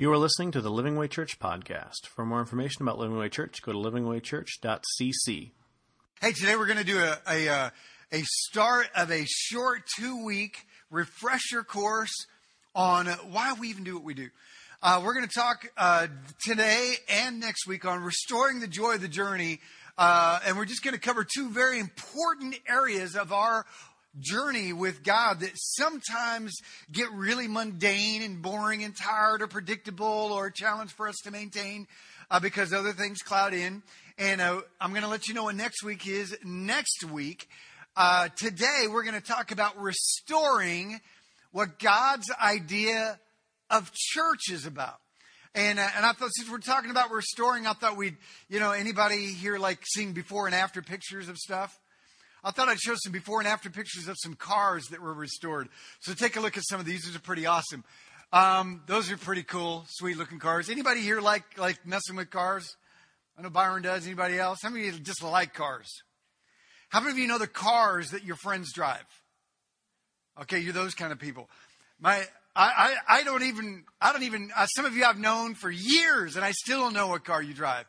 You 0.00 0.10
are 0.12 0.16
listening 0.16 0.50
to 0.52 0.62
the 0.62 0.70
Living 0.70 0.96
Way 0.96 1.08
Church 1.08 1.38
podcast. 1.38 2.06
For 2.06 2.24
more 2.24 2.40
information 2.40 2.80
about 2.80 2.98
Living 2.98 3.18
Way 3.18 3.28
Church, 3.28 3.60
go 3.60 3.72
to 3.72 3.78
livingwaychurch.cc. 3.78 5.50
Hey, 6.22 6.32
today 6.32 6.56
we're 6.56 6.64
going 6.64 6.78
to 6.78 6.84
do 6.84 7.00
a, 7.00 7.18
a, 7.28 7.48
uh, 7.50 7.70
a 8.10 8.22
start 8.22 8.86
of 8.96 9.10
a 9.10 9.26
short 9.26 9.82
two 9.98 10.24
week 10.24 10.64
refresher 10.90 11.62
course 11.62 12.14
on 12.74 13.08
why 13.08 13.52
we 13.60 13.68
even 13.68 13.84
do 13.84 13.94
what 13.94 14.04
we 14.04 14.14
do. 14.14 14.30
Uh, 14.82 15.02
we're 15.04 15.12
going 15.12 15.28
to 15.28 15.34
talk 15.34 15.70
uh, 15.76 16.06
today 16.46 16.94
and 17.10 17.38
next 17.38 17.66
week 17.66 17.84
on 17.84 18.02
restoring 18.02 18.60
the 18.60 18.68
joy 18.68 18.94
of 18.94 19.02
the 19.02 19.06
journey. 19.08 19.60
Uh, 19.98 20.40
and 20.46 20.56
we're 20.56 20.64
just 20.64 20.82
going 20.82 20.94
to 20.94 21.00
cover 21.00 21.26
two 21.30 21.50
very 21.50 21.78
important 21.78 22.58
areas 22.66 23.16
of 23.16 23.34
our 23.34 23.66
journey 24.18 24.72
with 24.72 25.02
God 25.02 25.40
that 25.40 25.52
sometimes 25.54 26.56
get 26.90 27.10
really 27.12 27.46
mundane 27.46 28.22
and 28.22 28.42
boring 28.42 28.82
and 28.82 28.96
tired 28.96 29.42
or 29.42 29.46
predictable 29.46 30.06
or 30.06 30.46
a 30.46 30.52
challenge 30.52 30.92
for 30.92 31.08
us 31.08 31.16
to 31.24 31.30
maintain 31.30 31.86
uh, 32.30 32.40
because 32.40 32.72
other 32.72 32.92
things 32.92 33.18
cloud 33.18 33.54
in. 33.54 33.82
And 34.18 34.40
uh, 34.40 34.60
I'm 34.80 34.90
going 34.90 35.02
to 35.02 35.08
let 35.08 35.28
you 35.28 35.34
know 35.34 35.44
what 35.44 35.54
next 35.54 35.82
week 35.82 36.06
is. 36.06 36.36
Next 36.44 37.04
week, 37.04 37.48
uh, 37.96 38.28
today 38.36 38.86
we're 38.90 39.04
going 39.04 39.14
to 39.14 39.26
talk 39.26 39.52
about 39.52 39.80
restoring 39.80 41.00
what 41.52 41.78
God's 41.78 42.30
idea 42.42 43.18
of 43.70 43.92
church 43.92 44.50
is 44.50 44.66
about. 44.66 44.98
And, 45.54 45.78
uh, 45.78 45.88
and 45.96 46.06
I 46.06 46.12
thought 46.12 46.30
since 46.32 46.50
we're 46.50 46.58
talking 46.58 46.90
about 46.90 47.10
restoring, 47.10 47.66
I 47.66 47.72
thought 47.72 47.96
we'd, 47.96 48.16
you 48.48 48.60
know, 48.60 48.72
anybody 48.72 49.26
here 49.32 49.58
like 49.58 49.80
seeing 49.84 50.12
before 50.12 50.46
and 50.46 50.54
after 50.54 50.82
pictures 50.82 51.28
of 51.28 51.36
stuff? 51.36 51.78
I 52.42 52.50
thought 52.50 52.68
I'd 52.68 52.80
show 52.80 52.94
some 52.96 53.12
before 53.12 53.40
and 53.40 53.48
after 53.48 53.70
pictures 53.70 54.08
of 54.08 54.16
some 54.18 54.34
cars 54.34 54.88
that 54.88 55.00
were 55.00 55.12
restored. 55.12 55.68
So 56.00 56.14
take 56.14 56.36
a 56.36 56.40
look 56.40 56.56
at 56.56 56.64
some 56.66 56.80
of 56.80 56.86
these. 56.86 57.04
These 57.04 57.16
are 57.16 57.20
pretty 57.20 57.46
awesome. 57.46 57.84
Um, 58.32 58.82
those 58.86 59.10
are 59.10 59.16
pretty 59.16 59.42
cool, 59.42 59.84
sweet 59.88 60.16
looking 60.16 60.38
cars. 60.38 60.70
Anybody 60.70 61.00
here 61.00 61.20
like 61.20 61.58
like 61.58 61.84
messing 61.86 62.16
with 62.16 62.30
cars? 62.30 62.76
I 63.36 63.42
know 63.42 63.50
Byron 63.50 63.82
does. 63.82 64.06
Anybody 64.06 64.38
else? 64.38 64.58
How 64.62 64.70
many 64.70 64.88
of 64.88 64.94
you 64.94 65.00
just 65.00 65.22
like 65.22 65.54
cars? 65.54 66.02
How 66.90 67.00
many 67.00 67.12
of 67.12 67.18
you 67.18 67.26
know 67.26 67.38
the 67.38 67.46
cars 67.46 68.10
that 68.10 68.24
your 68.24 68.36
friends 68.36 68.72
drive? 68.72 69.04
Okay, 70.42 70.60
you're 70.60 70.72
those 70.72 70.94
kind 70.94 71.12
of 71.12 71.18
people. 71.18 71.48
My 72.00 72.24
I, 72.54 72.94
I, 73.08 73.18
I 73.18 73.22
don't 73.22 73.42
even 73.42 73.84
I 74.00 74.12
don't 74.12 74.22
even 74.22 74.50
uh, 74.56 74.66
some 74.66 74.84
of 74.84 74.94
you 74.94 75.04
I've 75.04 75.18
known 75.18 75.54
for 75.54 75.70
years 75.70 76.36
and 76.36 76.44
I 76.44 76.52
still 76.52 76.80
don't 76.80 76.94
know 76.94 77.08
what 77.08 77.24
car 77.24 77.42
you 77.42 77.54
drive. 77.54 77.86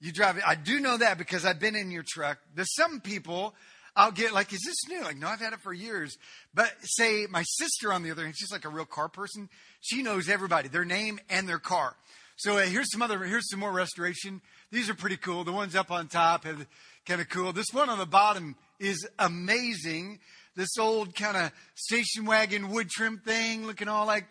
You 0.00 0.12
drive 0.12 0.36
it. 0.36 0.44
I 0.46 0.54
do 0.54 0.78
know 0.80 0.98
that 0.98 1.18
because 1.18 1.44
I've 1.44 1.58
been 1.58 1.76
in 1.76 1.90
your 1.90 2.04
truck. 2.06 2.38
There's 2.54 2.74
some 2.74 3.00
people 3.00 3.54
I'll 3.96 4.12
get 4.12 4.34
like, 4.34 4.52
is 4.52 4.60
this 4.64 4.88
new? 4.88 5.02
Like, 5.02 5.16
no, 5.16 5.26
I've 5.26 5.40
had 5.40 5.54
it 5.54 5.60
for 5.60 5.72
years. 5.72 6.18
But 6.54 6.70
say 6.82 7.26
my 7.30 7.42
sister 7.44 7.92
on 7.92 8.02
the 8.02 8.10
other 8.10 8.24
hand, 8.24 8.34
she's 8.36 8.52
like 8.52 8.66
a 8.66 8.68
real 8.68 8.84
car 8.84 9.08
person. 9.08 9.48
She 9.80 10.02
knows 10.02 10.28
everybody, 10.28 10.68
their 10.68 10.84
name 10.84 11.18
and 11.30 11.48
their 11.48 11.58
car. 11.58 11.96
So 12.36 12.58
uh, 12.58 12.66
here's 12.66 12.92
some 12.92 13.00
other, 13.00 13.18
here's 13.24 13.48
some 13.48 13.60
more 13.60 13.72
restoration. 13.72 14.42
These 14.70 14.90
are 14.90 14.94
pretty 14.94 15.16
cool. 15.16 15.44
The 15.44 15.52
ones 15.52 15.74
up 15.74 15.90
on 15.90 16.08
top 16.08 16.44
have 16.44 16.66
kind 17.06 17.22
of 17.22 17.30
cool. 17.30 17.54
This 17.54 17.72
one 17.72 17.88
on 17.88 17.98
the 17.98 18.04
bottom 18.04 18.56
is 18.78 19.08
amazing. 19.18 20.18
This 20.54 20.76
old 20.78 21.14
kind 21.14 21.36
of 21.38 21.52
station 21.74 22.26
wagon 22.26 22.68
wood 22.68 22.90
trim 22.90 23.22
thing 23.24 23.66
looking 23.66 23.88
all 23.88 24.06
like 24.06 24.26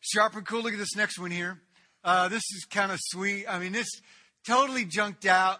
sharp 0.00 0.34
and 0.34 0.44
cool. 0.44 0.62
Look 0.62 0.72
at 0.72 0.78
this 0.80 0.96
next 0.96 1.20
one 1.20 1.30
here. 1.30 1.60
Uh, 2.02 2.26
this 2.28 2.42
is 2.56 2.66
kind 2.68 2.90
of 2.90 2.98
sweet. 3.00 3.46
I 3.48 3.60
mean, 3.60 3.72
this, 3.72 3.88
totally 4.46 4.84
junked 4.84 5.26
out. 5.26 5.58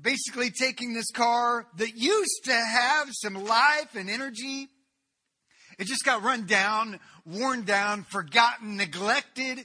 Basically, 0.00 0.50
taking 0.50 0.92
this 0.92 1.10
car 1.10 1.66
that 1.76 1.96
used 1.96 2.44
to 2.44 2.52
have 2.52 3.08
some 3.12 3.44
life 3.44 3.94
and 3.94 4.10
energy, 4.10 4.68
it 5.78 5.86
just 5.86 6.04
got 6.04 6.22
run 6.22 6.46
down, 6.46 6.98
worn 7.24 7.62
down, 7.62 8.02
forgotten, 8.02 8.76
neglected 8.76 9.64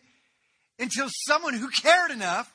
until 0.78 1.08
someone 1.28 1.56
who 1.56 1.70
cared 1.70 2.12
enough 2.12 2.54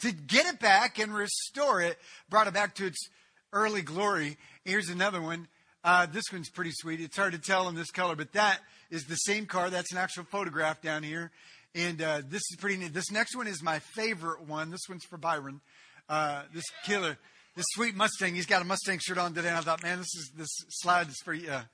to 0.00 0.12
get 0.12 0.46
it 0.46 0.58
back 0.58 0.98
and 0.98 1.14
restore 1.14 1.80
it 1.80 1.98
brought 2.28 2.46
it 2.46 2.54
back 2.54 2.74
to 2.76 2.86
its 2.86 3.08
early 3.52 3.82
glory. 3.82 4.36
Here's 4.64 4.88
another 4.88 5.22
one. 5.22 5.48
Uh, 5.84 6.06
this 6.06 6.24
one's 6.32 6.50
pretty 6.50 6.72
sweet. 6.74 7.00
It's 7.00 7.16
hard 7.16 7.32
to 7.32 7.38
tell 7.38 7.68
in 7.68 7.74
this 7.74 7.90
color, 7.90 8.16
but 8.16 8.32
that 8.32 8.58
is 8.90 9.04
the 9.04 9.14
same 9.14 9.46
car. 9.46 9.70
That's 9.70 9.92
an 9.92 9.98
actual 9.98 10.24
photograph 10.24 10.82
down 10.82 11.02
here. 11.02 11.30
And 11.76 12.00
uh, 12.00 12.22
this 12.26 12.40
is 12.50 12.56
pretty 12.58 12.78
neat. 12.78 12.94
This 12.94 13.10
next 13.10 13.36
one 13.36 13.46
is 13.46 13.62
my 13.62 13.80
favorite 13.80 14.48
one. 14.48 14.70
This 14.70 14.88
one's 14.88 15.04
for 15.04 15.18
Byron. 15.18 15.60
Uh, 16.08 16.44
this 16.54 16.64
killer, 16.86 17.18
this 17.54 17.66
sweet 17.74 17.94
Mustang. 17.94 18.34
He's 18.34 18.46
got 18.46 18.62
a 18.62 18.64
Mustang 18.64 18.98
shirt 18.98 19.18
on 19.18 19.34
today. 19.34 19.52
I 19.52 19.60
thought, 19.60 19.82
man, 19.82 19.98
this 19.98 20.14
is 20.14 20.32
this 20.34 20.48
slide 20.70 21.08
is 21.08 21.20
for 21.22 21.34
you. 21.34 21.50
Uh, 21.50 21.64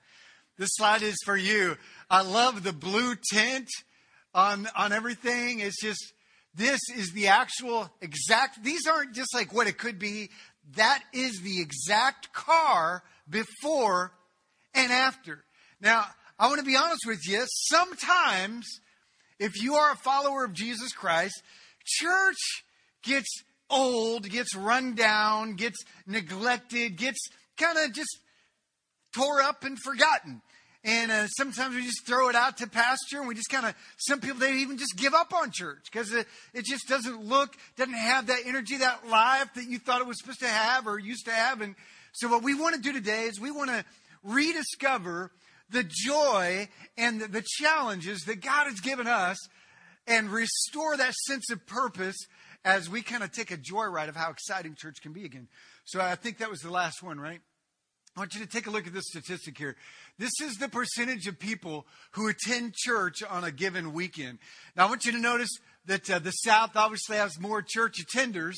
this 0.59 0.71
slide 0.73 1.03
is 1.03 1.17
for 1.25 1.37
you. 1.37 1.77
I 2.11 2.23
love 2.23 2.65
the 2.65 2.73
blue 2.73 3.15
tint 3.33 3.69
on 4.35 4.67
on 4.75 4.93
everything. 4.93 5.61
It's 5.61 5.81
just 5.81 6.13
this 6.53 6.81
is 6.97 7.13
the 7.13 7.29
actual 7.29 7.89
exact. 8.01 8.65
These 8.65 8.89
aren't 8.89 9.15
just 9.15 9.33
like 9.33 9.55
what 9.55 9.69
it 9.69 9.79
could 9.79 10.01
be. 10.01 10.31
That 10.75 11.01
is 11.13 11.43
the 11.43 11.61
exact 11.61 12.33
car 12.33 13.05
before 13.31 14.11
and 14.75 14.91
after. 14.91 15.45
Now, 15.81 16.07
I 16.41 16.49
want 16.49 16.59
to 16.59 16.67
be 16.67 16.77
honest 16.77 17.03
with 17.07 17.21
you. 17.25 17.45
Sometimes 17.47 18.67
if 19.43 19.61
you 19.61 19.75
are 19.75 19.93
a 19.93 19.97
follower 19.97 20.45
of 20.45 20.53
Jesus 20.53 20.93
Christ, 20.93 21.43
church 21.85 22.63
gets 23.03 23.43
old, 23.69 24.29
gets 24.31 24.55
run 24.55 24.95
down, 24.95 25.55
gets 25.55 25.83
neglected, 26.07 26.97
gets 26.97 27.19
kind 27.57 27.77
of 27.79 27.93
just 27.93 28.19
tore 29.13 29.43
up 29.43 29.65
and 29.65 29.77
forgotten. 29.81 30.43
And 30.85 31.11
uh, 31.11 31.27
sometimes 31.27 31.75
we 31.75 31.83
just 31.83 32.07
throw 32.07 32.29
it 32.29 32.37
out 32.37 32.59
to 32.59 32.69
pasture, 32.69 33.19
and 33.19 33.27
we 33.27 33.35
just 33.35 33.51
kind 33.51 33.67
of, 33.67 33.75
some 33.99 34.21
people, 34.21 34.39
they 34.39 34.59
even 34.59 34.79
just 34.79 34.97
give 34.97 35.15
up 35.15 35.33
on 35.33 35.51
church 35.53 35.87
because 35.91 36.13
it, 36.13 36.27
it 36.55 36.65
just 36.65 36.89
doesn't 36.89 37.25
look, 37.25 37.57
doesn't 37.77 37.95
have 37.95 38.29
that 38.29 38.41
energy, 38.47 38.77
that 38.79 39.09
life 39.09 39.55
that 39.55 39.69
you 39.69 39.79
thought 39.79 40.01
it 40.01 40.07
was 40.07 40.19
supposed 40.21 40.41
to 40.41 40.49
have 40.49 40.87
or 40.87 40.99
used 40.99 41.27
to 41.27 41.33
have. 41.33 41.61
And 41.61 41.75
so, 42.13 42.29
what 42.29 42.43
we 42.43 42.55
want 42.55 42.77
to 42.77 42.81
do 42.81 42.93
today 42.93 43.25
is 43.25 43.41
we 43.41 43.51
want 43.51 43.71
to 43.71 43.85
rediscover 44.25 45.31
the 45.73 45.85
joy 45.85 46.69
and 46.97 47.21
the, 47.21 47.43
challenges 47.45 48.21
that 48.23 48.41
God 48.41 48.67
has 48.67 48.81
given 48.81 49.07
us 49.07 49.39
and 50.07 50.31
restore 50.31 50.97
that 50.97 51.15
sense 51.15 51.51
of 51.51 51.67
purpose 51.67 52.17
as 52.65 52.89
we 52.89 53.03
kind 53.03 53.23
of 53.23 53.33
take 53.33 53.51
a 53.51 53.57
joyride 53.57 54.09
of 54.09 54.17
how 54.17 54.31
exciting 54.31 54.75
church 54.77 55.03
can 55.03 55.13
be 55.13 55.25
again. 55.25 55.49
So 55.85 56.01
I 56.01 56.15
think 56.15 56.39
that 56.39 56.51
was 56.51 56.61
the 56.61 56.71
last 56.71 57.03
one, 57.03 57.19
right? 57.19 57.41
I 58.17 58.21
want 58.21 58.35
you 58.35 58.41
to 58.41 58.47
take 58.47 58.67
a 58.67 58.71
look 58.71 58.87
at 58.87 58.93
this 58.93 59.07
statistic 59.09 59.57
here. 59.57 59.75
This 60.19 60.33
is 60.43 60.57
the 60.57 60.69
percentage 60.69 61.27
of 61.27 61.39
people 61.39 61.87
who 62.13 62.29
attend 62.29 62.75
church 62.75 63.23
on 63.23 63.43
a 63.43 63.51
given 63.51 63.95
weekend. 63.95 64.39
Now, 64.77 64.87
I 64.87 64.89
want 64.91 65.07
you 65.07 65.13
to 65.13 65.19
notice 65.19 65.49
that 65.87 66.11
uh, 66.11 66.19
the 66.19 66.31
South 66.31 66.77
obviously 66.77 67.17
has 67.17 67.41
more 67.41 67.65
church 67.67 67.97
attenders. 68.05 68.57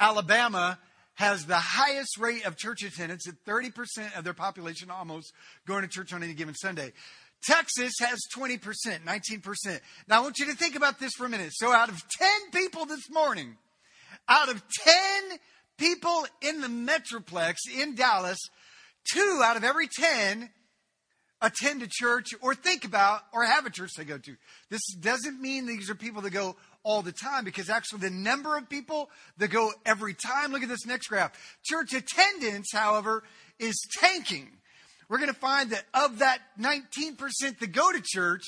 Alabama 0.00 0.78
has 1.16 1.46
the 1.46 1.56
highest 1.56 2.18
rate 2.18 2.46
of 2.46 2.56
church 2.56 2.82
attendance 2.82 3.26
at 3.28 3.34
30% 3.46 4.16
of 4.16 4.24
their 4.24 4.34
population 4.34 4.90
almost 4.90 5.32
going 5.66 5.82
to 5.82 5.88
church 5.88 6.12
on 6.12 6.22
any 6.22 6.34
given 6.34 6.54
Sunday. 6.54 6.92
Texas 7.42 7.92
has 8.00 8.18
20%, 8.36 8.60
19%. 9.04 9.80
Now 10.08 10.18
I 10.18 10.20
want 10.20 10.38
you 10.38 10.46
to 10.46 10.54
think 10.54 10.76
about 10.76 10.98
this 10.98 11.12
for 11.16 11.26
a 11.26 11.28
minute. 11.28 11.50
So 11.52 11.72
out 11.72 11.88
of 11.88 12.02
10 12.08 12.28
people 12.52 12.86
this 12.86 13.10
morning, 13.10 13.56
out 14.28 14.48
of 14.48 14.62
10 14.84 14.94
people 15.78 16.26
in 16.42 16.60
the 16.60 16.68
Metroplex 16.68 17.54
in 17.74 17.94
Dallas, 17.94 18.38
two 19.12 19.40
out 19.42 19.56
of 19.56 19.64
every 19.64 19.88
10 19.88 20.50
attend 21.40 21.82
a 21.82 21.88
church 21.88 22.28
or 22.40 22.54
think 22.54 22.84
about 22.84 23.20
or 23.32 23.44
have 23.44 23.66
a 23.66 23.70
church 23.70 23.90
they 23.96 24.04
go 24.04 24.18
to. 24.18 24.36
This 24.70 24.82
doesn't 25.00 25.40
mean 25.40 25.66
these 25.66 25.90
are 25.90 25.94
people 25.94 26.22
that 26.22 26.30
go 26.30 26.56
all 26.86 27.02
the 27.02 27.12
time 27.12 27.44
because 27.44 27.68
actually 27.68 27.98
the 27.98 28.10
number 28.10 28.56
of 28.56 28.70
people 28.70 29.10
that 29.38 29.48
go 29.48 29.72
every 29.84 30.14
time, 30.14 30.52
look 30.52 30.62
at 30.62 30.68
this 30.68 30.86
next 30.86 31.08
graph. 31.08 31.32
Church 31.64 31.92
attendance, 31.92 32.68
however, 32.72 33.24
is 33.58 33.74
tanking. 33.98 34.48
We're 35.08 35.18
going 35.18 35.32
to 35.32 35.38
find 35.38 35.70
that 35.70 35.84
of 35.92 36.20
that 36.20 36.38
19% 36.60 37.18
that 37.58 37.72
go 37.72 37.90
to 37.90 38.00
church, 38.04 38.42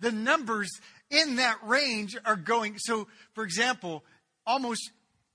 the 0.00 0.10
numbers 0.10 0.68
in 1.08 1.36
that 1.36 1.58
range 1.62 2.16
are 2.24 2.36
going. 2.36 2.78
So, 2.78 3.06
for 3.32 3.44
example, 3.44 4.02
almost 4.44 4.90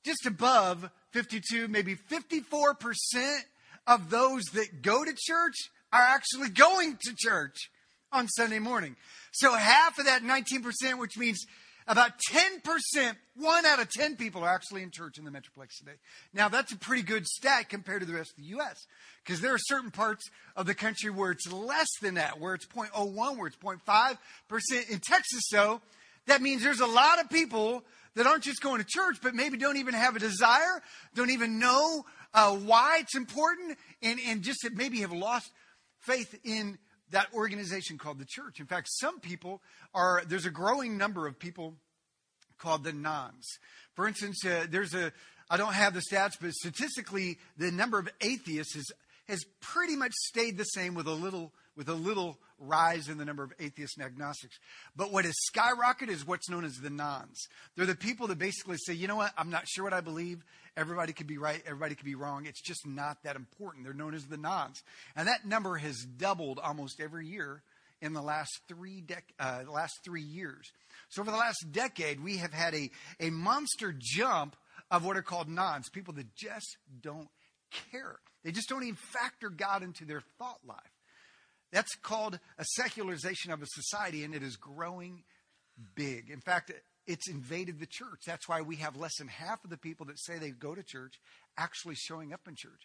just 0.06 0.26
above 0.26 0.90
52, 1.12 1.70
maybe 1.70 1.96
54% 1.96 3.40
of 3.88 4.10
those 4.10 4.44
that 4.54 4.82
go 4.82 5.06
to 5.06 5.14
church 5.18 5.56
are 5.94 6.02
actually 6.02 6.50
going 6.50 6.98
to 7.04 7.16
church 7.18 7.70
on 8.12 8.28
Sunday 8.28 8.60
morning. 8.60 8.98
So 9.32 9.54
half 9.54 9.98
of 9.98 10.06
that 10.06 10.24
19%, 10.24 11.00
which 11.00 11.18
means 11.18 11.46
about 11.90 12.12
10%, 12.32 13.16
one 13.36 13.66
out 13.66 13.82
of 13.82 13.90
10 13.90 14.16
people 14.16 14.44
are 14.44 14.54
actually 14.54 14.84
in 14.84 14.92
church 14.92 15.18
in 15.18 15.26
the 15.26 15.32
Metroplex 15.32 15.80
today. 15.80 15.98
Now, 16.36 16.48
that's 16.48 16.72
a 16.72 16.78
pretty 16.78 17.02
good 17.02 17.26
stat 17.26 17.68
compared 17.68 18.02
to 18.02 18.06
the 18.06 18.14
rest 18.14 18.32
of 18.32 18.38
the 18.38 18.50
U.S. 18.50 18.86
because 19.26 19.42
there 19.42 19.56
are 19.56 19.60
certain 19.60 19.90
parts 19.90 20.30
of 20.56 20.68
the 20.68 20.76
country 20.76 21.10
where 21.10 21.32
it's 21.32 21.52
less 21.52 21.88
than 22.00 22.14
that, 22.14 22.40
where 22.40 22.54
it's 22.54 22.68
0.01, 22.68 23.38
where 23.38 23.48
it's 23.48 23.58
0.5%. 23.58 24.90
In 24.92 25.00
Texas, 25.00 25.50
though, 25.52 25.82
that 26.28 26.44
means 26.44 26.62
there's 26.62 26.80
a 26.80 26.86
lot 26.86 27.20
of 27.20 27.28
people 27.32 27.84
that 28.14 28.28
aren't 28.28 28.44
just 28.44 28.62
going 28.62 28.80
to 28.80 28.88
church, 28.88 29.18
but 29.24 29.34
maybe 29.34 29.58
don't 29.58 29.78
even 29.78 29.96
have 29.96 30.16
a 30.16 30.20
desire, 30.20 30.84
don't 31.16 31.32
even 31.32 31.58
know 31.58 32.06
uh, 32.36 32.56
why 32.56 33.00
it's 33.02 33.16
important, 33.16 33.80
and, 34.04 34.20
and 34.28 34.44
just 34.44 34.60
maybe 34.76 35.00
have 35.00 35.12
lost 35.12 35.50
faith 36.02 36.40
in 36.44 36.78
that 37.12 37.28
organization 37.34 37.98
called 37.98 38.20
the 38.20 38.26
church. 38.26 38.60
In 38.60 38.66
fact, 38.66 38.88
some 38.92 39.20
people 39.20 39.62
are, 39.94 40.24
there's 40.28 40.46
a 40.46 40.52
growing 40.52 40.98
number 40.98 41.28
of 41.28 41.40
people 41.40 41.76
called 42.58 42.84
the 42.84 42.94
nones. 42.94 43.48
For 43.94 44.08
instance, 44.08 44.46
uh, 44.46 44.68
there's 44.70 44.94
a, 44.94 45.12
I 45.50 45.58
don't 45.58 45.74
have 45.74 45.94
the 45.94 46.02
stats, 46.02 46.34
but 46.40 46.54
statistically, 46.54 47.38
the 47.58 47.72
number 47.72 47.98
of 48.00 48.10
atheists 48.22 48.76
is, 48.76 48.92
has 49.28 49.44
pretty 49.62 49.96
much 49.96 50.14
stayed 50.14 50.58
the 50.58 50.66
same 50.66 50.94
with 50.94 51.08
a 51.08 51.14
little, 51.14 51.54
with 51.76 51.90
a 51.90 51.94
little 51.94 52.40
rise 52.60 53.10
in 53.10 53.18
the 53.18 53.26
number 53.26 53.44
of 53.44 53.54
atheists 53.60 53.98
and 53.98 54.06
agnostics. 54.06 54.58
But 54.96 55.12
what 55.12 55.26
has 55.26 55.36
skyrocketed 55.54 56.10
is 56.10 56.26
what's 56.26 56.50
known 56.50 56.66
as 56.66 56.76
the 56.76 56.90
nones. 56.90 57.48
They're 57.76 57.86
the 57.86 57.96
people 57.96 58.28
that 58.28 58.38
basically 58.38 58.78
say, 58.78 58.94
you 58.94 59.08
know 59.08 59.16
what, 59.16 59.32
I'm 59.38 59.50
not 59.50 59.68
sure 59.68 59.84
what 59.84 59.94
I 59.94 60.02
believe. 60.02 60.44
Everybody 60.78 61.14
could 61.14 61.28
be 61.28 61.38
right, 61.38 61.62
everybody 61.66 61.96
could 61.96 62.06
be 62.06 62.16
wrong. 62.16 62.46
It's 62.46 62.62
just 62.62 62.86
not 62.86 63.24
that 63.24 63.36
important. 63.36 63.86
They're 63.86 63.94
known 63.94 64.14
as 64.14 64.26
the 64.26 64.38
nones. 64.38 64.82
And 65.16 65.28
that 65.28 65.46
number 65.46 65.76
has 65.78 66.06
doubled 66.18 66.60
almost 66.60 67.00
every 67.00 67.28
year 67.28 67.64
in 68.02 68.14
the 68.14 68.22
last 68.22 68.52
three, 68.68 69.04
dec- 69.06 69.34
uh, 69.40 69.64
last 69.70 69.94
three 70.06 70.22
years. 70.22 70.72
So 71.10 71.22
over 71.22 71.32
the 71.32 71.38
last 71.38 71.66
decade, 71.72 72.24
we 72.24 72.38
have 72.38 72.54
had 72.54 72.74
a, 72.74 72.90
a 73.20 73.30
monster 73.30 73.94
jump 73.98 74.56
of 74.92 75.06
what 75.06 75.18
are 75.18 75.22
called 75.22 75.50
nones, 75.50 75.90
people 75.90 76.14
that 76.16 76.34
just 76.36 76.78
don't 77.02 77.30
care. 77.92 78.20
They 78.44 78.52
just 78.52 78.70
don't 78.70 78.84
even 78.84 78.96
factor 78.96 79.50
God 79.50 79.84
into 79.84 80.06
their 80.06 80.24
thought 80.38 80.60
life. 80.66 80.78
That's 81.72 81.96
called 81.96 82.40
a 82.58 82.66
secularization 82.66 83.52
of 83.52 83.62
a 83.62 83.68
society, 83.68 84.24
and 84.24 84.34
it 84.34 84.44
is 84.44 84.56
growing 84.56 85.24
big. 85.96 86.30
In 86.30 86.42
fact, 86.42 86.72
it's 87.06 87.30
invaded 87.30 87.80
the 87.80 87.88
church. 87.88 88.22
That's 88.26 88.48
why 88.48 88.62
we 88.62 88.78
have 88.78 88.96
less 88.96 89.18
than 89.18 89.28
half 89.28 89.64
of 89.64 89.70
the 89.70 89.78
people 89.78 90.06
that 90.08 90.20
say 90.20 90.38
they 90.38 90.52
go 90.52 90.76
to 90.76 90.84
church 90.84 91.14
actually 91.58 91.96
showing 91.96 92.34
up 92.34 92.42
in 92.48 92.56
church. 92.58 92.82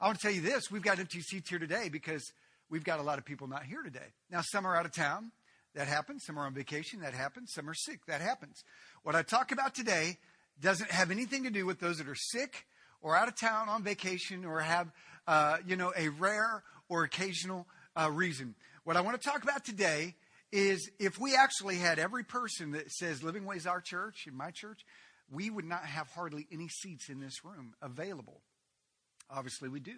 I 0.00 0.06
want 0.06 0.18
to 0.18 0.22
tell 0.22 0.34
you 0.34 0.40
this 0.42 0.70
we've 0.70 0.82
got 0.82 0.98
empty 0.98 1.20
seats 1.20 1.50
here 1.50 1.58
today 1.58 1.88
because 1.88 2.24
we've 2.70 2.84
got 2.84 3.00
a 3.00 3.02
lot 3.02 3.18
of 3.18 3.24
people 3.24 3.46
not 3.46 3.64
here 3.64 3.82
today. 3.82 4.12
Now, 4.30 4.42
some 4.42 4.66
are 4.66 4.76
out 4.76 4.86
of 4.86 4.92
town. 4.92 5.32
That 5.74 5.88
happens. 5.88 6.22
Some 6.24 6.38
are 6.38 6.46
on 6.46 6.54
vacation. 6.54 7.00
That 7.00 7.14
happens. 7.14 7.50
Some 7.52 7.68
are 7.68 7.74
sick. 7.74 8.06
That 8.06 8.20
happens. 8.20 8.62
What 9.02 9.16
I 9.16 9.22
talk 9.22 9.50
about 9.50 9.74
today 9.74 10.18
doesn't 10.60 10.90
have 10.90 11.10
anything 11.10 11.44
to 11.44 11.50
do 11.50 11.66
with 11.66 11.80
those 11.80 11.98
that 11.98 12.08
are 12.08 12.14
sick 12.14 12.66
or 13.02 13.16
out 13.16 13.26
of 13.26 13.38
town 13.38 13.68
on 13.68 13.82
vacation 13.82 14.44
or 14.44 14.60
have, 14.60 14.92
uh, 15.26 15.56
you 15.66 15.74
know, 15.74 15.92
a 15.96 16.10
rare 16.10 16.62
or 16.88 17.02
occasional 17.02 17.66
uh, 17.96 18.10
reason. 18.10 18.54
What 18.84 18.96
I 18.96 19.00
want 19.00 19.20
to 19.20 19.28
talk 19.28 19.42
about 19.42 19.64
today 19.64 20.14
is 20.52 20.90
if 20.98 21.18
we 21.18 21.34
actually 21.34 21.76
had 21.76 21.98
every 21.98 22.24
person 22.24 22.72
that 22.72 22.90
says 22.90 23.22
Living 23.22 23.44
Ways 23.44 23.66
our 23.66 23.80
church, 23.80 24.24
in 24.26 24.36
my 24.36 24.50
church, 24.50 24.80
we 25.30 25.50
would 25.50 25.64
not 25.64 25.84
have 25.84 26.08
hardly 26.08 26.46
any 26.52 26.68
seats 26.68 27.08
in 27.08 27.20
this 27.20 27.44
room 27.44 27.74
available. 27.82 28.40
Obviously, 29.30 29.68
we 29.68 29.80
do. 29.80 29.96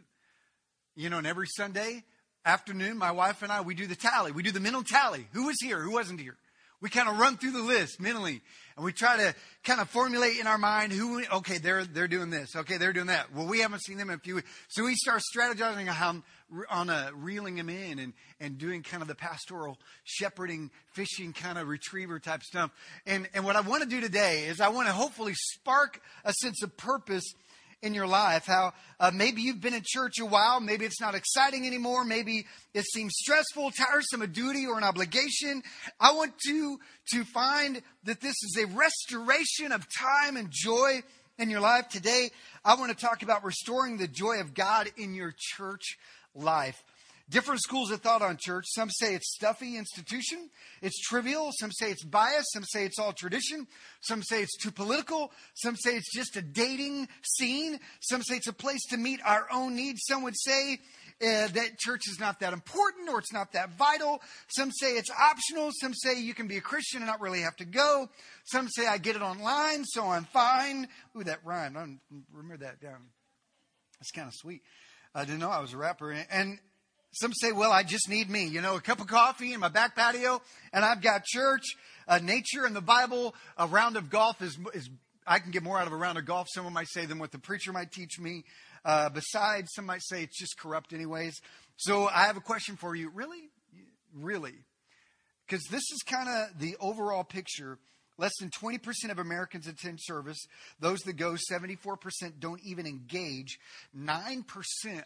You 0.94 1.10
know, 1.10 1.18
and 1.18 1.26
every 1.26 1.46
Sunday 1.46 2.04
afternoon, 2.44 2.96
my 2.96 3.10
wife 3.10 3.42
and 3.42 3.52
I, 3.52 3.60
we 3.60 3.74
do 3.74 3.86
the 3.86 3.96
tally. 3.96 4.32
We 4.32 4.42
do 4.42 4.52
the 4.52 4.60
mental 4.60 4.82
tally. 4.82 5.26
Who 5.32 5.46
was 5.46 5.56
here? 5.60 5.80
Who 5.80 5.92
wasn't 5.92 6.20
here? 6.20 6.36
We 6.80 6.90
kind 6.90 7.08
of 7.08 7.18
run 7.18 7.36
through 7.36 7.52
the 7.52 7.62
list 7.62 8.00
mentally 8.00 8.42
and 8.76 8.84
we 8.84 8.92
try 8.92 9.16
to 9.16 9.34
kind 9.64 9.80
of 9.80 9.88
formulate 9.88 10.38
in 10.38 10.46
our 10.46 10.58
mind 10.58 10.92
who, 10.92 11.24
okay, 11.24 11.58
they're, 11.58 11.84
they're 11.84 12.06
doing 12.06 12.30
this. 12.30 12.54
Okay, 12.54 12.76
they're 12.76 12.92
doing 12.92 13.06
that. 13.06 13.34
Well, 13.34 13.46
we 13.46 13.60
haven't 13.60 13.82
seen 13.82 13.96
them 13.96 14.10
in 14.10 14.16
a 14.16 14.18
few 14.18 14.36
weeks. 14.36 14.50
So 14.68 14.84
we 14.84 14.94
start 14.94 15.22
strategizing 15.34 15.80
on 15.80 15.86
how, 15.86 16.22
on 16.70 16.90
a 16.90 17.10
reeling 17.14 17.56
them 17.56 17.68
in 17.68 17.98
and, 17.98 18.12
and 18.40 18.58
doing 18.58 18.82
kind 18.82 19.02
of 19.02 19.08
the 19.08 19.14
pastoral 19.14 19.78
shepherding, 20.04 20.70
fishing 20.92 21.32
kind 21.32 21.58
of 21.58 21.68
retriever 21.68 22.18
type 22.18 22.42
stuff. 22.42 22.70
And, 23.06 23.28
and 23.34 23.44
what 23.44 23.56
I 23.56 23.60
want 23.60 23.82
to 23.82 23.88
do 23.88 24.00
today 24.00 24.44
is 24.44 24.60
I 24.60 24.68
want 24.68 24.86
to 24.86 24.92
hopefully 24.92 25.34
spark 25.34 26.00
a 26.24 26.32
sense 26.32 26.62
of 26.62 26.76
purpose 26.76 27.24
in 27.82 27.94
your 27.94 28.06
life. 28.06 28.46
How 28.46 28.72
uh, 28.98 29.10
maybe 29.12 29.42
you've 29.42 29.60
been 29.60 29.74
in 29.74 29.82
church 29.84 30.18
a 30.20 30.24
while, 30.24 30.60
maybe 30.60 30.84
it's 30.84 31.00
not 31.00 31.14
exciting 31.14 31.66
anymore, 31.66 32.04
maybe 32.04 32.46
it 32.74 32.84
seems 32.84 33.12
stressful, 33.16 33.70
tiresome, 33.72 34.22
a 34.22 34.26
duty 34.26 34.66
or 34.66 34.78
an 34.78 34.84
obligation. 34.84 35.62
I 36.00 36.12
want 36.12 36.38
to 36.46 36.78
to 37.12 37.24
find 37.24 37.82
that 38.04 38.20
this 38.20 38.34
is 38.42 38.58
a 38.62 38.66
restoration 38.66 39.72
of 39.72 39.86
time 39.92 40.36
and 40.36 40.48
joy 40.50 41.02
in 41.38 41.50
your 41.50 41.60
life. 41.60 41.88
Today, 41.88 42.30
I 42.64 42.74
want 42.74 42.96
to 42.96 43.04
talk 43.04 43.22
about 43.22 43.44
restoring 43.44 43.98
the 43.98 44.08
joy 44.08 44.40
of 44.40 44.54
God 44.54 44.90
in 44.96 45.14
your 45.14 45.34
church 45.36 45.98
life. 46.36 46.82
Different 47.28 47.60
schools 47.60 47.90
of 47.90 48.02
thought 48.02 48.22
on 48.22 48.36
church. 48.38 48.66
Some 48.68 48.88
say 48.88 49.16
it's 49.16 49.34
stuffy 49.34 49.76
institution. 49.76 50.48
It's 50.80 51.00
trivial. 51.00 51.50
Some 51.58 51.72
say 51.72 51.90
it's 51.90 52.04
biased. 52.04 52.52
Some 52.52 52.62
say 52.62 52.84
it's 52.84 53.00
all 53.00 53.12
tradition. 53.12 53.66
Some 54.00 54.22
say 54.22 54.42
it's 54.42 54.56
too 54.56 54.70
political. 54.70 55.32
Some 55.54 55.74
say 55.74 55.96
it's 55.96 56.14
just 56.14 56.36
a 56.36 56.42
dating 56.42 57.08
scene. 57.22 57.80
Some 57.98 58.22
say 58.22 58.36
it's 58.36 58.46
a 58.46 58.52
place 58.52 58.84
to 58.90 58.96
meet 58.96 59.18
our 59.24 59.48
own 59.52 59.74
needs. 59.74 60.02
Some 60.06 60.22
would 60.22 60.38
say 60.38 60.78
uh, 61.20 61.48
that 61.48 61.78
church 61.80 62.02
is 62.06 62.20
not 62.20 62.38
that 62.40 62.52
important 62.52 63.08
or 63.08 63.18
it's 63.18 63.32
not 63.32 63.52
that 63.54 63.70
vital. 63.70 64.22
Some 64.46 64.70
say 64.70 64.92
it's 64.92 65.10
optional. 65.10 65.70
Some 65.80 65.94
say 65.94 66.20
you 66.20 66.32
can 66.32 66.46
be 66.46 66.58
a 66.58 66.60
Christian 66.60 67.00
and 67.00 67.08
not 67.08 67.20
really 67.20 67.40
have 67.40 67.56
to 67.56 67.64
go. 67.64 68.08
Some 68.44 68.68
say 68.68 68.86
I 68.86 68.98
get 68.98 69.16
it 69.16 69.22
online, 69.22 69.84
so 69.84 70.06
I'm 70.06 70.26
fine. 70.26 70.86
Ooh, 71.16 71.24
that 71.24 71.40
rhymed. 71.44 71.76
I 71.76 71.86
remember 72.32 72.64
that 72.64 72.80
down. 72.80 73.08
That's 73.98 74.12
kind 74.12 74.28
of 74.28 74.34
sweet. 74.34 74.62
I 75.14 75.24
didn't 75.24 75.40
know 75.40 75.50
I 75.50 75.60
was 75.60 75.72
a 75.72 75.76
rapper. 75.76 76.10
And 76.10 76.58
some 77.12 77.32
say, 77.32 77.52
well, 77.52 77.72
I 77.72 77.82
just 77.82 78.08
need 78.08 78.28
me, 78.28 78.46
you 78.46 78.60
know, 78.60 78.76
a 78.76 78.80
cup 78.80 79.00
of 79.00 79.06
coffee 79.06 79.52
in 79.52 79.60
my 79.60 79.68
back 79.68 79.96
patio, 79.96 80.42
and 80.72 80.84
I've 80.84 81.00
got 81.00 81.24
church, 81.24 81.62
uh, 82.06 82.18
nature, 82.18 82.66
and 82.66 82.76
the 82.76 82.82
Bible. 82.82 83.34
A 83.56 83.66
round 83.66 83.96
of 83.96 84.10
golf 84.10 84.42
is, 84.42 84.58
is, 84.74 84.90
I 85.26 85.38
can 85.38 85.50
get 85.50 85.62
more 85.62 85.78
out 85.78 85.86
of 85.86 85.92
a 85.92 85.96
round 85.96 86.18
of 86.18 86.26
golf, 86.26 86.46
someone 86.50 86.74
might 86.74 86.88
say, 86.88 87.06
than 87.06 87.18
what 87.18 87.32
the 87.32 87.38
preacher 87.38 87.72
might 87.72 87.90
teach 87.90 88.18
me. 88.20 88.44
Uh, 88.84 89.08
besides, 89.08 89.68
some 89.74 89.86
might 89.86 90.02
say 90.02 90.22
it's 90.22 90.38
just 90.38 90.58
corrupt, 90.58 90.92
anyways. 90.92 91.40
So 91.76 92.06
I 92.08 92.24
have 92.24 92.36
a 92.36 92.40
question 92.40 92.76
for 92.76 92.94
you. 92.94 93.10
Really? 93.10 93.50
Really? 94.14 94.54
Because 95.46 95.64
this 95.70 95.82
is 95.82 96.02
kind 96.06 96.28
of 96.28 96.58
the 96.58 96.76
overall 96.80 97.24
picture 97.24 97.78
Less 98.18 98.32
than 98.40 98.50
20% 98.50 99.10
of 99.10 99.18
Americans 99.18 99.66
attend 99.66 99.98
service. 100.00 100.46
Those 100.80 101.00
that 101.00 101.14
go, 101.14 101.36
74% 101.50 101.98
don't 102.40 102.60
even 102.64 102.86
engage. 102.86 103.58
9% 103.96 104.44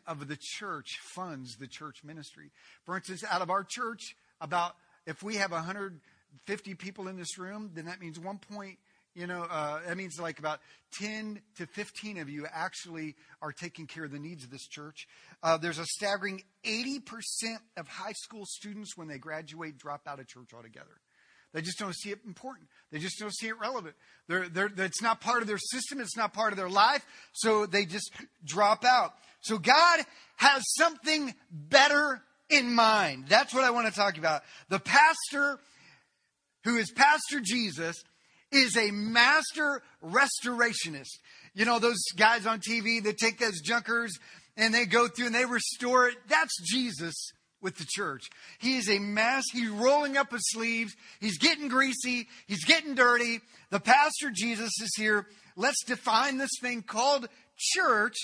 of 0.06 0.28
the 0.28 0.38
church 0.40 0.98
funds 1.02 1.56
the 1.56 1.66
church 1.66 2.04
ministry. 2.04 2.50
For 2.86 2.96
instance, 2.96 3.24
out 3.28 3.42
of 3.42 3.50
our 3.50 3.64
church, 3.64 4.14
about 4.40 4.74
if 5.06 5.22
we 5.22 5.36
have 5.36 5.52
150 5.52 6.74
people 6.74 7.08
in 7.08 7.16
this 7.16 7.38
room, 7.38 7.70
then 7.74 7.86
that 7.86 8.00
means 8.00 8.18
one 8.18 8.38
point, 8.38 8.78
you 9.14 9.26
know, 9.26 9.42
uh, 9.42 9.80
that 9.86 9.96
means 9.96 10.18
like 10.20 10.38
about 10.38 10.60
10 11.00 11.40
to 11.56 11.66
15 11.66 12.18
of 12.18 12.28
you 12.28 12.46
actually 12.50 13.16
are 13.42 13.52
taking 13.52 13.86
care 13.86 14.04
of 14.04 14.12
the 14.12 14.18
needs 14.18 14.44
of 14.44 14.50
this 14.50 14.66
church. 14.66 15.08
Uh, 15.42 15.56
there's 15.56 15.78
a 15.78 15.86
staggering 15.86 16.42
80% 16.64 17.00
of 17.76 17.88
high 17.88 18.12
school 18.12 18.44
students, 18.46 18.96
when 18.96 19.08
they 19.08 19.18
graduate, 19.18 19.78
drop 19.78 20.02
out 20.06 20.20
of 20.20 20.28
church 20.28 20.50
altogether. 20.54 21.00
They 21.52 21.62
just 21.62 21.78
don't 21.78 21.94
see 21.94 22.10
it 22.10 22.20
important. 22.26 22.68
They 22.92 22.98
just 22.98 23.18
don't 23.18 23.34
see 23.34 23.48
it 23.48 23.58
relevant. 23.58 23.94
They're, 24.28 24.48
they're, 24.48 24.70
it's 24.76 25.02
not 25.02 25.20
part 25.20 25.42
of 25.42 25.48
their 25.48 25.58
system. 25.58 26.00
It's 26.00 26.16
not 26.16 26.32
part 26.32 26.52
of 26.52 26.58
their 26.58 26.68
life. 26.68 27.04
So 27.32 27.66
they 27.66 27.84
just 27.84 28.12
drop 28.44 28.84
out. 28.84 29.14
So 29.40 29.58
God 29.58 30.00
has 30.36 30.62
something 30.78 31.34
better 31.50 32.22
in 32.48 32.74
mind. 32.74 33.26
That's 33.28 33.54
what 33.54 33.64
I 33.64 33.70
want 33.70 33.88
to 33.88 33.92
talk 33.92 34.18
about. 34.18 34.42
The 34.68 34.78
pastor 34.78 35.58
who 36.64 36.76
is 36.76 36.90
Pastor 36.92 37.40
Jesus 37.40 37.96
is 38.52 38.76
a 38.76 38.90
master 38.90 39.82
restorationist. 40.04 41.18
You 41.54 41.64
know, 41.64 41.78
those 41.78 42.02
guys 42.16 42.46
on 42.46 42.60
TV 42.60 43.02
that 43.04 43.18
take 43.18 43.38
those 43.38 43.60
junkers 43.60 44.12
and 44.56 44.74
they 44.74 44.84
go 44.84 45.08
through 45.08 45.26
and 45.26 45.34
they 45.34 45.44
restore 45.44 46.08
it. 46.08 46.16
That's 46.28 46.54
Jesus 46.70 47.14
with 47.60 47.76
the 47.76 47.86
church. 47.88 48.30
He 48.58 48.76
is 48.76 48.88
a 48.88 48.98
mess. 48.98 49.44
He's 49.52 49.68
rolling 49.68 50.16
up 50.16 50.32
his 50.32 50.50
sleeves. 50.50 50.94
He's 51.20 51.38
getting 51.38 51.68
greasy. 51.68 52.28
He's 52.46 52.64
getting 52.64 52.94
dirty. 52.94 53.40
The 53.70 53.80
pastor 53.80 54.30
Jesus 54.32 54.70
is 54.80 54.94
here. 54.96 55.26
Let's 55.56 55.84
define 55.84 56.38
this 56.38 56.50
thing 56.60 56.82
called 56.82 57.28
church, 57.56 58.16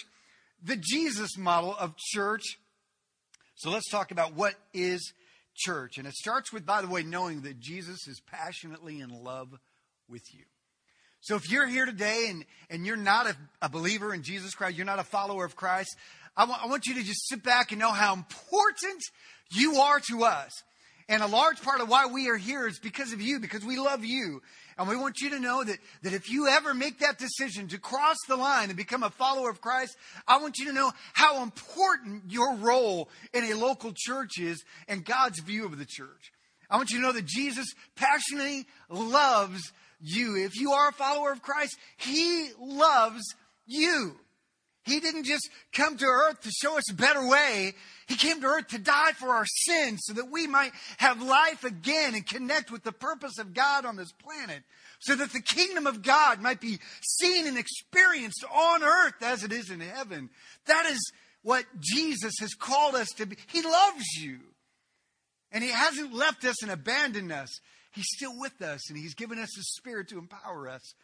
the 0.62 0.76
Jesus 0.76 1.36
model 1.36 1.76
of 1.78 1.96
church. 1.96 2.58
So 3.56 3.70
let's 3.70 3.90
talk 3.90 4.10
about 4.10 4.34
what 4.34 4.54
is 4.72 5.12
church. 5.54 5.98
And 5.98 6.06
it 6.06 6.14
starts 6.14 6.52
with, 6.52 6.66
by 6.66 6.82
the 6.82 6.88
way, 6.88 7.02
knowing 7.02 7.42
that 7.42 7.58
Jesus 7.58 8.06
is 8.06 8.20
passionately 8.20 9.00
in 9.00 9.10
love 9.24 9.48
with 10.08 10.22
you. 10.32 10.44
So 11.20 11.34
if 11.34 11.50
you're 11.50 11.66
here 11.66 11.86
today 11.86 12.28
and, 12.30 12.44
and 12.70 12.86
you're 12.86 12.96
not 12.96 13.26
a, 13.26 13.36
a 13.62 13.68
believer 13.68 14.14
in 14.14 14.22
Jesus 14.22 14.54
Christ, 14.54 14.76
you're 14.76 14.86
not 14.86 14.98
a 14.98 15.04
follower 15.04 15.44
of 15.44 15.56
Christ, 15.56 15.96
I 16.36 16.44
want, 16.44 16.68
want 16.68 16.86
you 16.86 16.94
to 16.94 17.02
just 17.02 17.28
sit 17.28 17.42
back 17.42 17.72
and 17.72 17.80
know 17.80 17.92
how 17.92 18.14
important 18.14 19.02
you 19.50 19.76
are 19.76 20.00
to 20.10 20.24
us. 20.24 20.50
And 21.08 21.22
a 21.22 21.26
large 21.26 21.62
part 21.62 21.80
of 21.80 21.88
why 21.88 22.06
we 22.06 22.28
are 22.30 22.36
here 22.36 22.66
is 22.66 22.80
because 22.80 23.12
of 23.12 23.20
you, 23.20 23.38
because 23.38 23.64
we 23.64 23.78
love 23.78 24.04
you. 24.04 24.42
And 24.76 24.88
we 24.88 24.96
want 24.96 25.20
you 25.20 25.30
to 25.30 25.38
know 25.38 25.62
that, 25.62 25.78
that 26.02 26.12
if 26.12 26.28
you 26.28 26.48
ever 26.48 26.74
make 26.74 26.98
that 26.98 27.18
decision 27.18 27.68
to 27.68 27.78
cross 27.78 28.16
the 28.28 28.36
line 28.36 28.68
and 28.68 28.76
become 28.76 29.04
a 29.04 29.10
follower 29.10 29.48
of 29.48 29.60
Christ, 29.60 29.96
I 30.26 30.38
want 30.38 30.58
you 30.58 30.66
to 30.66 30.72
know 30.72 30.92
how 31.14 31.42
important 31.42 32.24
your 32.28 32.56
role 32.56 33.08
in 33.32 33.44
a 33.44 33.54
local 33.54 33.92
church 33.96 34.38
is 34.38 34.62
and 34.88 35.04
God's 35.04 35.40
view 35.40 35.64
of 35.64 35.78
the 35.78 35.86
church. 35.86 36.32
I 36.68 36.76
want 36.76 36.90
you 36.90 36.96
to 36.96 37.02
know 37.02 37.12
that 37.12 37.24
Jesus 37.24 37.66
passionately 37.94 38.66
loves 38.90 39.72
you. 40.00 40.36
If 40.44 40.56
you 40.56 40.72
are 40.72 40.88
a 40.88 40.92
follower 40.92 41.32
of 41.32 41.40
Christ, 41.40 41.78
He 41.96 42.50
loves 42.58 43.22
you. 43.66 44.16
He 44.86 45.00
didn't 45.00 45.24
just 45.24 45.50
come 45.72 45.96
to 45.96 46.04
earth 46.04 46.42
to 46.42 46.50
show 46.50 46.78
us 46.78 46.90
a 46.90 46.94
better 46.94 47.26
way. 47.26 47.74
He 48.06 48.14
came 48.14 48.40
to 48.40 48.46
earth 48.46 48.68
to 48.68 48.78
die 48.78 49.12
for 49.12 49.30
our 49.30 49.44
sins 49.44 50.02
so 50.04 50.12
that 50.12 50.30
we 50.30 50.46
might 50.46 50.70
have 50.98 51.20
life 51.20 51.64
again 51.64 52.14
and 52.14 52.24
connect 52.24 52.70
with 52.70 52.84
the 52.84 52.92
purpose 52.92 53.38
of 53.38 53.52
God 53.52 53.84
on 53.84 53.96
this 53.96 54.12
planet. 54.12 54.62
So 55.00 55.16
that 55.16 55.32
the 55.32 55.42
kingdom 55.42 55.86
of 55.86 56.02
God 56.02 56.40
might 56.40 56.60
be 56.60 56.78
seen 57.02 57.46
and 57.48 57.58
experienced 57.58 58.44
on 58.50 58.82
earth 58.82 59.20
as 59.22 59.42
it 59.42 59.52
is 59.52 59.70
in 59.70 59.80
heaven. 59.80 60.30
That 60.66 60.86
is 60.86 61.12
what 61.42 61.64
Jesus 61.80 62.34
has 62.40 62.54
called 62.54 62.94
us 62.94 63.08
to 63.16 63.26
be. 63.26 63.36
He 63.48 63.62
loves 63.62 64.04
you. 64.20 64.38
And 65.50 65.64
He 65.64 65.70
hasn't 65.70 66.14
left 66.14 66.44
us 66.44 66.62
and 66.62 66.70
abandoned 66.70 67.32
us. 67.32 67.60
He's 67.92 68.08
still 68.08 68.38
with 68.38 68.62
us 68.62 68.88
and 68.88 68.98
He's 68.98 69.14
given 69.14 69.38
us 69.38 69.48
His 69.56 69.74
Spirit 69.74 70.08
to 70.08 70.18
empower 70.18 70.68
us. 70.68 70.94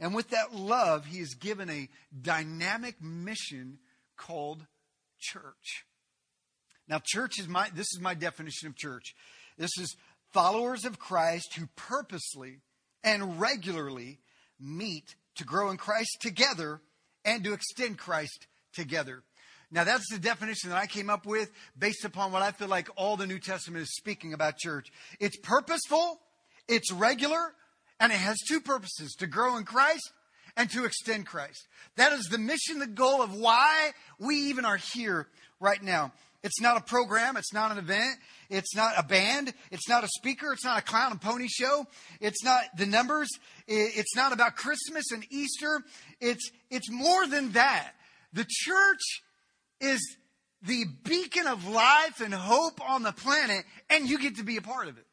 And 0.00 0.14
with 0.14 0.30
that 0.30 0.54
love, 0.54 1.06
He 1.06 1.18
has 1.18 1.34
given 1.34 1.68
a 1.70 1.88
dynamic 2.20 3.02
mission 3.02 3.78
called 4.16 4.66
church. 5.18 5.84
Now, 6.88 7.00
church 7.04 7.38
is 7.38 7.48
my, 7.48 7.68
this 7.74 7.88
is 7.92 8.00
my 8.00 8.14
definition 8.14 8.68
of 8.68 8.76
church. 8.76 9.14
This 9.58 9.76
is 9.78 9.96
followers 10.32 10.84
of 10.84 10.98
Christ 10.98 11.54
who 11.54 11.68
purposely 11.76 12.60
and 13.04 13.40
regularly 13.40 14.20
meet 14.58 15.14
to 15.36 15.44
grow 15.44 15.70
in 15.70 15.76
Christ 15.76 16.18
together 16.20 16.80
and 17.24 17.44
to 17.44 17.52
extend 17.52 17.98
Christ 17.98 18.46
together. 18.72 19.22
Now, 19.70 19.84
that's 19.84 20.10
the 20.10 20.18
definition 20.18 20.70
that 20.70 20.78
I 20.78 20.86
came 20.86 21.10
up 21.10 21.26
with 21.26 21.50
based 21.78 22.04
upon 22.04 22.32
what 22.32 22.42
I 22.42 22.52
feel 22.52 22.68
like 22.68 22.88
all 22.96 23.16
the 23.16 23.26
New 23.26 23.38
Testament 23.38 23.82
is 23.82 23.94
speaking 23.96 24.32
about 24.32 24.56
church. 24.56 24.90
It's 25.20 25.36
purposeful, 25.36 26.20
it's 26.68 26.90
regular, 26.90 27.54
and 28.00 28.12
it 28.12 28.18
has 28.18 28.38
two 28.46 28.60
purposes 28.60 29.14
to 29.18 29.26
grow 29.26 29.56
in 29.56 29.64
Christ 29.64 30.12
and 30.56 30.70
to 30.70 30.84
extend 30.84 31.26
Christ. 31.26 31.66
That 31.96 32.12
is 32.12 32.26
the 32.26 32.38
mission, 32.38 32.78
the 32.78 32.86
goal 32.86 33.22
of 33.22 33.34
why 33.34 33.92
we 34.18 34.36
even 34.48 34.64
are 34.64 34.78
here 34.94 35.26
right 35.60 35.82
now. 35.82 36.12
It's 36.42 36.60
not 36.60 36.76
a 36.76 36.80
program. 36.80 37.36
It's 37.36 37.52
not 37.52 37.72
an 37.72 37.78
event. 37.78 38.16
It's 38.48 38.74
not 38.74 38.94
a 38.96 39.02
band. 39.02 39.52
It's 39.72 39.88
not 39.88 40.04
a 40.04 40.08
speaker. 40.08 40.52
It's 40.52 40.64
not 40.64 40.78
a 40.78 40.82
clown 40.82 41.10
and 41.10 41.20
pony 41.20 41.48
show. 41.48 41.86
It's 42.20 42.44
not 42.44 42.62
the 42.76 42.86
numbers. 42.86 43.28
It's 43.66 44.14
not 44.14 44.32
about 44.32 44.56
Christmas 44.56 45.10
and 45.12 45.24
Easter. 45.30 45.82
It's, 46.20 46.50
it's 46.70 46.90
more 46.90 47.26
than 47.26 47.52
that. 47.52 47.92
The 48.32 48.46
church 48.48 49.22
is 49.80 50.16
the 50.62 50.84
beacon 51.04 51.46
of 51.46 51.68
life 51.68 52.20
and 52.20 52.32
hope 52.32 52.80
on 52.88 53.02
the 53.02 53.12
planet, 53.12 53.64
and 53.90 54.08
you 54.08 54.18
get 54.18 54.36
to 54.36 54.44
be 54.44 54.56
a 54.56 54.62
part 54.62 54.88
of 54.88 54.98
it. 54.98 55.06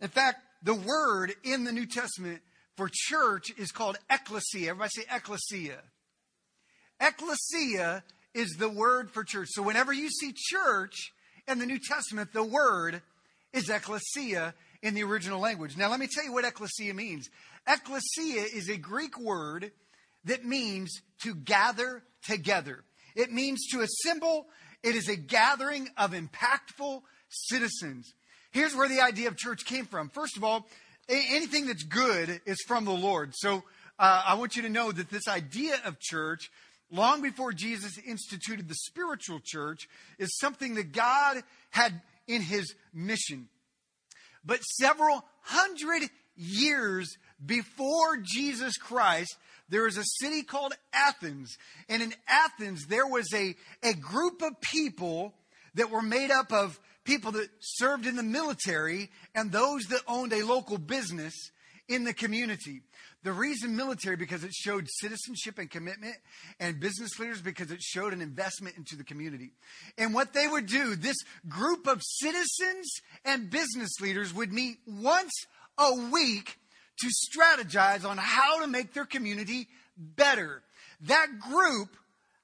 In 0.00 0.08
fact, 0.08 0.40
the 0.64 0.74
word 0.74 1.34
in 1.44 1.64
the 1.64 1.72
New 1.72 1.86
Testament 1.86 2.40
for 2.76 2.90
church 2.92 3.52
is 3.56 3.70
called 3.70 3.98
ecclesia. 4.10 4.70
Everybody 4.70 4.90
say 4.96 5.04
ecclesia. 5.14 5.78
Ecclesia 7.00 8.02
is 8.32 8.56
the 8.58 8.68
word 8.68 9.10
for 9.10 9.22
church. 9.24 9.48
So 9.52 9.62
whenever 9.62 9.92
you 9.92 10.08
see 10.10 10.32
church 10.34 11.12
in 11.46 11.58
the 11.58 11.66
New 11.66 11.78
Testament, 11.78 12.32
the 12.32 12.42
word 12.42 13.02
is 13.52 13.68
ecclesia 13.68 14.54
in 14.82 14.94
the 14.94 15.04
original 15.04 15.38
language. 15.38 15.76
Now, 15.76 15.90
let 15.90 16.00
me 16.00 16.08
tell 16.10 16.24
you 16.24 16.32
what 16.32 16.44
ecclesia 16.44 16.94
means. 16.94 17.28
Ecclesia 17.68 18.42
is 18.54 18.68
a 18.68 18.76
Greek 18.76 19.18
word 19.18 19.70
that 20.24 20.44
means 20.44 21.02
to 21.22 21.34
gather 21.34 22.02
together. 22.26 22.84
It 23.14 23.30
means 23.30 23.66
to 23.72 23.82
assemble. 23.82 24.46
It 24.82 24.96
is 24.96 25.08
a 25.08 25.16
gathering 25.16 25.88
of 25.96 26.12
impactful 26.12 27.02
citizens. 27.28 28.12
Here's 28.54 28.74
where 28.76 28.88
the 28.88 29.00
idea 29.00 29.26
of 29.26 29.36
church 29.36 29.64
came 29.64 29.84
from. 29.84 30.10
First 30.10 30.36
of 30.36 30.44
all, 30.44 30.64
anything 31.08 31.66
that's 31.66 31.82
good 31.82 32.40
is 32.46 32.62
from 32.68 32.84
the 32.84 32.92
Lord. 32.92 33.32
So 33.34 33.64
uh, 33.98 34.22
I 34.24 34.34
want 34.34 34.54
you 34.54 34.62
to 34.62 34.68
know 34.68 34.92
that 34.92 35.10
this 35.10 35.26
idea 35.26 35.74
of 35.84 35.98
church, 35.98 36.52
long 36.88 37.20
before 37.20 37.52
Jesus 37.52 37.98
instituted 37.98 38.68
the 38.68 38.76
spiritual 38.76 39.40
church, 39.44 39.88
is 40.20 40.38
something 40.38 40.76
that 40.76 40.92
God 40.92 41.42
had 41.70 42.00
in 42.28 42.42
his 42.42 42.72
mission. 42.92 43.48
But 44.44 44.60
several 44.60 45.24
hundred 45.42 46.08
years 46.36 47.18
before 47.44 48.18
Jesus 48.22 48.76
Christ, 48.76 49.36
there 49.68 49.82
was 49.82 49.96
a 49.96 50.04
city 50.04 50.44
called 50.44 50.74
Athens. 50.92 51.56
And 51.88 52.04
in 52.04 52.14
Athens, 52.28 52.86
there 52.86 53.08
was 53.08 53.26
a, 53.34 53.56
a 53.82 53.94
group 53.94 54.42
of 54.42 54.60
people 54.60 55.34
that 55.74 55.90
were 55.90 56.02
made 56.02 56.30
up 56.30 56.52
of 56.52 56.78
people 57.04 57.32
that 57.32 57.48
served 57.60 58.06
in 58.06 58.16
the 58.16 58.22
military 58.22 59.10
and 59.34 59.52
those 59.52 59.84
that 59.84 60.00
owned 60.08 60.32
a 60.32 60.44
local 60.44 60.78
business 60.78 61.50
in 61.88 62.04
the 62.04 62.14
community. 62.14 62.80
The 63.22 63.32
reason 63.32 63.76
military 63.76 64.16
because 64.16 64.44
it 64.44 64.52
showed 64.52 64.86
citizenship 64.88 65.58
and 65.58 65.70
commitment, 65.70 66.16
and 66.60 66.78
business 66.78 67.18
leaders 67.18 67.40
because 67.40 67.70
it 67.70 67.80
showed 67.80 68.12
an 68.12 68.20
investment 68.20 68.76
into 68.76 68.96
the 68.96 69.04
community. 69.04 69.52
And 69.96 70.12
what 70.12 70.34
they 70.34 70.46
would 70.46 70.66
do, 70.66 70.94
this 70.94 71.16
group 71.48 71.86
of 71.86 72.02
citizens 72.02 73.00
and 73.24 73.50
business 73.50 73.98
leaders 74.00 74.34
would 74.34 74.52
meet 74.52 74.76
once 74.86 75.32
a 75.78 75.94
week 76.12 76.58
to 76.98 77.08
strategize 77.08 78.04
on 78.04 78.18
how 78.18 78.60
to 78.60 78.66
make 78.66 78.92
their 78.92 79.06
community 79.06 79.68
better. 79.96 80.62
That 81.02 81.40
group, 81.40 81.96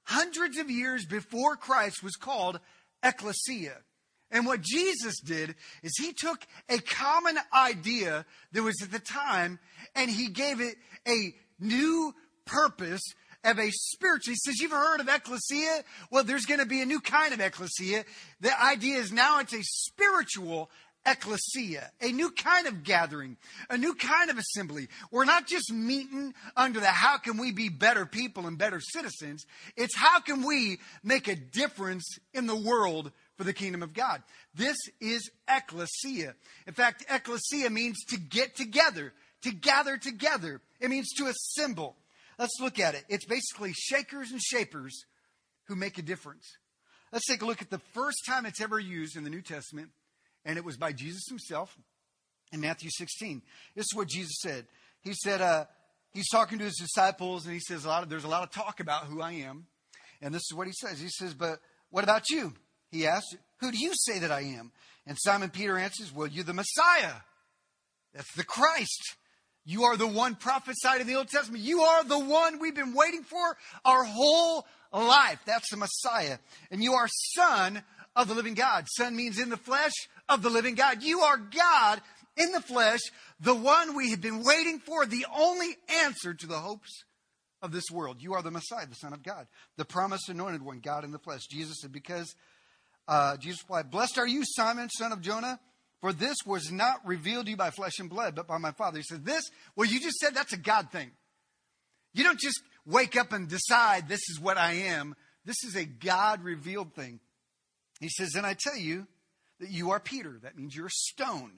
hundreds 0.03 0.57
of 0.57 0.69
years 0.69 1.05
before 1.05 1.55
Christ, 1.55 2.03
was 2.03 2.15
called 2.15 2.59
ecclesia. 3.03 3.77
And 4.31 4.45
what 4.45 4.61
Jesus 4.61 5.19
did 5.19 5.55
is 5.83 5.91
he 5.99 6.13
took 6.13 6.45
a 6.69 6.79
common 6.79 7.37
idea 7.53 8.25
that 8.53 8.63
was 8.63 8.81
at 8.81 8.91
the 8.91 8.99
time 8.99 9.59
and 9.95 10.09
he 10.09 10.29
gave 10.29 10.61
it 10.61 10.75
a 11.07 11.35
new 11.59 12.13
purpose 12.45 13.01
of 13.43 13.59
a 13.59 13.69
spiritual. 13.71 14.33
He 14.33 14.37
says, 14.37 14.59
You've 14.59 14.71
heard 14.71 14.99
of 14.99 15.09
ecclesia? 15.09 15.83
Well, 16.11 16.23
there's 16.23 16.45
going 16.45 16.59
to 16.59 16.65
be 16.65 16.81
a 16.81 16.85
new 16.85 16.99
kind 16.99 17.33
of 17.33 17.41
ecclesia. 17.41 18.05
The 18.39 18.63
idea 18.63 18.97
is 18.97 19.11
now 19.11 19.39
it's 19.39 19.53
a 19.53 19.63
spiritual 19.63 20.69
ecclesia, 21.05 21.89
a 21.99 22.11
new 22.11 22.29
kind 22.31 22.67
of 22.67 22.83
gathering, 22.83 23.37
a 23.69 23.77
new 23.77 23.95
kind 23.95 24.29
of 24.29 24.37
assembly. 24.37 24.87
We're 25.11 25.25
not 25.25 25.47
just 25.47 25.71
meeting 25.73 26.33
under 26.55 26.79
the 26.79 26.87
how 26.87 27.17
can 27.17 27.37
we 27.37 27.51
be 27.51 27.69
better 27.69 28.05
people 28.05 28.47
and 28.47 28.57
better 28.57 28.79
citizens. 28.79 29.45
It's 29.75 29.95
how 29.95 30.19
can 30.19 30.45
we 30.45 30.79
make 31.03 31.27
a 31.27 31.35
difference 31.35 32.17
in 32.33 32.45
the 32.45 32.55
world 32.55 33.11
for 33.41 33.45
the 33.45 33.53
kingdom 33.53 33.81
of 33.81 33.91
God. 33.91 34.21
This 34.53 34.77
is 34.99 35.31
ecclesia. 35.47 36.35
In 36.67 36.73
fact, 36.75 37.03
ecclesia 37.09 37.71
means 37.71 37.97
to 38.09 38.19
get 38.19 38.55
together, 38.55 39.13
to 39.41 39.51
gather 39.51 39.97
together. 39.97 40.61
It 40.79 40.91
means 40.91 41.09
to 41.17 41.25
assemble. 41.25 41.95
Let's 42.37 42.59
look 42.61 42.77
at 42.77 42.93
it. 42.93 43.03
It's 43.09 43.25
basically 43.25 43.73
shakers 43.73 44.29
and 44.29 44.39
shapers 44.39 45.05
who 45.63 45.75
make 45.75 45.97
a 45.97 46.03
difference. 46.03 46.45
Let's 47.11 47.25
take 47.25 47.41
a 47.41 47.47
look 47.47 47.63
at 47.63 47.71
the 47.71 47.81
first 47.95 48.19
time 48.27 48.45
it's 48.45 48.61
ever 48.61 48.79
used 48.79 49.17
in 49.17 49.23
the 49.23 49.31
New 49.31 49.41
Testament, 49.41 49.89
and 50.45 50.59
it 50.59 50.63
was 50.63 50.77
by 50.77 50.91
Jesus 50.91 51.23
himself 51.27 51.75
in 52.53 52.61
Matthew 52.61 52.91
16. 52.95 53.41
This 53.75 53.85
is 53.85 53.95
what 53.95 54.07
Jesus 54.07 54.35
said. 54.39 54.67
He 55.01 55.13
said, 55.15 55.41
uh, 55.41 55.65
he's 56.13 56.29
talking 56.29 56.59
to 56.59 56.65
his 56.65 56.77
disciples, 56.77 57.45
and 57.45 57.55
he 57.55 57.59
says, 57.59 57.85
a 57.85 57.87
lot 57.87 58.03
of, 58.03 58.09
there's 58.09 58.23
a 58.23 58.29
lot 58.29 58.43
of 58.43 58.51
talk 58.51 58.79
about 58.79 59.05
who 59.05 59.19
I 59.19 59.31
am. 59.31 59.65
And 60.21 60.31
this 60.31 60.43
is 60.43 60.55
what 60.55 60.67
he 60.67 60.73
says. 60.73 60.99
He 60.99 61.09
says, 61.09 61.33
but 61.33 61.57
what 61.89 62.03
about 62.03 62.29
you? 62.29 62.53
He 62.91 63.07
asked, 63.07 63.35
Who 63.59 63.71
do 63.71 63.77
you 63.77 63.93
say 63.93 64.19
that 64.19 64.31
I 64.31 64.41
am? 64.41 64.71
And 65.07 65.17
Simon 65.19 65.49
Peter 65.49 65.77
answers, 65.77 66.13
Well, 66.13 66.27
you're 66.27 66.43
the 66.43 66.53
Messiah. 66.53 67.13
That's 68.13 68.33
the 68.35 68.43
Christ. 68.43 69.15
You 69.63 69.83
are 69.83 69.95
the 69.95 70.07
one 70.07 70.35
prophesied 70.35 71.01
in 71.01 71.07
the 71.07 71.15
Old 71.15 71.29
Testament. 71.29 71.63
You 71.63 71.81
are 71.81 72.03
the 72.03 72.19
one 72.19 72.59
we've 72.59 72.75
been 72.75 72.93
waiting 72.93 73.23
for 73.23 73.57
our 73.85 74.03
whole 74.03 74.65
life. 74.91 75.39
That's 75.45 75.69
the 75.69 75.77
Messiah. 75.77 76.37
And 76.71 76.83
you 76.83 76.93
are 76.93 77.07
Son 77.35 77.83
of 78.15 78.27
the 78.27 78.33
living 78.33 78.55
God. 78.55 78.87
Son 78.89 79.15
means 79.15 79.39
in 79.39 79.49
the 79.49 79.57
flesh 79.57 79.93
of 80.27 80.41
the 80.41 80.49
living 80.49 80.75
God. 80.75 81.03
You 81.03 81.21
are 81.21 81.37
God 81.37 82.01
in 82.37 82.51
the 82.51 82.61
flesh, 82.61 82.99
the 83.39 83.55
one 83.55 83.95
we 83.95 84.11
have 84.11 84.21
been 84.21 84.43
waiting 84.43 84.79
for, 84.79 85.05
the 85.05 85.25
only 85.35 85.75
answer 86.03 86.33
to 86.33 86.47
the 86.47 86.57
hopes 86.57 87.03
of 87.61 87.71
this 87.71 87.91
world. 87.91 88.17
You 88.19 88.33
are 88.33 88.41
the 88.41 88.51
Messiah, 88.51 88.87
the 88.87 88.95
Son 88.95 89.13
of 89.13 89.21
God, 89.23 89.47
the 89.77 89.85
promised 89.85 90.29
anointed 90.29 90.63
one, 90.63 90.79
God 90.79 91.03
in 91.03 91.11
the 91.11 91.19
flesh. 91.19 91.41
Jesus 91.49 91.81
said, 91.81 91.91
Because 91.91 92.33
uh, 93.11 93.35
Jesus 93.35 93.61
replied, 93.63 93.91
Blessed 93.91 94.17
are 94.19 94.27
you, 94.27 94.43
Simon, 94.45 94.89
son 94.89 95.11
of 95.11 95.19
Jonah, 95.19 95.59
for 95.99 96.13
this 96.13 96.37
was 96.45 96.71
not 96.71 97.05
revealed 97.05 97.45
to 97.45 97.51
you 97.51 97.57
by 97.57 97.69
flesh 97.69 97.99
and 97.99 98.09
blood, 98.09 98.35
but 98.35 98.47
by 98.47 98.57
my 98.57 98.71
Father. 98.71 98.99
He 98.99 99.03
said, 99.03 99.25
This, 99.25 99.43
well, 99.75 99.85
you 99.85 99.99
just 99.99 100.15
said 100.15 100.33
that's 100.33 100.53
a 100.53 100.57
God 100.57 100.93
thing. 100.93 101.11
You 102.13 102.23
don't 102.23 102.39
just 102.39 102.61
wake 102.85 103.17
up 103.17 103.33
and 103.33 103.49
decide 103.49 104.07
this 104.07 104.21
is 104.29 104.39
what 104.39 104.57
I 104.57 104.73
am. 104.73 105.15
This 105.43 105.61
is 105.65 105.75
a 105.75 105.83
God 105.83 106.41
revealed 106.41 106.93
thing. 106.93 107.19
He 107.99 108.07
says, 108.07 108.35
And 108.35 108.45
I 108.45 108.55
tell 108.57 108.77
you 108.77 109.05
that 109.59 109.69
you 109.69 109.91
are 109.91 109.99
Peter. 109.99 110.39
That 110.41 110.57
means 110.57 110.73
you're 110.73 110.87
a 110.87 110.89
stone. 110.89 111.51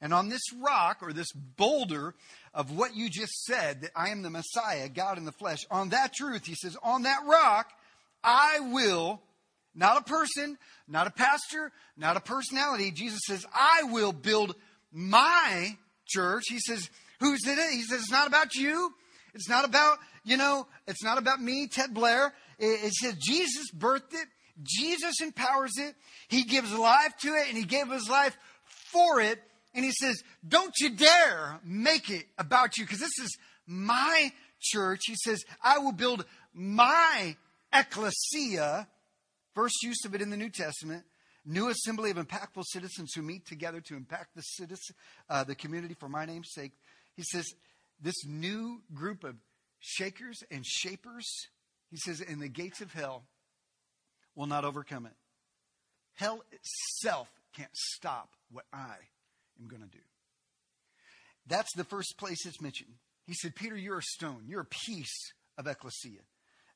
And 0.00 0.14
on 0.14 0.30
this 0.30 0.54
rock 0.58 0.98
or 1.02 1.12
this 1.12 1.32
boulder 1.32 2.14
of 2.54 2.74
what 2.74 2.96
you 2.96 3.10
just 3.10 3.44
said, 3.44 3.82
that 3.82 3.90
I 3.94 4.08
am 4.08 4.22
the 4.22 4.30
Messiah, 4.30 4.88
God 4.88 5.18
in 5.18 5.26
the 5.26 5.32
flesh, 5.32 5.58
on 5.70 5.90
that 5.90 6.14
truth, 6.14 6.46
he 6.46 6.54
says, 6.54 6.78
on 6.82 7.02
that 7.02 7.26
rock, 7.26 7.66
I 8.24 8.60
will 8.72 9.20
not 9.74 9.98
a 9.98 10.04
person, 10.04 10.58
not 10.86 11.06
a 11.06 11.10
pastor, 11.10 11.72
not 11.96 12.16
a 12.16 12.20
personality. 12.20 12.90
Jesus 12.90 13.20
says, 13.26 13.46
I 13.52 13.84
will 13.84 14.12
build 14.12 14.56
my 14.92 15.76
church. 16.06 16.44
He 16.48 16.58
says, 16.58 16.88
who's 17.20 17.46
in 17.46 17.58
it? 17.58 17.70
He 17.72 17.82
says, 17.82 18.00
it's 18.00 18.10
not 18.10 18.26
about 18.26 18.54
you. 18.54 18.92
It's 19.34 19.48
not 19.48 19.64
about, 19.64 19.98
you 20.24 20.36
know, 20.36 20.66
it's 20.86 21.04
not 21.04 21.18
about 21.18 21.40
me, 21.40 21.68
Ted 21.68 21.94
Blair. 21.94 22.32
It, 22.58 22.86
it 22.86 22.92
says 22.94 23.14
Jesus 23.20 23.70
birthed 23.76 24.14
it. 24.14 24.28
Jesus 24.62 25.20
empowers 25.20 25.72
it. 25.78 25.94
He 26.28 26.44
gives 26.44 26.72
life 26.72 27.16
to 27.20 27.28
it 27.28 27.48
and 27.48 27.56
he 27.56 27.64
gave 27.64 27.88
his 27.88 28.08
life 28.08 28.36
for 28.64 29.20
it. 29.20 29.40
And 29.74 29.84
he 29.84 29.92
says, 29.92 30.20
don't 30.46 30.74
you 30.80 30.90
dare 30.90 31.60
make 31.62 32.10
it 32.10 32.24
about 32.38 32.76
you 32.76 32.84
because 32.84 32.98
this 32.98 33.18
is 33.22 33.38
my 33.66 34.32
church. 34.60 35.02
He 35.06 35.14
says, 35.14 35.44
I 35.62 35.78
will 35.78 35.92
build 35.92 36.24
my 36.52 37.36
ecclesia. 37.72 38.88
First 39.58 39.82
use 39.82 40.04
of 40.04 40.14
it 40.14 40.22
in 40.22 40.30
the 40.30 40.36
New 40.36 40.50
Testament. 40.50 41.02
New 41.44 41.68
assembly 41.68 42.12
of 42.12 42.16
impactful 42.16 42.62
citizens 42.66 43.12
who 43.12 43.22
meet 43.22 43.44
together 43.44 43.80
to 43.80 43.96
impact 43.96 44.36
the 44.36 44.42
citizen, 44.42 44.94
uh, 45.28 45.42
the 45.42 45.56
community 45.56 45.96
for 45.98 46.08
my 46.08 46.24
name's 46.26 46.52
sake. 46.52 46.70
He 47.16 47.24
says, 47.24 47.44
this 48.00 48.24
new 48.24 48.82
group 48.94 49.24
of 49.24 49.34
shakers 49.80 50.38
and 50.52 50.64
shapers, 50.64 51.26
he 51.90 51.96
says, 51.96 52.20
in 52.20 52.38
the 52.38 52.48
gates 52.48 52.80
of 52.80 52.92
hell 52.92 53.24
will 54.36 54.46
not 54.46 54.64
overcome 54.64 55.06
it. 55.06 55.16
Hell 56.14 56.44
itself 56.52 57.28
can't 57.56 57.74
stop 57.74 58.28
what 58.52 58.66
I 58.72 58.94
am 59.60 59.66
going 59.66 59.82
to 59.82 59.88
do. 59.88 60.04
That's 61.48 61.74
the 61.74 61.82
first 61.82 62.14
place 62.16 62.46
it's 62.46 62.62
mentioned. 62.62 62.92
He 63.26 63.34
said, 63.34 63.56
Peter, 63.56 63.76
you're 63.76 63.98
a 63.98 64.02
stone. 64.02 64.44
You're 64.46 64.60
a 64.60 64.86
piece 64.86 65.32
of 65.58 65.66
ecclesia. 65.66 66.20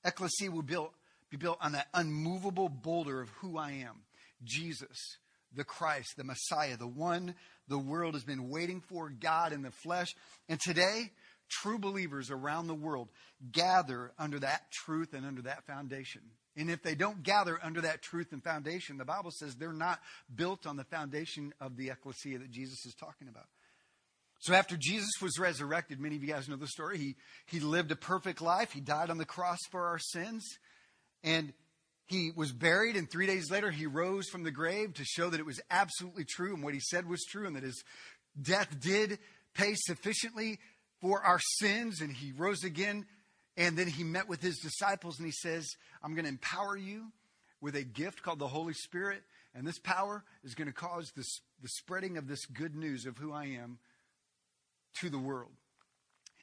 Ecclesia 0.05 0.51
will 0.51 0.63
build, 0.63 0.91
be 1.33 1.39
built 1.39 1.59
on 1.61 1.73
that 1.73 1.89
unmovable 1.95 2.69
boulder 2.69 3.21
of 3.21 3.31
who 3.41 3.59
I 3.59 3.73
am 3.73 4.03
Jesus, 4.45 5.17
the 5.55 5.65
Christ, 5.65 6.17
the 6.17 6.25
Messiah, 6.25 6.77
the 6.77 6.87
one 6.87 7.35
the 7.69 7.79
world 7.79 8.15
has 8.15 8.25
been 8.25 8.51
waiting 8.51 8.81
for, 8.81 9.09
God 9.09 9.53
in 9.53 9.63
the 9.63 9.71
flesh. 9.71 10.15
And 10.49 10.61
today, 10.61 11.11
true 11.49 11.79
believers 11.79 12.31
around 12.31 12.67
the 12.67 12.75
world 12.75 13.09
gather 13.51 14.13
under 14.19 14.39
that 14.41 14.71
truth 14.73 15.15
and 15.15 15.25
under 15.25 15.43
that 15.43 15.65
foundation. 15.67 16.21
And 16.55 16.71
if 16.71 16.83
they 16.83 16.95
don't 16.95 17.23
gather 17.23 17.59
under 17.63 17.81
that 17.81 18.03
truth 18.03 18.33
and 18.33 18.45
foundation, 18.45 18.99
the 18.99 19.05
Bible 19.07 19.31
says 19.31 19.55
they're 19.55 19.73
not 19.73 20.01
built 20.35 20.67
on 20.67 20.77
the 20.77 20.85
foundation 20.85 21.55
of 21.61 21.77
the 21.77 21.89
ecclesia 21.89 22.39
that 22.39 22.51
Jesus 22.51 22.85
is 22.85 22.95
talking 22.95 23.29
about. 23.29 23.47
So 24.41 24.53
after 24.55 24.77
Jesus 24.77 25.13
was 25.23 25.39
resurrected, 25.39 26.01
many 26.01 26.17
of 26.17 26.23
you 26.23 26.29
guys 26.29 26.49
know 26.49 26.57
the 26.57 26.67
story. 26.67 26.99
He, 26.99 27.17
he 27.47 27.61
lived 27.61 27.93
a 27.93 27.97
perfect 27.97 28.43
life. 28.43 28.73
He 28.73 28.81
died 28.81 29.09
on 29.09 29.17
the 29.17 29.25
cross 29.25 29.59
for 29.71 29.87
our 29.87 30.01
sins. 30.01 30.45
And 31.25 31.53
he 32.07 32.31
was 32.35 32.53
buried, 32.53 32.97
and 32.97 33.11
three 33.11 33.27
days 33.27 33.51
later, 33.51 33.71
he 33.71 33.87
rose 33.87 34.29
from 34.29 34.43
the 34.43 34.51
grave 34.51 34.95
to 34.95 35.05
show 35.05 35.31
that 35.31 35.41
it 35.41 35.47
was 35.47 35.61
absolutely 35.71 36.25
true 36.25 36.55
and 36.55 36.63
what 36.63 36.75
he 36.75 36.81
said 36.81 37.09
was 37.09 37.25
true, 37.25 37.47
and 37.47 37.57
that 37.57 37.63
his 37.63 37.83
death 38.41 38.81
did 38.81 39.19
pay 39.55 39.75
sufficiently 39.75 40.59
for 41.01 41.23
our 41.23 41.41
sins. 41.59 42.01
And 42.01 42.13
he 42.15 42.33
rose 42.33 42.65
again 42.65 43.07
and 43.57 43.77
then 43.77 43.87
he 43.87 44.03
met 44.03 44.29
with 44.29 44.41
his 44.41 44.59
disciples 44.59 45.19
and 45.19 45.27
he 45.27 45.33
says, 45.33 45.69
I'm 46.03 46.15
going 46.15 46.25
to 46.25 46.31
empower 46.31 46.77
you 46.77 47.13
with 47.61 47.77
a 47.77 47.83
gift 47.83 48.23
called 48.23 48.39
the 48.39 48.49
Holy 48.49 48.73
Spirit. 48.73 49.23
And 49.55 49.67
this 49.67 49.79
power 49.79 50.25
is 50.43 50.55
going 50.55 50.69
to 50.69 50.75
cause 50.75 51.13
this, 51.15 51.41
the 51.61 51.69
spreading 51.69 52.17
of 52.17 52.27
this 52.27 52.47
good 52.47 52.75
news 52.75 53.05
of 53.05 53.19
who 53.19 53.33
I 53.33 53.45
am 53.45 53.79
to 55.01 55.11
the 55.11 55.19
world. 55.19 55.53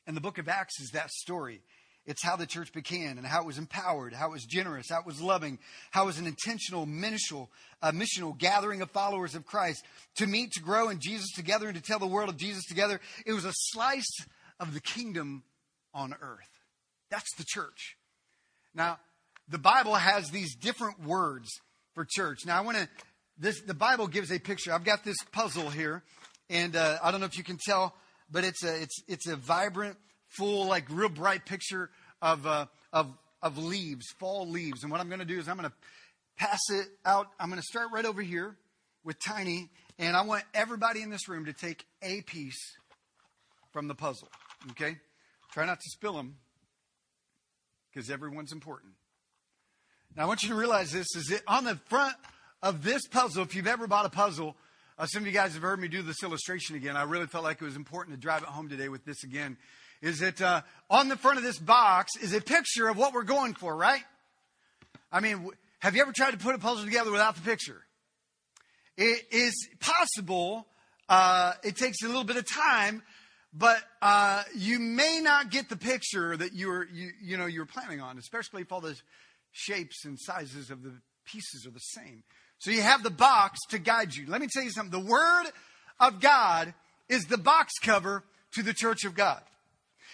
And 0.06 0.16
the 0.16 0.22
book 0.22 0.38
of 0.38 0.48
Acts 0.48 0.80
is 0.80 0.92
that 0.92 1.10
story. 1.10 1.62
It's 2.10 2.24
how 2.24 2.36
the 2.36 2.48
church 2.48 2.74
began 2.74 3.20
and 3.20 3.28
how 3.28 3.42
it 3.42 3.46
was 3.46 3.60
empowered, 3.60 4.14
how 4.16 4.30
it 4.30 4.32
was 4.32 4.44
generous, 4.44 4.88
how 4.90 5.00
it 5.00 5.06
was 5.06 5.22
loving, 5.22 5.60
how 5.92 6.04
it 6.04 6.06
was 6.08 6.18
an 6.18 6.26
intentional, 6.26 6.88
missional, 6.88 7.50
uh, 7.84 7.92
missional 7.92 8.36
gathering 8.36 8.82
of 8.82 8.90
followers 8.90 9.36
of 9.36 9.46
Christ 9.46 9.86
to 10.16 10.26
meet, 10.26 10.54
to 10.54 10.60
grow 10.60 10.90
in 10.90 11.00
Jesus 11.00 11.30
together, 11.36 11.68
and 11.68 11.78
to 11.78 11.84
tell 11.84 12.00
the 12.00 12.08
world 12.08 12.30
of 12.30 12.36
Jesus 12.36 12.66
together. 12.66 13.00
It 13.28 13.34
was 13.34 13.46
a 13.46 13.54
slice 13.54 14.10
of 14.60 14.74
the 14.74 14.80
kingdom 14.80 15.44
on 15.94 16.16
earth. 16.20 16.50
That's 17.12 17.32
the 17.38 17.46
church. 17.48 17.96
Now, 18.74 18.98
the 19.48 19.60
Bible 19.60 19.94
has 19.94 20.32
these 20.32 20.56
different 20.56 21.06
words 21.06 21.48
for 21.94 22.08
church. 22.10 22.40
Now, 22.44 22.58
I 22.58 22.62
want 22.62 22.78
to, 22.78 22.90
this, 23.38 23.62
the 23.62 23.76
Bible 23.76 24.08
gives 24.08 24.32
a 24.32 24.40
picture. 24.40 24.74
I've 24.74 24.84
got 24.84 25.04
this 25.04 25.18
puzzle 25.32 25.70
here, 25.70 26.02
and 26.50 26.76
uh, 26.76 26.98
I 27.04 27.12
don't 27.12 27.20
know 27.20 27.28
if 27.28 27.38
you 27.38 27.44
can 27.44 27.60
tell, 27.64 27.94
but 28.32 28.44
it's 28.44 28.64
a, 28.64 28.82
it's, 28.82 29.04
it's 29.08 29.28
a 29.28 29.36
vibrant, 29.36 29.96
full, 30.30 30.66
like 30.66 30.86
real 30.90 31.10
bright 31.10 31.46
picture 31.46 31.92
of, 32.22 32.46
uh, 32.46 32.66
of, 32.94 33.08
of 33.42 33.58
leaves, 33.58 34.06
fall 34.20 34.48
leaves. 34.48 34.84
And 34.84 34.92
what 34.92 35.02
I'm 35.02 35.08
going 35.08 35.20
to 35.20 35.26
do 35.26 35.40
is 35.40 35.48
I'm 35.48 35.58
going 35.58 35.70
to 35.70 35.76
pass 36.38 36.60
it 36.72 36.88
out. 37.06 37.28
I'm 37.40 37.50
going 37.50 37.62
to 37.62 37.68
start 37.68 37.90
right 37.94 38.06
over 38.06 38.22
here 38.22 38.56
with 39.04 39.20
Tiny, 39.20 39.70
and 39.98 40.16
I 40.16 40.22
want 40.24 40.44
everybody 40.54 41.02
in 41.02 41.10
this 41.10 41.28
room 41.28 41.46
to 41.46 41.54
take 41.54 41.86
a 42.02 42.22
piece 42.22 42.60
from 43.72 43.88
the 43.88 43.96
puzzle. 43.96 44.30
Okay? 44.72 44.98
Try 45.52 45.66
not 45.66 45.80
to 45.80 45.90
spill 45.90 46.14
them 46.14 46.38
because 47.92 48.10
everyone's 48.10 48.52
important. 48.52 48.94
Now, 50.16 50.24
I 50.24 50.26
want 50.26 50.44
you 50.44 50.50
to 50.50 50.56
realize 50.56 50.92
this 50.92 51.16
is 51.16 51.32
it 51.32 51.44
on 51.48 51.64
the 51.64 51.76
front 51.88 52.16
of 52.62 52.84
this 52.84 53.08
puzzle. 53.08 53.44
If 53.44 53.56
you've 53.56 53.68
ever 53.68 53.88
bought 53.88 54.06
a 54.06 54.10
puzzle, 54.10 54.56
uh, 54.98 55.06
some 55.06 55.24
of 55.24 55.28
you 55.28 55.34
guys 55.34 55.54
have 55.54 55.62
heard 55.62 55.80
me 55.80 55.88
do 55.88 56.02
this 56.02 56.22
illustration 56.24 56.76
again. 56.76 56.98
I 56.98 57.04
really 57.04 57.28
felt 57.28 57.44
like 57.44 57.62
it 57.62 57.66
was 57.66 57.76
important 57.76 58.16
to 58.16 58.22
drive 58.22 58.42
it 58.42 58.50
home 58.50 58.70
today 58.70 58.90
with 58.90 59.06
this 59.06 59.24
again. 59.24 59.58
Is 60.02 60.20
that 60.20 60.42
uh, 60.42 60.62
on 60.90 61.10
the 61.10 61.18
front 61.18 61.38
of 61.38 61.44
this 61.44 61.60
box 61.60 62.12
is 62.22 62.34
a 62.34 62.42
picture 62.42 62.88
of 62.88 62.98
what 62.98 63.14
we're 63.14 63.24
going 63.24 63.54
for, 63.54 63.76
right? 63.76 64.04
I 65.12 65.20
mean, 65.20 65.50
have 65.80 65.96
you 65.96 66.02
ever 66.02 66.14
tried 66.14 66.32
to 66.32 66.38
put 66.38 66.56
a 66.56 66.60
puzzle 66.60 66.86
together 66.86 67.12
without 67.12 67.36
the 67.36 67.42
picture? 67.42 67.82
It 68.98 69.26
is 69.32 69.68
possible. 69.80 70.68
Uh, 71.08 71.54
it 71.64 71.76
takes 71.76 72.04
a 72.04 72.08
little 72.08 72.24
bit 72.24 72.38
of 72.38 72.46
time, 72.46 73.02
but 73.54 73.82
uh, 74.02 74.44
you 74.56 74.80
may 74.80 75.22
not 75.22 75.50
get 75.52 75.70
the 75.70 75.78
picture 75.78 76.38
that 76.38 76.54
you 76.54 76.68
were 76.68 76.88
you, 76.94 77.12
you 77.22 77.38
know 77.38 77.46
you're 77.46 77.66
planning 77.66 78.02
on, 78.02 78.18
especially 78.18 78.62
if 78.62 78.72
all 78.72 78.82
the 78.82 78.96
shapes 79.52 80.06
and 80.06 80.20
sizes 80.20 80.70
of 80.70 80.84
the 80.84 80.94
pieces 81.26 81.66
are 81.66 81.72
the 81.72 81.80
same. 81.80 82.24
So 82.60 82.72
you 82.72 82.82
have 82.82 83.04
the 83.04 83.10
box 83.10 83.60
to 83.70 83.80
guide 83.80 84.14
you. 84.16 84.28
Let 84.28 84.42
me 84.42 84.48
tell 84.52 84.64
you 84.64 84.72
something. 84.72 84.92
The 84.92 85.10
Word 85.10 85.46
of 86.00 86.20
God 86.20 86.74
is 87.08 87.26
the 87.26 87.38
box 87.38 87.74
cover 87.82 88.24
to 88.54 88.64
the 88.64 88.74
church 88.74 89.06
of 89.06 89.16
God. 89.16 89.42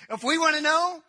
If 0.10 0.24
we 0.24 0.38
want 0.38 0.56
to 0.56 0.62
know 0.62 1.02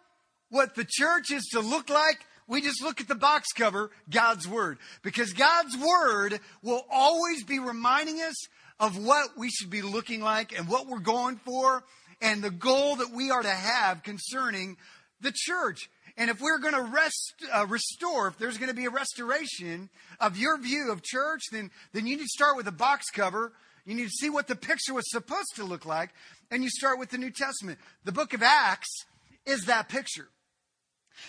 what 0.50 0.74
the 0.74 0.86
church 0.88 1.30
is 1.30 1.44
to 1.52 1.60
look 1.60 1.88
like, 1.90 2.18
we 2.48 2.60
just 2.60 2.82
look 2.82 3.00
at 3.00 3.08
the 3.08 3.14
box 3.14 3.48
cover, 3.52 3.90
God's 4.08 4.46
Word. 4.46 4.78
Because 5.02 5.32
God's 5.32 5.76
Word 5.76 6.40
will 6.62 6.84
always 6.90 7.42
be 7.44 7.58
reminding 7.58 8.20
us 8.20 8.36
of 8.78 9.02
what 9.02 9.36
we 9.36 9.50
should 9.50 9.70
be 9.70 9.82
looking 9.82 10.20
like 10.20 10.56
and 10.56 10.68
what 10.68 10.86
we're 10.86 10.98
going 10.98 11.36
for 11.44 11.82
and 12.20 12.42
the 12.42 12.50
goal 12.50 12.96
that 12.96 13.10
we 13.10 13.30
are 13.30 13.42
to 13.42 13.48
have 13.48 14.02
concerning 14.02 14.76
the 15.20 15.32
church. 15.34 15.90
And 16.16 16.30
if 16.30 16.40
we're 16.40 16.58
going 16.58 16.74
to 16.74 16.82
rest, 16.82 17.34
uh, 17.52 17.66
restore, 17.66 18.28
if 18.28 18.38
there's 18.38 18.58
going 18.58 18.70
to 18.70 18.76
be 18.76 18.86
a 18.86 18.90
restoration 18.90 19.90
of 20.18 20.38
your 20.38 20.58
view 20.58 20.90
of 20.90 21.02
church, 21.02 21.42
then, 21.52 21.70
then 21.92 22.06
you 22.06 22.16
need 22.16 22.22
to 22.22 22.28
start 22.28 22.56
with 22.56 22.66
a 22.68 22.72
box 22.72 23.10
cover. 23.10 23.52
You 23.86 23.94
need 23.94 24.04
to 24.04 24.10
see 24.10 24.28
what 24.28 24.48
the 24.48 24.56
picture 24.56 24.92
was 24.92 25.10
supposed 25.10 25.54
to 25.56 25.64
look 25.64 25.86
like. 25.86 26.10
And 26.50 26.62
you 26.62 26.68
start 26.68 26.98
with 26.98 27.10
the 27.10 27.18
New 27.18 27.30
Testament. 27.30 27.78
The 28.04 28.12
book 28.12 28.34
of 28.34 28.42
Acts 28.42 29.04
is 29.46 29.62
that 29.62 29.88
picture. 29.88 30.28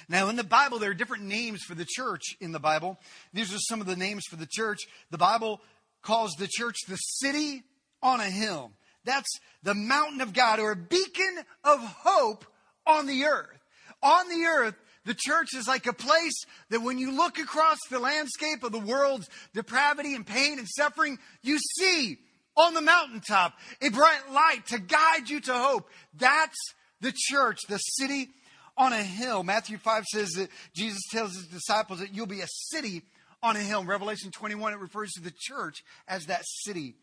Now, 0.10 0.28
in 0.28 0.36
the 0.36 0.44
Bible, 0.44 0.80
there 0.80 0.92
are 0.92 0.96
different 0.96 1.24
names 1.24 1.62
for 1.62 1.76
the 1.76 1.86
church 1.88 2.36
in 2.42 2.52
the 2.52 2.60
Bible. 2.60 3.00
These 3.32 3.54
are 3.54 3.60
some 3.60 3.80
of 3.80 3.88
the 3.88 3.96
names 3.96 4.24
for 4.30 4.36
the 4.36 4.48
church. 4.50 4.80
The 5.12 5.18
Bible 5.18 5.62
calls 6.02 6.34
the 6.34 6.50
church 6.50 6.76
the 6.88 6.98
city 6.98 7.64
on 8.02 8.20
a 8.20 8.30
hill. 8.30 8.72
That's 9.06 9.40
the 9.64 9.76
mountain 9.76 10.20
of 10.20 10.34
God 10.34 10.60
or 10.60 10.72
a 10.72 10.76
beacon 10.76 11.40
of 11.64 11.80
hope 11.80 12.46
on 12.86 13.06
the 13.06 13.26
earth. 13.26 13.60
On 14.04 14.28
the 14.28 14.46
earth, 14.46 14.76
the 15.06 15.16
church 15.18 15.56
is 15.56 15.68
like 15.68 15.88
a 15.88 15.94
place 15.94 16.44
that 16.70 16.82
when 16.82 16.98
you 16.98 17.16
look 17.16 17.40
across 17.40 17.78
the 17.90 18.00
landscape 18.00 18.64
of 18.64 18.74
the 18.74 18.80
world's 18.80 19.30
depravity 19.54 20.16
and 20.16 20.28
pain 20.28 20.60
and 20.60 20.68
suffering, 20.68 21.18
you 21.42 21.58
see 21.78 22.18
on 22.58 22.74
the 22.74 22.82
mountaintop 22.82 23.54
a 23.82 23.90
bright 23.90 24.32
light 24.32 24.66
to 24.68 24.80
guide 24.80 25.30
you 25.30 25.40
to 25.42 25.54
hope. 25.54 25.90
That's 26.18 26.58
the 27.00 27.14
church, 27.16 27.60
the 27.70 27.78
city 27.78 28.30
on 28.76 28.92
a 28.94 29.04
hill. 29.04 29.44
Matthew 29.44 29.78
5 29.78 30.04
says 30.12 30.32
that 30.32 30.50
Jesus 30.76 31.02
tells 31.12 31.34
his 31.34 31.48
disciples 31.48 32.00
that 32.00 32.14
you'll 32.14 32.26
be 32.26 32.42
a 32.42 32.48
city 32.48 33.04
on 33.42 33.56
a 33.56 33.60
hill. 33.60 33.82
In 33.82 33.88
Revelation 33.88 34.32
21, 34.32 34.74
it 34.74 34.80
refers 34.80 35.12
to 35.12 35.22
the 35.22 35.34
church 35.40 35.84
as 36.08 36.26
that 36.26 36.42
city 36.46 36.96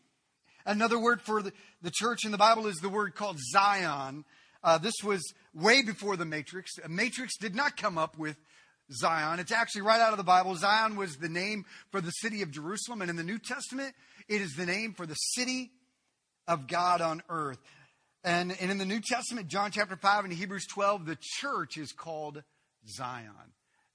Another 0.65 0.99
word 0.99 1.21
for 1.21 1.43
the, 1.43 1.53
the 1.83 1.91
church 1.91 2.25
in 2.25 2.31
the 2.31 2.39
Bible 2.39 2.65
is 2.65 2.77
the 2.77 2.89
word 2.89 3.13
called 3.13 3.37
Zion. 3.51 4.25
Uh, 4.63 4.79
this 4.79 4.95
was 5.03 5.21
way 5.53 5.83
before 5.83 6.17
the 6.17 6.25
Matrix. 6.25 6.71
A 6.83 6.89
Matrix 6.89 7.37
did 7.37 7.53
not 7.53 7.77
come 7.77 7.99
up 7.99 8.17
with 8.17 8.35
Zion. 8.91 9.39
It's 9.39 9.51
actually 9.51 9.83
right 9.83 10.01
out 10.01 10.11
of 10.11 10.17
the 10.17 10.23
Bible. 10.23 10.55
Zion 10.55 10.95
was 10.95 11.17
the 11.17 11.29
name 11.29 11.65
for 11.91 12.01
the 12.01 12.09
city 12.09 12.41
of 12.41 12.49
Jerusalem. 12.49 13.01
And 13.01 13.11
in 13.11 13.15
the 13.15 13.23
New 13.23 13.37
Testament, 13.37 13.93
it 14.27 14.41
is 14.41 14.53
the 14.53 14.65
name 14.65 14.93
for 14.93 15.05
the 15.05 15.15
city 15.15 15.71
of 16.47 16.67
God 16.67 17.01
on 17.01 17.21
earth. 17.29 17.59
And, 18.23 18.55
and 18.59 18.71
in 18.71 18.77
the 18.77 18.85
New 18.85 19.01
Testament, 19.01 19.47
John 19.47 19.71
chapter 19.71 19.95
5 19.95 20.25
and 20.25 20.33
Hebrews 20.33 20.65
12, 20.67 21.05
the 21.05 21.17
church 21.21 21.77
is 21.77 21.91
called 21.91 22.41
Zion, 22.87 23.31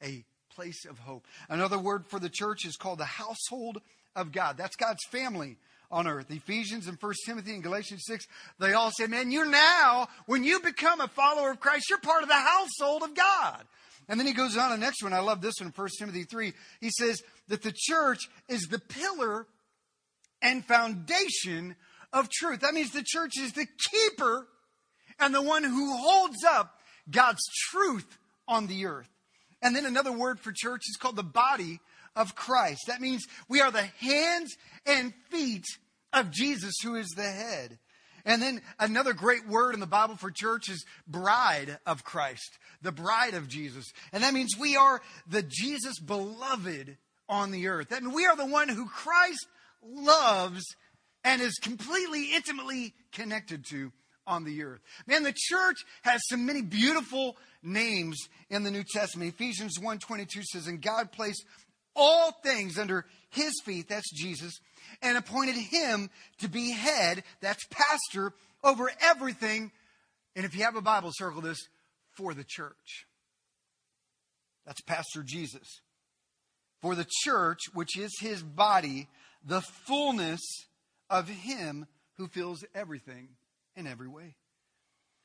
a 0.03 0.25
place 0.55 0.85
of 0.85 0.99
hope. 0.99 1.27
Another 1.49 1.79
word 1.79 2.07
for 2.07 2.21
the 2.21 2.29
church 2.29 2.65
is 2.65 2.77
called 2.77 2.99
the 2.99 3.05
household 3.05 3.81
of 4.15 4.31
God. 4.31 4.57
That's 4.57 4.77
God's 4.77 5.05
family 5.11 5.57
on 5.91 6.07
earth. 6.07 6.31
Ephesians 6.31 6.87
and 6.87 6.97
1 7.01 7.13
Timothy 7.27 7.55
and 7.55 7.63
Galatians 7.63 8.05
6, 8.07 8.27
they 8.61 8.73
all 8.73 8.91
say, 8.93 9.07
man, 9.07 9.33
you're 9.33 9.51
now, 9.51 10.09
when 10.27 10.45
you 10.45 10.61
become 10.61 11.01
a 11.01 11.09
follower 11.09 11.51
of 11.51 11.61
Christ, 11.61 11.91
you're 11.91 11.99
part 11.99 12.23
of 12.23 12.29
the 12.29 12.35
household 12.35 13.03
of 13.03 13.15
God. 13.15 13.65
And 14.09 14.19
then 14.19 14.27
he 14.27 14.33
goes 14.33 14.57
on 14.57 14.71
the 14.71 14.79
next 14.79 15.03
one. 15.03 15.13
I 15.13 15.21
love 15.21 15.41
this 15.41 15.55
one, 15.61 15.73
1 15.75 15.89
Timothy 15.99 16.25
3. 16.25 16.53
He 16.81 16.91
says 16.91 17.23
that 17.49 17.63
the 17.63 17.75
church 17.75 18.29
is 18.49 18.63
the 18.63 18.79
pillar 18.79 19.47
and 20.43 20.65
foundation 20.65 21.77
of 22.13 22.29
truth. 22.31 22.61
That 22.61 22.75
means 22.75 22.91
the 22.91 23.05
church 23.05 23.39
is 23.39 23.53
the 23.53 23.67
keeper 23.91 24.47
and 25.19 25.35
the 25.35 25.43
one 25.43 25.65
who 25.65 25.97
holds 25.97 26.45
up 26.45 26.79
God's 27.11 27.43
truth 27.71 28.19
on 28.49 28.67
the 28.67 28.87
earth. 28.87 29.09
And 29.63 29.77
then 29.77 29.85
another 29.85 30.13
word 30.13 30.41
for 30.41 30.53
church 30.55 30.83
is 30.89 30.97
called 30.97 31.17
the 31.17 31.23
body 31.23 31.81
of 32.17 32.35
Christ. 32.35 32.85
That 32.87 33.01
means 33.01 33.25
we 33.49 33.61
are 33.61 33.71
the 33.71 33.89
hands 34.01 34.57
and 34.87 35.13
feet 35.29 35.67
of 36.13 36.31
Jesus, 36.31 36.75
who 36.83 36.97
is 36.97 37.09
the 37.09 37.23
head. 37.23 37.79
And 38.25 38.43
then 38.43 38.61
another 38.79 39.13
great 39.13 39.47
word 39.47 39.75
in 39.75 39.81
the 39.81 39.87
Bible 39.87 40.17
for 40.17 40.31
church 40.31 40.69
is 40.69 40.85
bride 41.07 41.79
of 41.87 42.05
Christ, 42.05 42.59
the 42.83 42.93
bride 42.93 43.35
of 43.35 43.49
Jesus. 43.49 43.93
And 44.13 44.23
that 44.23 44.35
means 44.35 44.57
we 44.59 44.77
are 44.77 45.01
the 45.27 45.43
Jesus 45.43 45.99
beloved 45.99 46.97
on 47.29 47.51
the 47.51 47.69
earth. 47.69 47.93
And 47.93 48.13
we 48.13 48.27
are 48.27 48.37
the 48.37 48.47
one 48.47 48.69
who 48.69 48.87
Christ 48.87 49.47
loves 49.83 50.63
and 51.25 51.41
is 51.43 51.59
completely, 51.63 52.35
intimately 52.35 52.95
connected 53.13 53.65
to 53.71 53.93
on 54.27 54.45
the 54.45 54.63
earth. 54.63 54.81
Man, 55.07 55.23
the 55.23 55.35
church 55.35 55.77
has 56.03 56.21
so 56.25 56.37
many 56.37 56.63
beautiful 56.63 57.37
names 57.63 58.17
in 58.49 58.63
the 58.63 58.71
New 58.71 58.85
Testament. 58.85 59.35
Ephesians 59.35 59.79
1.22 59.79 60.43
says, 60.45 60.67
And 60.67 60.81
God 60.81 61.13
placed 61.13 61.45
all 61.97 62.33
things 62.43 62.79
under 62.79 63.07
his 63.31 63.53
feet, 63.65 63.89
that's 63.89 64.11
Jesus, 64.13 64.53
and 65.03 65.19
appointed 65.19 65.57
him 65.57 66.11
to 66.39 66.49
be 66.49 66.71
head, 66.71 67.25
that's 67.41 67.65
pastor, 67.71 68.33
over 68.63 68.91
everything. 69.01 69.73
And 70.37 70.45
if 70.45 70.57
you 70.57 70.65
have 70.65 70.77
a 70.77 70.83
Bible, 70.83 71.11
circle 71.13 71.41
this 71.41 71.59
for 72.17 72.35
the 72.35 72.45
church. 72.47 73.07
That's 74.67 74.81
Pastor 74.83 75.25
Jesus. 75.25 75.81
For 76.81 76.95
the 76.95 77.07
church, 77.25 77.59
which 77.75 77.99
is 77.99 78.11
his 78.21 78.43
body, 78.43 79.09
the 79.45 79.61
fullness 79.61 80.41
of 81.09 81.29
him 81.29 81.87
who 82.17 82.29
fills 82.29 82.65
everything 82.75 83.29
in 83.77 83.87
every 83.87 84.09
way. 84.09 84.37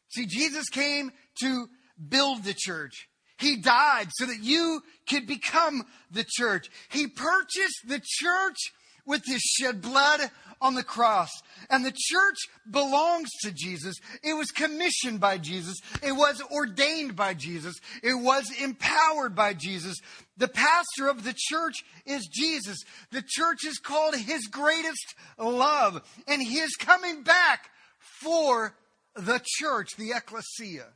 See, 0.10 0.25
Jesus 0.25 0.69
came 0.69 1.12
to 1.41 1.67
build 2.10 2.43
the 2.43 2.56
church. 2.56 3.08
He 3.38 3.58
died 3.58 4.08
so 4.13 4.25
that 4.25 4.39
you 4.41 4.82
could 5.10 5.28
become 5.28 5.86
the 6.10 6.25
church. 6.28 6.69
He 6.89 7.08
purchased 7.08 7.82
the 7.86 8.01
church 8.04 8.58
with 9.05 9.23
his 9.25 9.41
shed 9.41 9.81
blood 9.81 10.21
on 10.61 10.75
the 10.75 10.83
cross. 10.83 11.29
And 11.69 11.85
the 11.85 11.93
church 11.95 12.37
belongs 12.69 13.29
to 13.41 13.51
Jesus. 13.51 13.95
It 14.23 14.33
was 14.33 14.51
commissioned 14.51 15.19
by 15.19 15.37
Jesus. 15.37 15.77
It 16.01 16.13
was 16.13 16.41
ordained 16.51 17.15
by 17.15 17.33
Jesus. 17.33 17.75
It 18.03 18.15
was 18.15 18.51
empowered 18.61 19.35
by 19.35 19.53
Jesus. 19.53 19.99
The 20.37 20.47
pastor 20.47 21.07
of 21.07 21.23
the 21.23 21.35
church 21.35 21.83
is 22.05 22.27
Jesus. 22.31 22.77
The 23.11 23.23
church 23.25 23.65
is 23.65 23.77
called 23.77 24.15
his 24.15 24.47
greatest 24.47 25.15
love. 25.37 26.01
And 26.27 26.41
he 26.41 26.59
is 26.59 26.75
coming 26.75 27.23
back 27.23 27.69
for 27.99 28.75
the 29.15 29.41
church, 29.43 29.95
the 29.97 30.11
ecclesia. 30.11 30.87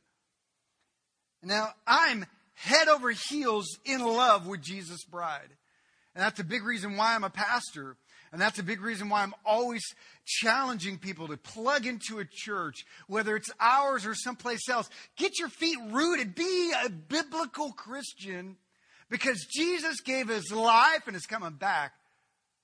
Now, 1.41 1.69
I'm 1.87 2.25
head 2.53 2.89
over 2.89 3.11
heels 3.29 3.77
in 3.85 4.01
love 4.01 4.45
with 4.45 4.61
Jesus' 4.61 5.05
bride. 5.05 5.49
And 6.15 6.23
that's 6.23 6.39
a 6.39 6.43
big 6.43 6.63
reason 6.63 6.97
why 6.97 7.15
I'm 7.15 7.23
a 7.23 7.29
pastor. 7.29 7.95
And 8.31 8.39
that's 8.39 8.59
a 8.59 8.63
big 8.63 8.81
reason 8.81 9.09
why 9.09 9.23
I'm 9.23 9.33
always 9.45 9.83
challenging 10.25 10.97
people 10.97 11.27
to 11.27 11.37
plug 11.37 11.85
into 11.85 12.19
a 12.19 12.25
church, 12.25 12.85
whether 13.07 13.35
it's 13.35 13.49
ours 13.59 14.05
or 14.05 14.13
someplace 14.13 14.69
else. 14.69 14.89
Get 15.17 15.39
your 15.39 15.49
feet 15.49 15.77
rooted. 15.89 16.35
Be 16.35 16.73
a 16.85 16.89
biblical 16.89 17.71
Christian 17.71 18.57
because 19.09 19.47
Jesus 19.51 20.01
gave 20.01 20.27
his 20.27 20.51
life 20.51 21.07
and 21.07 21.15
is 21.15 21.25
coming 21.25 21.53
back 21.53 21.93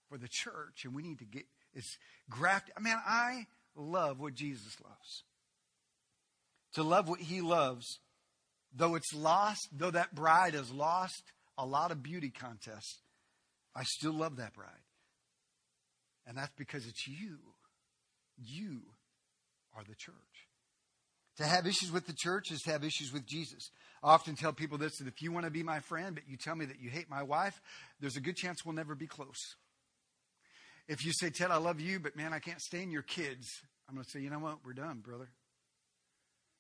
for 0.10 0.18
the 0.18 0.30
church. 0.30 0.86
And 0.86 0.94
we 0.94 1.02
need 1.02 1.20
to 1.20 1.26
get, 1.26 1.46
it's 1.74 1.98
grafted. 2.30 2.76
Man, 2.80 2.98
I 3.06 3.48
love 3.76 4.20
what 4.20 4.36
Jesus 4.36 4.76
loves. 4.84 5.24
To 6.74 6.84
love 6.84 7.08
what 7.08 7.22
he 7.22 7.42
loves 7.42 8.00
though 8.76 8.96
it's 8.96 9.14
lost, 9.14 9.70
though 9.72 9.92
that 9.92 10.14
bride 10.14 10.54
has 10.54 10.72
lost 10.72 11.24
a 11.58 11.66
lot 11.66 11.92
of 11.92 12.04
beauty 12.04 12.30
contests, 12.30 13.00
I 13.76 13.84
still 13.84 14.14
love 14.14 14.38
that 14.38 14.54
bride. 14.54 14.70
And 16.26 16.38
that's 16.38 16.54
because 16.58 16.88
it's 16.88 17.08
you. 17.08 17.38
You 18.38 18.82
are 19.76 19.84
the 19.84 19.96
church. 19.96 20.16
To 21.38 21.44
have 21.44 21.68
issues 21.68 21.92
with 21.92 22.08
the 22.08 22.16
church 22.18 22.52
is 22.52 22.62
to 22.62 22.72
have 22.72 22.84
issues 22.84 23.12
with 23.12 23.26
Jesus. 23.26 23.70
I 24.02 24.12
often 24.12 24.36
tell 24.36 24.54
people 24.54 24.78
this 24.78 24.98
that 25.00 25.08
if 25.08 25.22
you 25.22 25.32
want 25.32 25.46
to 25.46 25.52
be 25.52 25.64
my 25.64 25.82
friend, 25.82 26.16
but 26.16 26.24
you 26.28 26.38
tell 26.38 26.56
me 26.56 26.66
that 26.66 26.80
you 26.80 26.90
hate 26.90 27.10
my 27.10 27.24
wife, 27.24 27.60
there's 28.00 28.16
a 28.16 28.22
good 28.22 28.38
chance 28.38 28.64
we'll 28.64 28.76
never 28.76 28.96
be 28.96 29.08
close. 29.08 29.56
If 30.88 31.04
you 31.04 31.12
say, 31.14 31.30
Ted, 31.30 31.52
I 31.52 31.58
love 31.58 31.82
you, 31.82 32.00
but 32.00 32.16
man, 32.16 32.32
I 32.32 32.40
can't 32.40 32.62
stand 32.62 32.92
your 32.92 33.02
kids, 33.02 33.48
I'm 33.90 33.96
going 33.96 34.06
to 34.06 34.10
say, 34.10 34.22
you 34.22 34.30
know 34.30 34.40
what? 34.40 34.60
We're 34.66 34.74
done, 34.74 35.00
brother. 35.00 35.30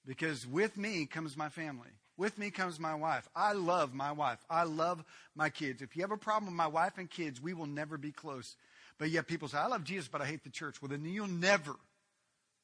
Because 0.05 0.45
with 0.45 0.77
me 0.77 1.05
comes 1.05 1.37
my 1.37 1.49
family. 1.49 1.89
With 2.17 2.37
me 2.37 2.49
comes 2.49 2.79
my 2.79 2.95
wife. 2.95 3.27
I 3.35 3.53
love 3.53 3.93
my 3.93 4.11
wife. 4.11 4.39
I 4.49 4.63
love 4.63 5.03
my 5.35 5.49
kids. 5.49 5.81
If 5.81 5.95
you 5.95 6.01
have 6.03 6.11
a 6.11 6.17
problem 6.17 6.45
with 6.45 6.55
my 6.55 6.67
wife 6.67 6.97
and 6.97 7.09
kids, 7.09 7.41
we 7.41 7.53
will 7.53 7.65
never 7.65 7.97
be 7.97 8.11
close. 8.11 8.55
But 8.97 9.09
yet 9.09 9.27
people 9.27 9.49
say, 9.49 9.57
I 9.57 9.67
love 9.67 9.83
Jesus, 9.83 10.07
but 10.07 10.21
I 10.21 10.25
hate 10.25 10.43
the 10.43 10.49
church. 10.49 10.81
Well, 10.81 10.89
then 10.89 11.03
you'll 11.03 11.27
never, 11.27 11.75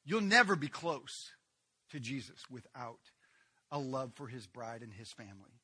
you'll 0.04 0.22
never 0.22 0.56
be 0.56 0.68
close 0.68 1.30
to 1.90 2.00
Jesus 2.00 2.38
without 2.50 3.00
a 3.70 3.78
love 3.78 4.12
for 4.14 4.26
his 4.26 4.46
bride 4.46 4.82
and 4.82 4.92
his 4.92 5.12
family. 5.12 5.60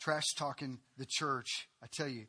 Trash 0.00 0.34
talking 0.36 0.78
the 0.98 1.06
church. 1.08 1.68
I 1.82 1.86
tell 1.90 2.08
you, 2.08 2.26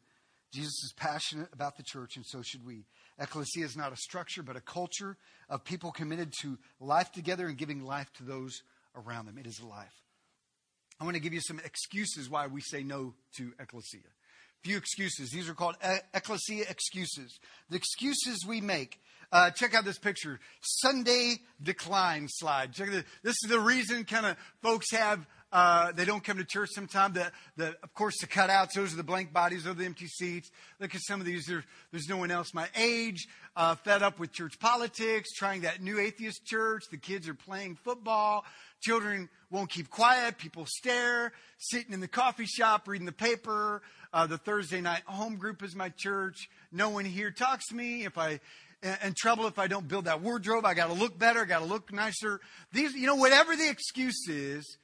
Jesus 0.54 0.84
is 0.84 0.94
passionate 0.96 1.50
about 1.54 1.78
the 1.78 1.84
church, 1.84 2.16
and 2.16 2.26
so 2.26 2.42
should 2.42 2.66
we. 2.66 2.86
Ecclesia 3.20 3.66
is 3.66 3.78
not 3.78 3.94
a 3.94 3.98
structure, 3.98 4.42
but 4.42 4.56
a 4.56 4.62
culture 4.62 5.18
of 5.50 5.64
people 5.64 5.92
committed 5.92 6.34
to 6.42 6.58
life 6.80 7.12
together 7.12 7.48
and 7.48 7.58
giving 7.58 7.84
life 7.84 8.12
to 8.14 8.24
those 8.24 8.64
around 8.96 9.26
them. 9.26 9.38
It 9.38 9.46
is 9.46 9.62
life. 9.62 9.94
I 11.00 11.06
want 11.06 11.16
to 11.16 11.22
give 11.22 11.34
you 11.34 11.42
some 11.42 11.60
excuses 11.60 12.30
why 12.30 12.48
we 12.48 12.62
say 12.62 12.84
no 12.84 13.14
to 13.38 13.54
ecclesia. 13.60 14.02
Few 14.64 14.76
excuses. 14.76 15.32
These 15.32 15.48
are 15.48 15.54
called 15.54 15.76
ecclesia 16.14 16.66
excuses. 16.70 17.40
The 17.70 17.78
excuses 17.78 18.46
we 18.46 18.60
make. 18.60 19.00
Uh, 19.32 19.52
check 19.52 19.74
out 19.74 19.86
this 19.86 20.00
picture. 20.00 20.40
Sunday 20.62 21.36
decline 21.62 22.28
slide. 22.28 22.74
Check 22.74 22.90
this. 22.90 23.04
This 23.24 23.36
is 23.44 23.50
the 23.50 23.60
reason 23.60 24.04
kind 24.04 24.26
of 24.26 24.38
folks 24.62 24.92
have 24.92 25.26
uh, 25.52 25.92
they 25.94 26.06
don't 26.06 26.24
come 26.24 26.38
to 26.38 26.46
church 26.46 26.70
sometimes. 26.74 27.16
The, 27.16 27.32
the, 27.58 27.68
of 27.82 27.94
course, 27.94 28.20
the 28.22 28.28
cutouts, 28.28 28.74
those 28.76 28.94
are 28.94 28.98
the 28.98 29.04
blank 29.04 29.34
bodies, 29.34 29.64
those 29.64 29.74
are 29.74 29.78
the 29.78 29.86
empty 29.86 30.08
seats. 30.08 30.52
Look 30.80 30.94
at 30.94 31.02
some 31.02 31.20
of 31.20 31.26
these. 31.26 31.46
There, 31.46 31.64
there's 31.92 32.08
no 32.08 32.18
one 32.18 32.30
else 32.30 32.54
my 32.54 32.68
age, 32.76 33.28
uh, 33.56 33.76
fed 33.76 34.04
up 34.04 34.20
with 34.20 34.32
church 34.32 34.60
politics, 34.60 35.32
trying 35.36 35.62
that 35.62 35.82
new 35.82 36.00
atheist 36.00 36.46
church. 36.46 36.84
The 36.92 36.98
kids 36.98 37.28
are 37.28 37.34
playing 37.34 37.78
football. 37.84 38.46
Children 38.82 39.30
won't 39.50 39.70
keep 39.70 39.90
quiet. 39.90 40.38
People 40.38 40.66
stare. 40.68 41.34
Sitting 41.58 41.94
in 41.94 42.00
the 42.00 42.08
coffee 42.08 42.46
shop, 42.46 42.88
reading 42.88 43.06
the 43.06 43.12
paper. 43.12 43.82
Uh, 44.14 44.28
the 44.28 44.38
Thursday 44.38 44.82
night 44.82 45.04
home 45.06 45.36
group 45.36 45.64
is 45.64 45.76
my 45.76 45.90
church. 45.90 46.50
No 46.72 46.90
one 46.90 47.06
here 47.06 47.32
talks 47.32 47.68
to 47.68 47.76
me. 47.76 48.06
If 48.06 48.18
I 48.18 48.40
in 48.82 49.14
trouble 49.16 49.48
if 49.48 49.60
I 49.60 49.68
don't 49.68 49.88
build 49.88 50.06
that 50.06 50.22
wardrobe. 50.22 50.66
I 50.66 50.74
got 50.74 50.88
to 50.88 50.94
look 50.94 51.18
better. 51.18 51.42
I 51.42 51.46
got 51.46 51.60
to 51.60 51.66
look 51.66 51.92
nicer. 51.92 52.40
These, 52.72 52.94
you 52.94 53.08
know, 53.08 53.16
whatever 53.16 53.56
the 53.56 53.70
excuse 53.70 54.28
is, 54.28 54.78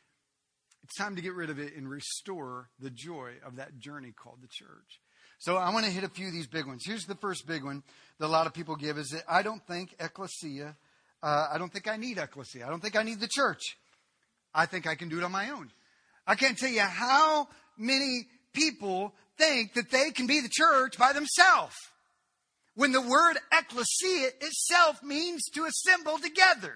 it's 0.84 0.96
time 0.98 1.16
to 1.16 1.22
get 1.22 1.34
rid 1.34 1.50
of 1.50 1.60
it 1.60 1.76
and 1.76 1.90
restore 1.90 2.70
the 2.80 2.90
joy 2.90 3.32
of 3.46 3.56
that 3.56 3.80
journey 3.80 4.12
called 4.12 4.40
the 4.42 4.48
church. 4.48 5.00
So 5.38 5.58
I 5.58 5.74
want 5.74 5.86
to 5.86 5.92
hit 5.92 6.04
a 6.04 6.10
few 6.10 6.28
of 6.28 6.34
these 6.34 6.48
big 6.48 6.66
ones. 6.66 6.84
Here's 6.86 7.06
the 7.06 7.16
first 7.16 7.48
big 7.48 7.64
one 7.64 7.84
that 8.20 8.26
a 8.26 8.28
lot 8.28 8.48
of 8.48 8.54
people 8.54 8.76
give 8.76 8.98
is 8.98 9.10
that 9.10 9.24
I 9.28 9.42
don't 9.42 9.66
think 9.66 9.96
ecclesia, 10.00 10.76
uh, 11.24 11.48
I 11.52 11.58
don't 11.58 11.72
think 11.72 11.88
I 11.88 11.98
need 11.98 12.18
ecclesia. 12.18 12.66
I 12.66 12.70
don't 12.70 12.82
think 12.82 12.96
I 12.96 13.04
need 13.04 13.20
the 13.20 13.28
church. 13.28 13.78
I 14.56 14.66
think 14.66 14.88
I 14.88 14.96
can 14.96 15.10
do 15.10 15.18
it 15.18 15.24
on 15.24 15.32
my 15.32 15.50
own. 15.52 15.70
I 16.26 16.36
can't 16.36 16.58
tell 16.58 16.70
you 16.70 16.80
how 16.80 17.50
many 17.78 18.26
people 18.54 19.14
think 19.38 19.74
that 19.74 19.92
they 19.92 20.12
can 20.12 20.28
be 20.28 20.40
the 20.40 20.50
church 20.50 20.98
by 20.98 21.12
themselves. 21.14 21.76
When 22.76 22.94
the 22.94 23.02
word 23.02 23.38
ecclesia 23.52 24.30
itself 24.42 25.04
means 25.04 25.44
to 25.54 25.66
assemble 25.66 26.18
together. 26.18 26.76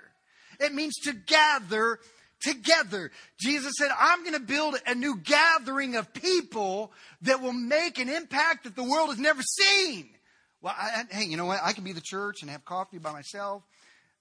It 0.59 0.73
means 0.73 0.95
to 1.03 1.13
gather 1.13 1.99
together. 2.41 3.11
Jesus 3.39 3.73
said, 3.77 3.89
I'm 3.97 4.23
going 4.23 4.33
to 4.33 4.39
build 4.39 4.75
a 4.85 4.95
new 4.95 5.17
gathering 5.17 5.95
of 5.95 6.13
people 6.13 6.91
that 7.21 7.41
will 7.41 7.53
make 7.53 7.97
an 7.99 8.09
impact 8.09 8.65
that 8.65 8.75
the 8.75 8.83
world 8.83 9.09
has 9.09 9.19
never 9.19 9.41
seen. 9.41 10.09
Well, 10.61 10.75
I, 10.77 11.03
hey, 11.09 11.25
you 11.25 11.37
know 11.37 11.45
what? 11.45 11.59
I 11.63 11.73
can 11.73 11.83
be 11.83 11.93
the 11.93 12.01
church 12.01 12.41
and 12.41 12.51
have 12.51 12.65
coffee 12.65 12.97
by 12.97 13.13
myself 13.13 13.63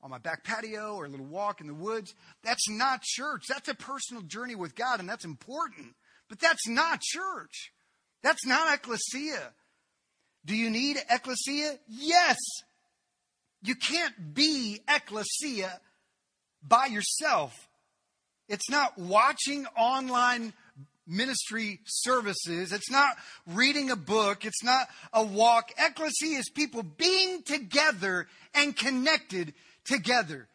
on 0.02 0.11
my 0.11 0.18
back 0.18 0.44
patio 0.44 0.94
or 0.94 1.06
a 1.06 1.08
little 1.08 1.26
walk 1.26 1.61
in 1.61 1.66
the 1.66 1.74
woods. 1.74 2.14
That's 2.44 2.68
not 2.68 3.02
church. 3.02 3.44
That's 3.48 3.68
a 3.68 3.74
personal 3.74 4.22
journey 4.22 4.54
with 4.54 4.74
God, 4.74 5.00
and 5.00 5.08
that's 5.08 5.24
important. 5.24 5.94
But 6.28 6.38
that's 6.40 6.68
not 6.68 7.00
church. 7.00 7.72
That's 8.22 8.44
not 8.46 8.74
ecclesia. 8.74 9.52
Do 10.44 10.56
you 10.56 10.70
need 10.70 10.98
ecclesia? 11.11 11.78
Yes, 11.88 12.37
You 13.62 13.74
can't 13.74 14.34
be 14.34 14.80
ecclesia 14.88 15.80
by 16.66 16.87
yourself. 16.87 17.68
It's 18.48 18.70
not 18.70 18.96
watching 18.96 19.66
online 19.76 20.52
ministry 21.06 21.80
services. 21.87 22.72
It's 22.72 22.90
not 22.90 23.16
reading 23.46 23.90
a 23.90 23.96
book. 23.96 24.44
It's 24.44 24.62
not 24.62 24.87
a 25.12 25.24
walk. 25.24 25.72
Ecclesia 25.78 26.38
is 26.38 26.50
people 26.50 26.82
being 26.82 27.42
together 27.42 28.28
and 28.54 28.76
connected 28.76 29.54
together. 29.88 30.48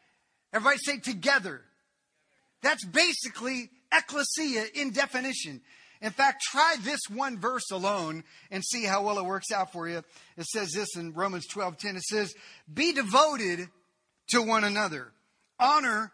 Everybody 0.54 0.78
say 0.84 1.00
together. 1.00 1.62
That's 2.62 2.86
basically 2.86 3.70
ecclesia 3.92 4.66
in 4.76 4.92
definition. 4.92 5.62
In 6.02 6.12
fact, 6.12 6.44
try 6.52 6.76
this 6.82 7.00
one 7.10 7.40
verse 7.40 7.72
alone 7.72 8.24
and 8.52 8.64
see 8.64 8.84
how 8.84 9.04
well 9.04 9.20
it 9.20 9.26
works 9.26 9.52
out 9.52 9.72
for 9.72 9.88
you. 9.88 10.04
It 10.38 10.46
says 10.46 10.72
this 10.74 10.96
in 10.98 11.14
Romans 11.14 11.48
12 11.48 11.78
10. 11.78 11.96
It 11.96 12.04
says, 12.04 12.34
Be 12.72 12.94
devoted 12.94 13.68
to 14.30 14.42
one 14.42 14.64
another. 14.64 15.12
Honor 15.60 16.12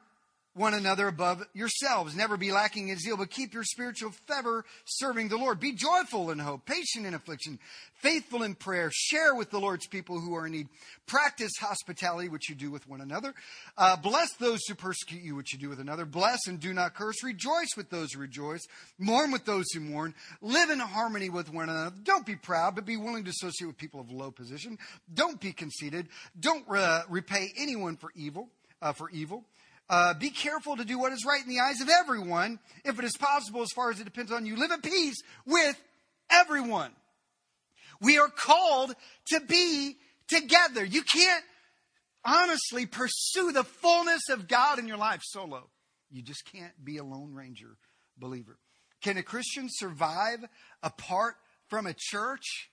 one 0.59 0.73
another 0.73 1.07
above 1.07 1.41
yourselves. 1.53 2.15
Never 2.15 2.35
be 2.35 2.51
lacking 2.51 2.89
in 2.89 2.97
zeal, 2.97 3.15
but 3.15 3.29
keep 3.29 3.53
your 3.53 3.63
spiritual 3.63 4.11
fervor 4.27 4.65
serving 4.83 5.29
the 5.29 5.37
Lord. 5.37 5.57
Be 5.61 5.71
joyful 5.71 6.31
in 6.31 6.39
hope, 6.39 6.65
patient 6.65 7.05
in 7.05 7.13
affliction, 7.13 7.59
faithful 8.01 8.43
in 8.43 8.55
prayer. 8.55 8.89
Share 8.93 9.33
with 9.33 9.51
the 9.51 9.59
Lord's 9.59 9.87
people 9.87 10.19
who 10.19 10.35
are 10.35 10.45
in 10.45 10.51
need. 10.51 10.67
Practice 11.07 11.53
hospitality, 11.61 12.27
which 12.27 12.49
you 12.49 12.55
do 12.55 12.71
with 12.71 12.89
one 12.89 12.99
another. 12.99 13.33
Uh, 13.77 13.95
bless 13.95 14.33
those 14.33 14.59
who 14.67 14.75
persecute 14.75 15.23
you, 15.23 15.33
which 15.33 15.53
you 15.53 15.59
do 15.59 15.69
with 15.69 15.79
another. 15.79 16.03
Bless 16.03 16.45
and 16.45 16.59
do 16.59 16.73
not 16.73 16.93
curse. 16.93 17.23
Rejoice 17.23 17.69
with 17.77 17.89
those 17.89 18.11
who 18.11 18.19
rejoice. 18.19 18.67
Mourn 18.97 19.31
with 19.31 19.45
those 19.45 19.71
who 19.71 19.79
mourn. 19.79 20.13
Live 20.41 20.69
in 20.71 20.79
harmony 20.79 21.29
with 21.29 21.53
one 21.53 21.69
another. 21.69 21.95
Don't 22.03 22.25
be 22.25 22.35
proud, 22.35 22.75
but 22.75 22.85
be 22.85 22.97
willing 22.97 23.23
to 23.23 23.29
associate 23.29 23.67
with 23.67 23.77
people 23.77 24.01
of 24.01 24.11
low 24.11 24.29
position. 24.29 24.77
Don't 25.13 25.39
be 25.39 25.53
conceited. 25.53 26.09
Don't 26.37 26.65
uh, 26.69 27.03
repay 27.07 27.53
anyone 27.57 27.95
for 27.95 28.11
evil. 28.13 28.49
Uh, 28.81 28.93
for 28.93 29.09
evil. 29.09 29.43
Uh, 29.89 30.13
be 30.13 30.29
careful 30.29 30.77
to 30.77 30.85
do 30.85 30.99
what 30.99 31.11
is 31.11 31.25
right 31.25 31.41
in 31.43 31.49
the 31.49 31.59
eyes 31.59 31.81
of 31.81 31.89
everyone. 31.89 32.59
If 32.85 32.99
it 32.99 33.05
is 33.05 33.17
possible, 33.17 33.61
as 33.61 33.71
far 33.71 33.89
as 33.89 33.99
it 33.99 34.03
depends 34.03 34.31
on 34.31 34.45
you, 34.45 34.55
live 34.55 34.71
at 34.71 34.83
peace 34.83 35.21
with 35.45 35.81
everyone. 36.31 36.91
We 37.99 38.19
are 38.19 38.29
called 38.29 38.93
to 39.29 39.39
be 39.41 39.97
together. 40.27 40.85
You 40.85 41.01
can't 41.01 41.43
honestly 42.23 42.85
pursue 42.85 43.51
the 43.51 43.63
fullness 43.63 44.29
of 44.29 44.47
God 44.47 44.77
in 44.77 44.87
your 44.87 44.97
life 44.97 45.21
solo. 45.23 45.69
You 46.11 46.21
just 46.21 46.45
can't 46.51 46.73
be 46.83 46.97
a 46.97 47.03
lone 47.03 47.33
ranger 47.33 47.77
believer. 48.17 48.57
Can 49.01 49.17
a 49.17 49.23
Christian 49.23 49.67
survive 49.69 50.39
apart 50.83 51.35
from 51.67 51.87
a 51.87 51.95
church? 51.97 52.69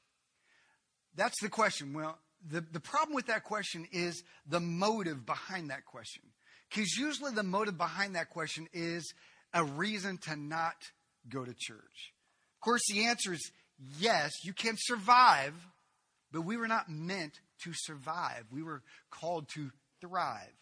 That's 1.14 1.40
the 1.40 1.48
question. 1.48 1.94
Well, 1.94 2.18
the, 2.46 2.60
the 2.60 2.80
problem 2.80 3.14
with 3.14 3.26
that 3.26 3.44
question 3.44 3.86
is 3.90 4.22
the 4.46 4.60
motive 4.60 5.24
behind 5.24 5.70
that 5.70 5.86
question. 5.86 6.22
Because 6.68 6.96
usually 6.96 7.32
the 7.32 7.42
motive 7.42 7.78
behind 7.78 8.16
that 8.16 8.30
question 8.30 8.68
is 8.72 9.12
a 9.54 9.64
reason 9.64 10.18
to 10.18 10.36
not 10.36 10.76
go 11.28 11.44
to 11.44 11.54
church. 11.56 12.12
Of 12.56 12.60
course, 12.60 12.82
the 12.88 13.06
answer 13.06 13.32
is 13.32 13.50
yes, 13.98 14.32
you 14.44 14.52
can 14.52 14.74
survive, 14.78 15.54
but 16.32 16.42
we 16.42 16.56
were 16.56 16.68
not 16.68 16.88
meant 16.88 17.40
to 17.64 17.72
survive. 17.74 18.44
We 18.50 18.62
were 18.62 18.82
called 19.10 19.48
to 19.54 19.70
thrive. 20.00 20.52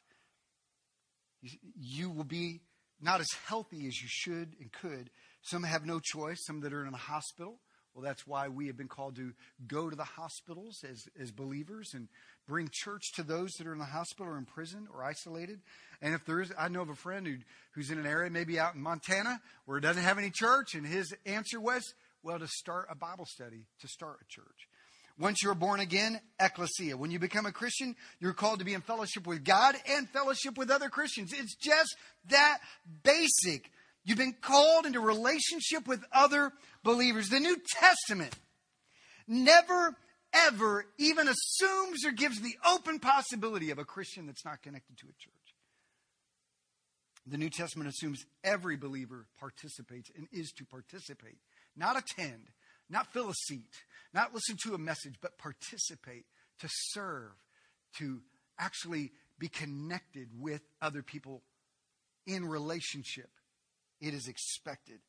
You 1.79 2.11
will 2.11 2.25
be 2.25 2.61
not 3.01 3.21
as 3.21 3.29
healthy 3.47 3.87
as 3.87 4.01
you 4.01 4.09
should 4.09 4.55
and 4.61 4.73
could. 4.73 5.11
Some 5.43 5.62
have 5.62 5.85
no 5.85 6.01
choice, 6.03 6.45
some 6.45 6.61
that 6.61 6.73
are 6.73 6.87
in 6.87 6.95
a 6.95 6.99
hospital. 6.99 7.61
Well, 7.94 8.02
that's 8.02 8.26
why 8.26 8.48
we 8.48 8.66
have 8.66 8.76
been 8.76 8.88
called 8.88 9.14
to 9.16 9.33
go 9.68 9.88
to 9.88 9.94
the 9.94 10.02
hospitals 10.02 10.83
as, 10.83 11.07
as 11.20 11.30
believers 11.30 11.92
and 11.94 12.09
bring 12.48 12.68
church 12.72 13.12
to 13.14 13.22
those 13.22 13.52
that 13.52 13.68
are 13.68 13.72
in 13.72 13.78
the 13.78 13.85
hospital 13.85 14.33
or 14.33 14.37
in 14.37 14.46
prison 14.46 14.88
or 14.92 15.04
isolated. 15.04 15.61
And 16.02 16.12
if 16.12 16.24
there 16.24 16.40
is, 16.40 16.52
I 16.59 16.68
know 16.68 16.83
of 16.83 16.88
a 16.88 16.96
friend 16.96 17.24
who, 17.24 17.37
who's 17.72 17.90
in 17.90 17.98
an 17.98 18.07
area, 18.07 18.30
maybe 18.30 18.59
out 18.59 18.74
in 18.74 18.80
Montana, 18.80 19.40
where 19.64 19.78
it 19.78 19.83
doesn't 19.83 20.02
have 20.02 20.18
any 20.18 20.30
church, 20.30 20.74
and 20.74 20.85
his 20.85 21.14
answer 21.24 21.61
was, 21.61 21.94
well, 22.24 22.38
to 22.38 22.48
start 22.48 22.88
a 22.90 22.96
Bible 22.96 23.26
study, 23.26 23.66
to 23.80 23.87
start 23.87 24.18
a 24.20 24.24
church. 24.28 24.68
Once 25.16 25.44
you're 25.44 25.54
born 25.54 25.78
again, 25.78 26.20
ecclesia. 26.40 26.96
When 26.96 27.12
you 27.12 27.20
become 27.20 27.46
a 27.46 27.52
Christian, 27.52 27.94
you're 28.18 28.33
called 28.33 28.59
to 28.59 28.64
be 28.64 28.74
in 28.74 28.80
fellowship 28.80 29.26
with 29.28 29.44
God 29.44 29.76
and 29.88 30.09
fellowship 30.09 30.59
with 30.59 30.72
other 30.72 30.88
Christians. 30.88 31.33
It's 31.33 31.54
just 31.54 31.94
that 32.30 32.59
basic. 33.04 33.70
You've 34.05 34.19
been 34.19 34.37
called 34.40 34.87
into 34.87 35.01
relationship 35.01 35.87
with 35.87 36.05
other 36.12 36.53
believers. 36.83 37.29
The 37.29 37.40
New 37.40 37.57
Testament 37.81 38.35
never 39.27 39.97
ever 40.35 40.85
even 40.99 41.29
assumes 41.29 42.05
or 42.05 42.11
gives 42.11 42.40
the 42.40 42.57
open 42.69 42.99
possibility 42.99 43.71
of 43.71 43.79
a 43.79 43.85
Christian 43.85 44.27
that's 44.27 44.45
not 44.45 44.62
connected 44.62 44.99
to 44.99 45.07
a 45.07 45.12
church. 45.12 45.33
The 47.27 47.38
New 47.38 47.51
Testament 47.51 47.88
assumes 47.88 48.27
every 48.43 48.77
believer 48.77 49.27
participates 49.38 50.11
and 50.14 50.27
is 50.33 50.53
to 50.59 50.64
participate, 50.64 51.38
not 51.77 51.97
attend, 51.97 52.49
not 52.90 53.12
fill 53.12 53.31
a 53.31 53.35
seat, 53.35 53.73
not 54.12 54.35
listen 54.35 54.57
to 54.64 54.75
a 54.75 54.79
message, 54.79 55.14
but 55.23 55.38
participate, 55.38 56.27
to 56.61 56.69
serve, 56.69 57.31
to 57.99 58.21
actually 58.59 59.12
be 59.38 59.49
connected 59.49 60.29
with 60.38 60.61
other 60.83 61.03
people 61.03 61.43
in 62.27 62.45
relationship. 62.45 63.31
It 64.05 64.12
is 64.12 64.29
expected. 64.29 65.01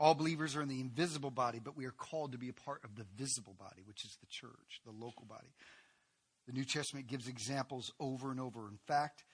All 0.00 0.14
believers 0.14 0.56
are 0.56 0.62
in 0.62 0.68
the 0.68 0.80
invisible 0.80 1.30
body, 1.30 1.60
but 1.62 1.76
we 1.76 1.84
are 1.84 1.90
called 1.90 2.32
to 2.32 2.38
be 2.38 2.48
a 2.48 2.54
part 2.54 2.82
of 2.82 2.96
the 2.96 3.04
visible 3.14 3.54
body, 3.58 3.82
which 3.84 4.06
is 4.06 4.16
the 4.20 4.26
church, 4.26 4.80
the 4.86 4.90
local 4.90 5.26
body. 5.28 5.52
The 6.46 6.54
New 6.54 6.64
Testament 6.64 7.08
gives 7.08 7.28
examples 7.28 7.92
over 8.00 8.30
and 8.30 8.40
over. 8.40 8.68
In 8.70 8.78
fact, 8.86 9.24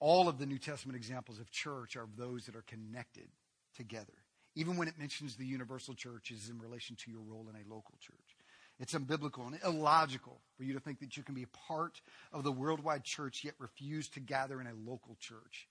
all 0.00 0.28
of 0.28 0.38
the 0.38 0.44
New 0.44 0.58
Testament 0.58 0.96
examples 0.96 1.40
of 1.40 1.50
church 1.50 1.96
are 1.96 2.06
those 2.18 2.44
that 2.44 2.54
are 2.54 2.64
connected 2.66 3.28
together. 3.74 4.12
Even 4.54 4.76
when 4.76 4.86
it 4.86 4.98
mentions 4.98 5.36
the 5.36 5.46
universal 5.46 5.94
church 5.94 6.30
is 6.30 6.50
in 6.50 6.58
relation 6.58 6.96
to 6.96 7.10
your 7.10 7.22
role 7.22 7.48
in 7.48 7.56
a 7.56 7.74
local 7.74 7.94
church. 8.00 8.36
It's 8.78 8.92
unbiblical 8.92 9.46
and 9.46 9.58
illogical 9.64 10.42
for 10.58 10.64
you 10.64 10.74
to 10.74 10.80
think 10.80 11.00
that 11.00 11.16
you 11.16 11.22
can 11.22 11.34
be 11.34 11.44
a 11.44 11.68
part 11.68 12.02
of 12.32 12.44
the 12.44 12.52
worldwide 12.52 13.04
church 13.04 13.44
yet 13.44 13.54
refuse 13.58 14.08
to 14.10 14.20
gather 14.20 14.60
in 14.60 14.66
a 14.66 14.74
local 14.74 15.16
church. 15.20 15.68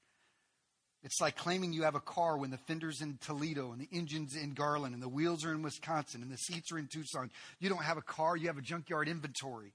It's 1.01 1.21
like 1.21 1.37
claiming 1.37 1.71
you 1.71 1.83
have 1.83 1.95
a 1.95 2.01
car 2.01 2.37
when 2.37 2.51
the 2.51 2.57
fender's 2.57 3.01
in 3.01 3.17
Toledo 3.21 3.71
and 3.71 3.79
the 3.79 3.87
engine's 3.93 4.35
in 4.35 4.53
Garland 4.53 4.93
and 4.93 5.01
the 5.01 5.07
wheels 5.07 5.45
are 5.45 5.53
in 5.53 5.61
Wisconsin 5.61 6.21
and 6.21 6.31
the 6.31 6.37
seats 6.37 6.71
are 6.73 6.77
in 6.77 6.87
Tucson. 6.87 7.31
You 7.59 7.69
don't 7.69 7.83
have 7.83 7.97
a 7.97 8.01
car, 8.01 8.35
you 8.35 8.47
have 8.47 8.57
a 8.57 8.61
junkyard 8.61 9.07
inventory. 9.07 9.71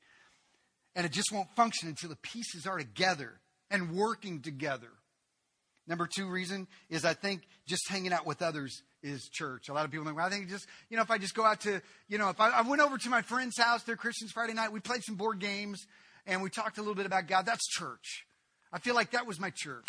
And 0.95 1.07
it 1.07 1.13
just 1.13 1.33
won't 1.33 1.49
function 1.57 1.89
until 1.89 2.11
the 2.11 2.17
pieces 2.17 2.67
are 2.67 2.77
together 2.77 3.41
and 3.71 3.93
working 3.93 4.43
together. 4.43 4.91
Number 5.87 6.07
two 6.07 6.29
reason 6.29 6.67
is 6.91 7.05
I 7.05 7.15
think 7.15 7.43
just 7.67 7.89
hanging 7.89 8.13
out 8.13 8.27
with 8.27 8.43
others 8.43 8.83
is 9.03 9.29
church. 9.33 9.69
A 9.69 9.73
lot 9.73 9.87
of 9.87 9.91
people 9.91 10.05
think, 10.05 10.17
well, 10.17 10.27
I 10.27 10.31
think 10.31 10.49
just, 10.49 10.67
you 10.91 10.97
know, 10.97 11.03
if 11.03 11.11
I 11.11 11.19
just 11.19 11.35
go 11.35 11.45
out 11.45 11.61
to, 11.63 11.81
you 12.09 12.19
know, 12.19 12.29
if 12.29 12.41
I, 12.41 12.51
I 12.51 12.63
went 12.63 12.83
over 12.83 12.99
to 12.99 13.09
my 13.11 13.23
friend's 13.23 13.59
house, 13.59 13.83
they're 13.83 13.97
Christians 13.97 14.31
Friday 14.33 14.55
night, 14.55 14.73
we 14.73 14.81
played 14.81 15.03
some 15.03 15.17
board 15.17 15.41
games 15.41 15.87
and 16.27 16.43
we 16.43 16.51
talked 16.51 16.79
a 16.79 16.81
little 16.81 16.95
bit 16.95 17.07
about 17.07 17.29
God, 17.29 17.47
that's 17.47 17.67
church. 17.67 18.27
I 18.73 18.79
feel 18.79 18.95
like 18.95 19.13
that 19.13 19.27
was 19.27 19.41
my 19.41 19.51
church 19.55 19.89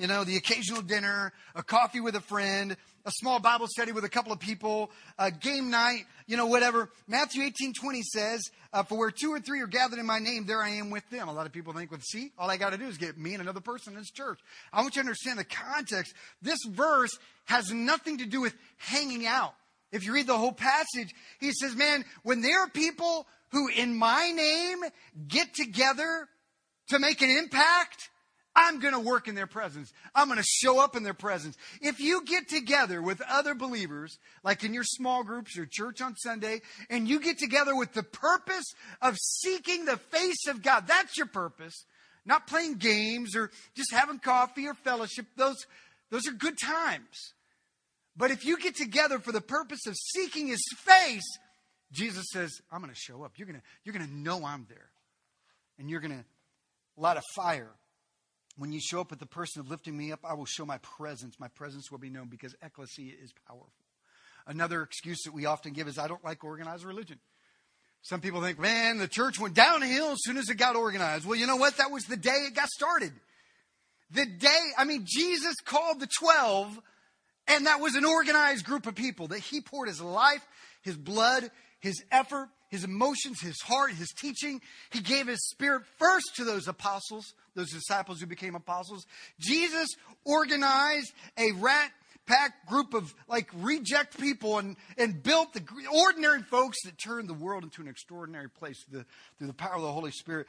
you 0.00 0.06
know, 0.06 0.24
the 0.24 0.38
occasional 0.38 0.80
dinner, 0.80 1.30
a 1.54 1.62
coffee 1.62 2.00
with 2.00 2.16
a 2.16 2.22
friend, 2.22 2.74
a 3.04 3.10
small 3.10 3.38
Bible 3.38 3.66
study 3.68 3.92
with 3.92 4.02
a 4.04 4.08
couple 4.08 4.32
of 4.32 4.40
people, 4.40 4.90
a 5.18 5.30
game 5.30 5.68
night, 5.68 6.06
you 6.26 6.38
know, 6.38 6.46
whatever. 6.46 6.88
Matthew 7.06 7.42
18 7.42 7.74
20 7.74 8.02
says, 8.02 8.40
uh, 8.72 8.82
For 8.82 8.96
where 8.96 9.10
two 9.10 9.30
or 9.30 9.40
three 9.40 9.60
are 9.60 9.66
gathered 9.66 9.98
in 9.98 10.06
my 10.06 10.18
name, 10.18 10.46
there 10.46 10.62
I 10.62 10.70
am 10.70 10.88
with 10.88 11.08
them. 11.10 11.28
A 11.28 11.32
lot 11.32 11.44
of 11.44 11.52
people 11.52 11.74
think, 11.74 11.90
well, 11.90 12.00
see, 12.02 12.32
all 12.38 12.50
I 12.50 12.56
got 12.56 12.70
to 12.70 12.78
do 12.78 12.86
is 12.86 12.96
get 12.96 13.18
me 13.18 13.34
and 13.34 13.42
another 13.42 13.60
person 13.60 13.92
in 13.92 13.98
this 13.98 14.10
church. 14.10 14.38
I 14.72 14.80
want 14.80 14.96
you 14.96 15.02
to 15.02 15.06
understand 15.06 15.38
the 15.38 15.44
context. 15.44 16.14
This 16.40 16.60
verse 16.66 17.18
has 17.44 17.70
nothing 17.70 18.18
to 18.18 18.26
do 18.26 18.40
with 18.40 18.54
hanging 18.78 19.26
out. 19.26 19.52
If 19.92 20.06
you 20.06 20.14
read 20.14 20.26
the 20.26 20.38
whole 20.38 20.52
passage, 20.52 21.14
he 21.40 21.52
says, 21.52 21.76
man, 21.76 22.06
when 22.22 22.40
there 22.40 22.60
are 22.60 22.70
people 22.70 23.26
who 23.50 23.68
in 23.68 23.94
my 23.94 24.32
name 24.34 24.78
get 25.28 25.52
together 25.52 26.26
to 26.88 26.98
make 26.98 27.20
an 27.20 27.30
impact, 27.30 28.09
I'm 28.54 28.80
going 28.80 28.94
to 28.94 29.00
work 29.00 29.28
in 29.28 29.34
their 29.34 29.46
presence. 29.46 29.92
I'm 30.14 30.28
going 30.28 30.38
to 30.38 30.44
show 30.44 30.80
up 30.80 30.96
in 30.96 31.02
their 31.02 31.14
presence. 31.14 31.56
If 31.80 32.00
you 32.00 32.24
get 32.24 32.48
together 32.48 33.00
with 33.00 33.22
other 33.28 33.54
believers, 33.54 34.18
like 34.42 34.64
in 34.64 34.74
your 34.74 34.84
small 34.84 35.22
groups 35.22 35.56
or 35.56 35.66
church 35.70 36.00
on 36.00 36.16
Sunday, 36.16 36.60
and 36.88 37.08
you 37.08 37.20
get 37.20 37.38
together 37.38 37.76
with 37.76 37.92
the 37.92 38.02
purpose 38.02 38.74
of 39.00 39.16
seeking 39.18 39.84
the 39.84 39.96
face 39.96 40.48
of 40.48 40.62
God, 40.62 40.88
that's 40.88 41.16
your 41.16 41.26
purpose. 41.26 41.84
Not 42.26 42.46
playing 42.46 42.74
games 42.74 43.36
or 43.36 43.50
just 43.74 43.92
having 43.92 44.18
coffee 44.18 44.66
or 44.66 44.74
fellowship. 44.74 45.26
Those, 45.36 45.66
those 46.10 46.26
are 46.26 46.32
good 46.32 46.58
times. 46.58 47.34
But 48.16 48.30
if 48.32 48.44
you 48.44 48.58
get 48.58 48.76
together 48.76 49.20
for 49.20 49.32
the 49.32 49.40
purpose 49.40 49.86
of 49.86 49.96
seeking 49.96 50.48
his 50.48 50.62
face, 50.76 51.38
Jesus 51.92 52.26
says, 52.32 52.50
I'm 52.70 52.80
going 52.80 52.92
to 52.92 53.00
show 53.00 53.22
up. 53.22 53.32
You're 53.36 53.46
going 53.46 53.60
to, 53.60 53.64
you're 53.84 53.94
going 53.94 54.06
to 54.06 54.14
know 54.14 54.44
I'm 54.44 54.66
there. 54.68 54.90
And 55.78 55.88
you're 55.88 56.00
going 56.00 56.18
to 56.18 56.24
light 56.96 57.16
a 57.16 57.22
fire 57.34 57.70
when 58.56 58.72
you 58.72 58.80
show 58.80 59.00
up 59.00 59.10
with 59.10 59.20
the 59.20 59.26
person 59.26 59.60
of 59.60 59.68
lifting 59.68 59.96
me 59.96 60.12
up, 60.12 60.20
I 60.24 60.34
will 60.34 60.46
show 60.46 60.66
my 60.66 60.78
presence. 60.78 61.38
My 61.38 61.48
presence 61.48 61.90
will 61.90 61.98
be 61.98 62.10
known 62.10 62.28
because 62.28 62.54
ecclesia 62.62 63.12
is 63.22 63.32
powerful. 63.46 63.72
Another 64.46 64.82
excuse 64.82 65.22
that 65.24 65.32
we 65.32 65.46
often 65.46 65.72
give 65.72 65.88
is 65.88 65.98
I 65.98 66.08
don't 66.08 66.24
like 66.24 66.44
organized 66.44 66.84
religion. 66.84 67.18
Some 68.02 68.20
people 68.20 68.40
think, 68.40 68.58
man, 68.58 68.98
the 68.98 69.08
church 69.08 69.38
went 69.38 69.54
downhill 69.54 70.12
as 70.12 70.18
soon 70.22 70.38
as 70.38 70.48
it 70.48 70.54
got 70.54 70.74
organized. 70.74 71.26
Well, 71.26 71.38
you 71.38 71.46
know 71.46 71.56
what? 71.56 71.76
That 71.76 71.90
was 71.90 72.04
the 72.04 72.16
day 72.16 72.46
it 72.46 72.54
got 72.54 72.68
started. 72.68 73.12
The 74.10 74.26
day, 74.26 74.70
I 74.76 74.84
mean, 74.84 75.04
Jesus 75.06 75.54
called 75.64 76.00
the 76.00 76.08
12, 76.18 76.80
and 77.46 77.66
that 77.66 77.80
was 77.80 77.94
an 77.94 78.04
organized 78.04 78.64
group 78.64 78.86
of 78.86 78.94
people 78.94 79.28
that 79.28 79.38
he 79.38 79.60
poured 79.60 79.88
his 79.88 80.00
life, 80.00 80.44
his 80.82 80.96
blood, 80.96 81.50
his 81.78 82.02
effort, 82.10 82.48
his 82.70 82.84
emotions, 82.84 83.40
his 83.40 83.60
heart, 83.60 83.92
his 83.92 84.08
teaching. 84.16 84.60
He 84.90 85.00
gave 85.00 85.26
his 85.26 85.48
spirit 85.50 85.82
first 85.98 86.36
to 86.36 86.44
those 86.44 86.68
apostles, 86.68 87.34
those 87.54 87.70
disciples 87.70 88.20
who 88.20 88.26
became 88.26 88.54
apostles. 88.54 89.06
Jesus 89.38 89.88
organized 90.24 91.12
a 91.36 91.52
rat 91.52 91.90
pack 92.26 92.66
group 92.66 92.94
of 92.94 93.12
like 93.28 93.50
reject 93.56 94.18
people 94.20 94.58
and, 94.58 94.76
and 94.96 95.20
built 95.20 95.52
the 95.52 95.64
ordinary 95.92 96.42
folks 96.42 96.78
that 96.84 96.96
turned 96.96 97.28
the 97.28 97.34
world 97.34 97.64
into 97.64 97.82
an 97.82 97.88
extraordinary 97.88 98.48
place 98.48 98.76
through 98.84 99.00
the, 99.00 99.06
through 99.38 99.48
the 99.48 99.52
power 99.52 99.74
of 99.74 99.82
the 99.82 99.92
Holy 99.92 100.12
Spirit. 100.12 100.46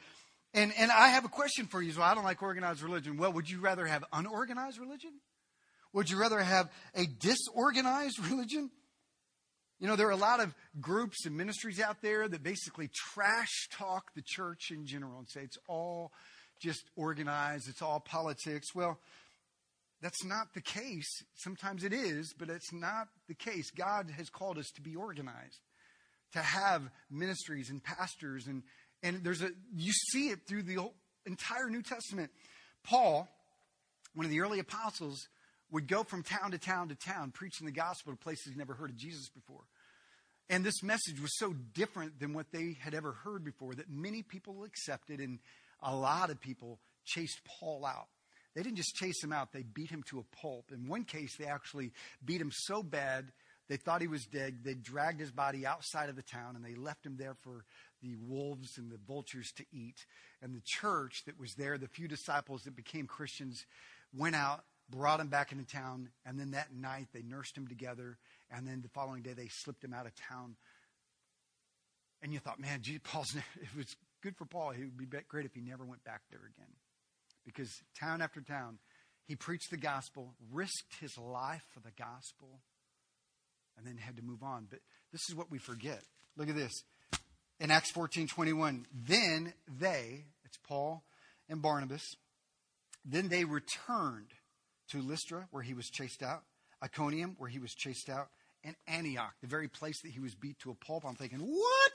And, 0.54 0.72
and 0.76 0.92
I 0.92 1.08
have 1.08 1.24
a 1.24 1.28
question 1.28 1.66
for 1.66 1.82
you. 1.82 1.92
So 1.92 2.02
I 2.02 2.14
don't 2.14 2.24
like 2.24 2.42
organized 2.42 2.82
religion. 2.82 3.16
Well, 3.16 3.32
would 3.32 3.50
you 3.50 3.60
rather 3.60 3.86
have 3.86 4.04
unorganized 4.12 4.78
religion? 4.78 5.12
Would 5.92 6.08
you 6.08 6.18
rather 6.18 6.38
have 6.38 6.70
a 6.94 7.06
disorganized 7.06 8.18
religion? 8.30 8.70
You 9.82 9.88
know, 9.88 9.96
there 9.96 10.06
are 10.06 10.12
a 10.12 10.16
lot 10.16 10.38
of 10.38 10.54
groups 10.80 11.26
and 11.26 11.36
ministries 11.36 11.80
out 11.80 12.02
there 12.02 12.28
that 12.28 12.44
basically 12.44 12.88
trash 12.94 13.68
talk 13.72 14.14
the 14.14 14.22
church 14.24 14.70
in 14.70 14.86
general 14.86 15.18
and 15.18 15.28
say 15.28 15.40
it's 15.40 15.58
all 15.66 16.12
just 16.60 16.84
organized, 16.94 17.68
it's 17.68 17.82
all 17.82 17.98
politics. 17.98 18.76
Well, 18.76 19.00
that's 20.00 20.24
not 20.24 20.54
the 20.54 20.60
case. 20.60 21.24
Sometimes 21.34 21.82
it 21.82 21.92
is, 21.92 22.32
but 22.32 22.48
it's 22.48 22.72
not 22.72 23.08
the 23.26 23.34
case. 23.34 23.72
God 23.72 24.08
has 24.16 24.30
called 24.30 24.56
us 24.56 24.70
to 24.76 24.82
be 24.82 24.94
organized, 24.94 25.58
to 26.34 26.38
have 26.38 26.88
ministries 27.10 27.68
and 27.68 27.82
pastors, 27.82 28.46
and, 28.46 28.62
and 29.02 29.24
there's 29.24 29.42
a 29.42 29.50
you 29.74 29.92
see 30.12 30.28
it 30.28 30.46
through 30.46 30.62
the 30.62 30.78
entire 31.26 31.68
New 31.68 31.82
Testament. 31.82 32.30
Paul, 32.84 33.28
one 34.14 34.26
of 34.26 34.30
the 34.30 34.42
early 34.42 34.60
apostles, 34.60 35.26
would 35.72 35.88
go 35.88 36.04
from 36.04 36.22
town 36.22 36.52
to 36.52 36.58
town 36.58 36.90
to 36.90 36.94
town 36.94 37.32
preaching 37.32 37.66
the 37.66 37.72
gospel 37.72 38.12
to 38.12 38.16
places 38.16 38.44
he'd 38.52 38.58
never 38.58 38.74
heard 38.74 38.90
of 38.90 38.96
Jesus 38.96 39.28
before. 39.30 39.64
And 40.50 40.64
this 40.64 40.82
message 40.82 41.20
was 41.20 41.36
so 41.38 41.54
different 41.74 42.20
than 42.20 42.34
what 42.34 42.52
they 42.52 42.76
had 42.80 42.94
ever 42.94 43.12
heard 43.12 43.44
before 43.44 43.74
that 43.74 43.90
many 43.90 44.22
people 44.22 44.64
accepted, 44.64 45.20
and 45.20 45.38
a 45.82 45.94
lot 45.94 46.30
of 46.30 46.40
people 46.40 46.78
chased 47.04 47.40
Paul 47.44 47.86
out. 47.86 48.08
They 48.54 48.62
didn't 48.62 48.76
just 48.76 48.94
chase 48.94 49.22
him 49.22 49.32
out, 49.32 49.52
they 49.52 49.62
beat 49.62 49.90
him 49.90 50.02
to 50.10 50.18
a 50.18 50.36
pulp. 50.36 50.72
In 50.72 50.86
one 50.86 51.04
case, 51.04 51.36
they 51.38 51.46
actually 51.46 51.92
beat 52.24 52.40
him 52.40 52.50
so 52.52 52.82
bad 52.82 53.32
they 53.72 53.78
thought 53.78 54.02
he 54.02 54.06
was 54.06 54.26
dead. 54.26 54.64
They 54.64 54.74
dragged 54.74 55.18
his 55.18 55.30
body 55.30 55.64
outside 55.64 56.10
of 56.10 56.16
the 56.16 56.22
town 56.22 56.56
and 56.56 56.62
they 56.64 56.74
left 56.74 57.06
him 57.06 57.16
there 57.16 57.34
for 57.42 57.64
the 58.02 58.16
wolves 58.16 58.76
and 58.76 58.90
the 58.90 58.98
vultures 59.06 59.50
to 59.56 59.64
eat. 59.72 60.04
And 60.42 60.54
the 60.54 60.62
church 60.62 61.22
that 61.24 61.40
was 61.40 61.54
there, 61.54 61.78
the 61.78 61.88
few 61.88 62.06
disciples 62.06 62.64
that 62.64 62.76
became 62.76 63.06
Christians, 63.06 63.64
went 64.14 64.36
out, 64.36 64.64
brought 64.90 65.20
him 65.20 65.28
back 65.28 65.52
into 65.52 65.64
town, 65.64 66.10
and 66.26 66.38
then 66.38 66.50
that 66.50 66.74
night 66.74 67.08
they 67.14 67.22
nursed 67.22 67.56
him 67.56 67.66
together. 67.66 68.18
And 68.54 68.66
then 68.66 68.82
the 68.82 68.88
following 68.88 69.22
day 69.22 69.32
they 69.32 69.48
slipped 69.48 69.82
him 69.82 69.94
out 69.94 70.06
of 70.06 70.12
town. 70.14 70.56
And 72.22 72.32
you 72.32 72.38
thought, 72.38 72.60
man, 72.60 72.80
gee, 72.82 72.98
Paul's, 72.98 73.34
it 73.36 73.76
was 73.76 73.96
good 74.22 74.36
for 74.36 74.44
Paul. 74.44 74.70
It 74.70 74.80
would 74.80 74.98
be 74.98 75.18
great 75.28 75.46
if 75.46 75.54
he 75.54 75.60
never 75.60 75.84
went 75.84 76.04
back 76.04 76.22
there 76.30 76.40
again 76.40 76.72
because 77.44 77.82
town 77.98 78.22
after 78.22 78.40
town, 78.40 78.78
he 79.26 79.36
preached 79.36 79.70
the 79.70 79.76
gospel, 79.76 80.34
risked 80.52 80.96
his 81.00 81.16
life 81.18 81.64
for 81.72 81.80
the 81.80 81.92
gospel, 81.98 82.60
and 83.76 83.86
then 83.86 83.96
had 83.96 84.16
to 84.16 84.22
move 84.22 84.42
on. 84.42 84.66
But 84.68 84.80
this 85.12 85.22
is 85.28 85.34
what 85.34 85.50
we 85.50 85.58
forget. 85.58 86.02
Look 86.36 86.48
at 86.48 86.56
this. 86.56 86.72
In 87.60 87.70
Acts 87.70 87.90
14 87.92 88.26
21, 88.26 88.86
then 89.06 89.52
they, 89.80 90.24
it's 90.44 90.58
Paul 90.66 91.04
and 91.48 91.62
Barnabas, 91.62 92.16
then 93.04 93.28
they 93.28 93.44
returned 93.44 94.32
to 94.90 95.00
Lystra, 95.00 95.46
where 95.50 95.62
he 95.62 95.74
was 95.74 95.88
chased 95.88 96.22
out, 96.22 96.42
Iconium, 96.82 97.36
where 97.38 97.48
he 97.48 97.58
was 97.58 97.72
chased 97.72 98.08
out, 98.08 98.28
and 98.64 98.76
Antioch, 98.86 99.32
the 99.40 99.48
very 99.48 99.68
place 99.68 100.00
that 100.02 100.10
he 100.10 100.20
was 100.20 100.34
beat 100.34 100.58
to 100.60 100.70
a 100.70 100.74
pulp. 100.74 101.04
I'm 101.04 101.14
thinking, 101.14 101.40
what? 101.40 101.92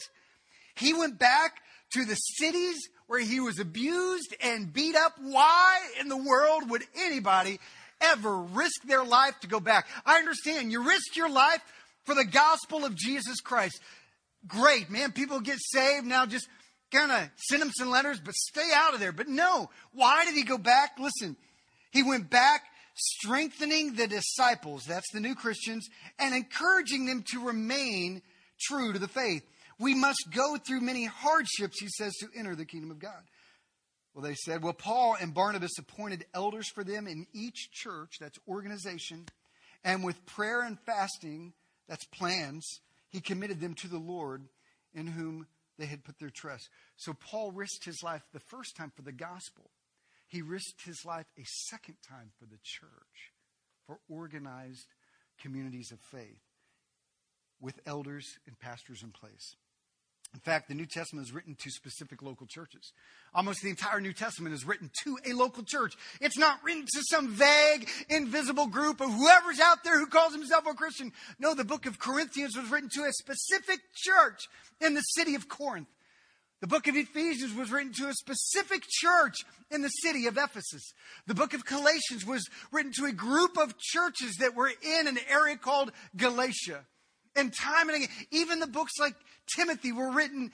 He 0.76 0.94
went 0.94 1.18
back 1.18 1.54
to 1.92 2.06
the 2.06 2.16
cities 2.16 2.78
where 3.08 3.20
he 3.20 3.40
was 3.40 3.60
abused 3.60 4.36
and 4.42 4.72
beat 4.72 4.96
up. 4.96 5.14
Why 5.20 5.80
in 6.00 6.08
the 6.08 6.18
world 6.18 6.70
would 6.70 6.84
anybody 6.96 7.60
ever 8.02 8.38
risk 8.38 8.84
their 8.84 9.04
life 9.04 9.40
to 9.42 9.48
go 9.48 9.60
back? 9.60 9.88
I 10.06 10.18
understand 10.18 10.72
you 10.72 10.84
risk 10.84 11.16
your 11.16 11.30
life 11.30 11.62
for 12.04 12.14
the 12.14 12.26
gospel 12.26 12.86
of 12.86 12.96
Jesus 12.96 13.42
Christ. 13.42 13.80
Great, 14.48 14.90
man. 14.90 15.12
People 15.12 15.40
get 15.40 15.58
saved. 15.60 16.06
Now 16.06 16.26
just 16.26 16.48
kind 16.92 17.12
of 17.12 17.30
send 17.50 17.62
them 17.62 17.72
some 17.76 17.90
letters, 17.90 18.20
but 18.24 18.36
stay 18.36 18.70
out 18.74 18.94
of 18.94 19.00
there. 19.00 19.12
But 19.12 19.28
no. 19.28 19.70
Why 19.94 20.26
did 20.26 20.36
he 20.36 20.44
go 20.44 20.58
back? 20.58 20.92
Listen, 21.00 21.36
he 21.92 22.04
went 22.04 22.30
back 22.30 22.64
strengthening 22.98 23.94
the 23.94 24.08
disciples, 24.08 24.84
that's 24.86 25.12
the 25.14 25.20
new 25.20 25.36
Christians, 25.36 25.88
and 26.20 26.34
encouraging 26.34 27.06
them 27.06 27.24
to 27.32 27.46
remain 27.46 28.22
true 28.60 28.94
to 28.94 29.00
the 29.00 29.08
faith. 29.08 29.44
We 29.80 29.94
must 29.94 30.30
go 30.34 30.58
through 30.58 30.82
many 30.82 31.06
hardships, 31.06 31.80
he 31.80 31.88
says, 31.88 32.14
to 32.16 32.28
enter 32.36 32.56
the 32.56 32.66
kingdom 32.66 32.92
of 32.92 33.00
God. 33.00 33.24
Well, 34.14 34.24
they 34.24 34.34
said, 34.34 34.64
well, 34.64 34.74
Paul 34.74 35.16
and 35.22 35.34
Barnabas 35.34 35.78
appointed 35.78 36.26
elders 36.34 36.68
for 36.74 36.84
them 36.84 37.06
in 37.06 37.28
each 37.34 37.70
church, 37.72 38.14
that's 38.20 38.40
organization, 38.48 39.28
and 39.84 40.04
with 40.04 40.26
prayer 40.26 40.62
and 40.62 40.80
fasting, 40.80 41.54
that's 41.88 42.06
plans, 42.06 42.80
he 43.10 43.22
committed 43.22 43.62
them 43.62 43.76
to 43.76 43.88
the 43.88 44.00
Lord 44.00 44.48
in 44.96 45.06
whom 45.06 45.46
they 45.78 45.86
had 45.86 46.04
put 46.04 46.18
their 46.20 46.32
trust. 46.32 46.68
So 46.96 47.14
Paul 47.14 47.52
risked 47.52 47.86
his 47.86 48.02
life 48.02 48.24
the 48.34 48.40
first 48.40 48.76
time 48.76 48.92
for 48.96 49.04
the 49.04 49.12
gospel. 49.12 49.70
He 50.28 50.42
risked 50.42 50.84
his 50.86 51.06
life 51.06 51.28
a 51.38 51.44
second 51.46 51.96
time 52.08 52.32
for 52.38 52.46
the 52.46 52.60
church, 52.62 53.32
for 53.86 54.00
organized 54.10 54.88
communities 55.42 55.92
of 55.92 56.00
faith 56.00 56.42
with 57.62 57.80
elders 57.86 58.26
and 58.46 58.60
pastors 58.60 59.02
in 59.04 59.12
place. 59.12 59.56
In 60.34 60.42
fact, 60.42 60.68
the 60.68 60.76
New 60.76 60.86
Testament 60.86 61.26
is 61.26 61.34
written 61.34 61.56
to 61.56 61.70
specific 61.72 62.22
local 62.22 62.46
churches. 62.48 62.92
Almost 63.34 63.62
the 63.62 63.70
entire 63.70 64.02
New 64.02 64.12
Testament 64.12 64.54
is 64.54 64.66
written 64.66 64.92
to 65.04 65.18
a 65.26 65.34
local 65.34 65.64
church. 65.64 65.94
It's 66.20 66.38
not 66.38 66.62
written 66.64 66.84
to 66.84 67.04
some 67.10 67.30
vague, 67.30 67.90
invisible 68.10 68.68
group 68.68 69.00
of 69.00 69.10
whoever's 69.10 69.60
out 69.62 69.84
there 69.86 69.98
who 69.98 70.08
calls 70.08 70.34
himself 70.34 70.66
a 70.68 70.74
Christian. 70.74 71.14
No, 71.40 71.56
the 71.56 71.64
book 71.64 71.86
of 71.86 71.98
Corinthians 71.98 72.58
was 72.58 72.70
written 72.70 72.90
to 72.90 73.04
a 73.04 73.14
specific 73.14 73.80
church 73.96 74.42
in 74.82 74.96
the 74.96 75.02
city 75.02 75.34
of 75.36 75.48
Corinth. 75.48 75.88
The 76.60 76.68
book 76.68 76.88
of 76.88 76.96
Ephesians 76.96 77.54
was 77.54 77.72
written 77.72 77.94
to 77.94 78.10
a 78.10 78.14
specific 78.14 78.84
church 78.90 79.36
in 79.70 79.84
the 79.84 79.90
city 79.90 80.26
of 80.26 80.38
Ephesus. 80.38 80.92
The 81.28 81.36
book 81.36 81.54
of 81.54 81.66
Galatians 81.66 82.26
was 82.26 82.48
written 82.72 82.92
to 82.94 83.06
a 83.06 83.12
group 83.12 83.58
of 83.58 83.78
churches 83.78 84.38
that 84.40 84.56
were 84.56 84.70
in 84.70 85.08
an 85.08 85.20
area 85.30 85.56
called 85.56 85.92
Galatia. 86.16 86.84
And 87.36 87.54
time 87.54 87.90
and 87.90 87.98
again, 87.98 88.16
even 88.32 88.60
the 88.60 88.68
books 88.68 88.94
like 89.00 89.14
Timothy 89.56 89.92
were 89.92 90.12
written 90.12 90.52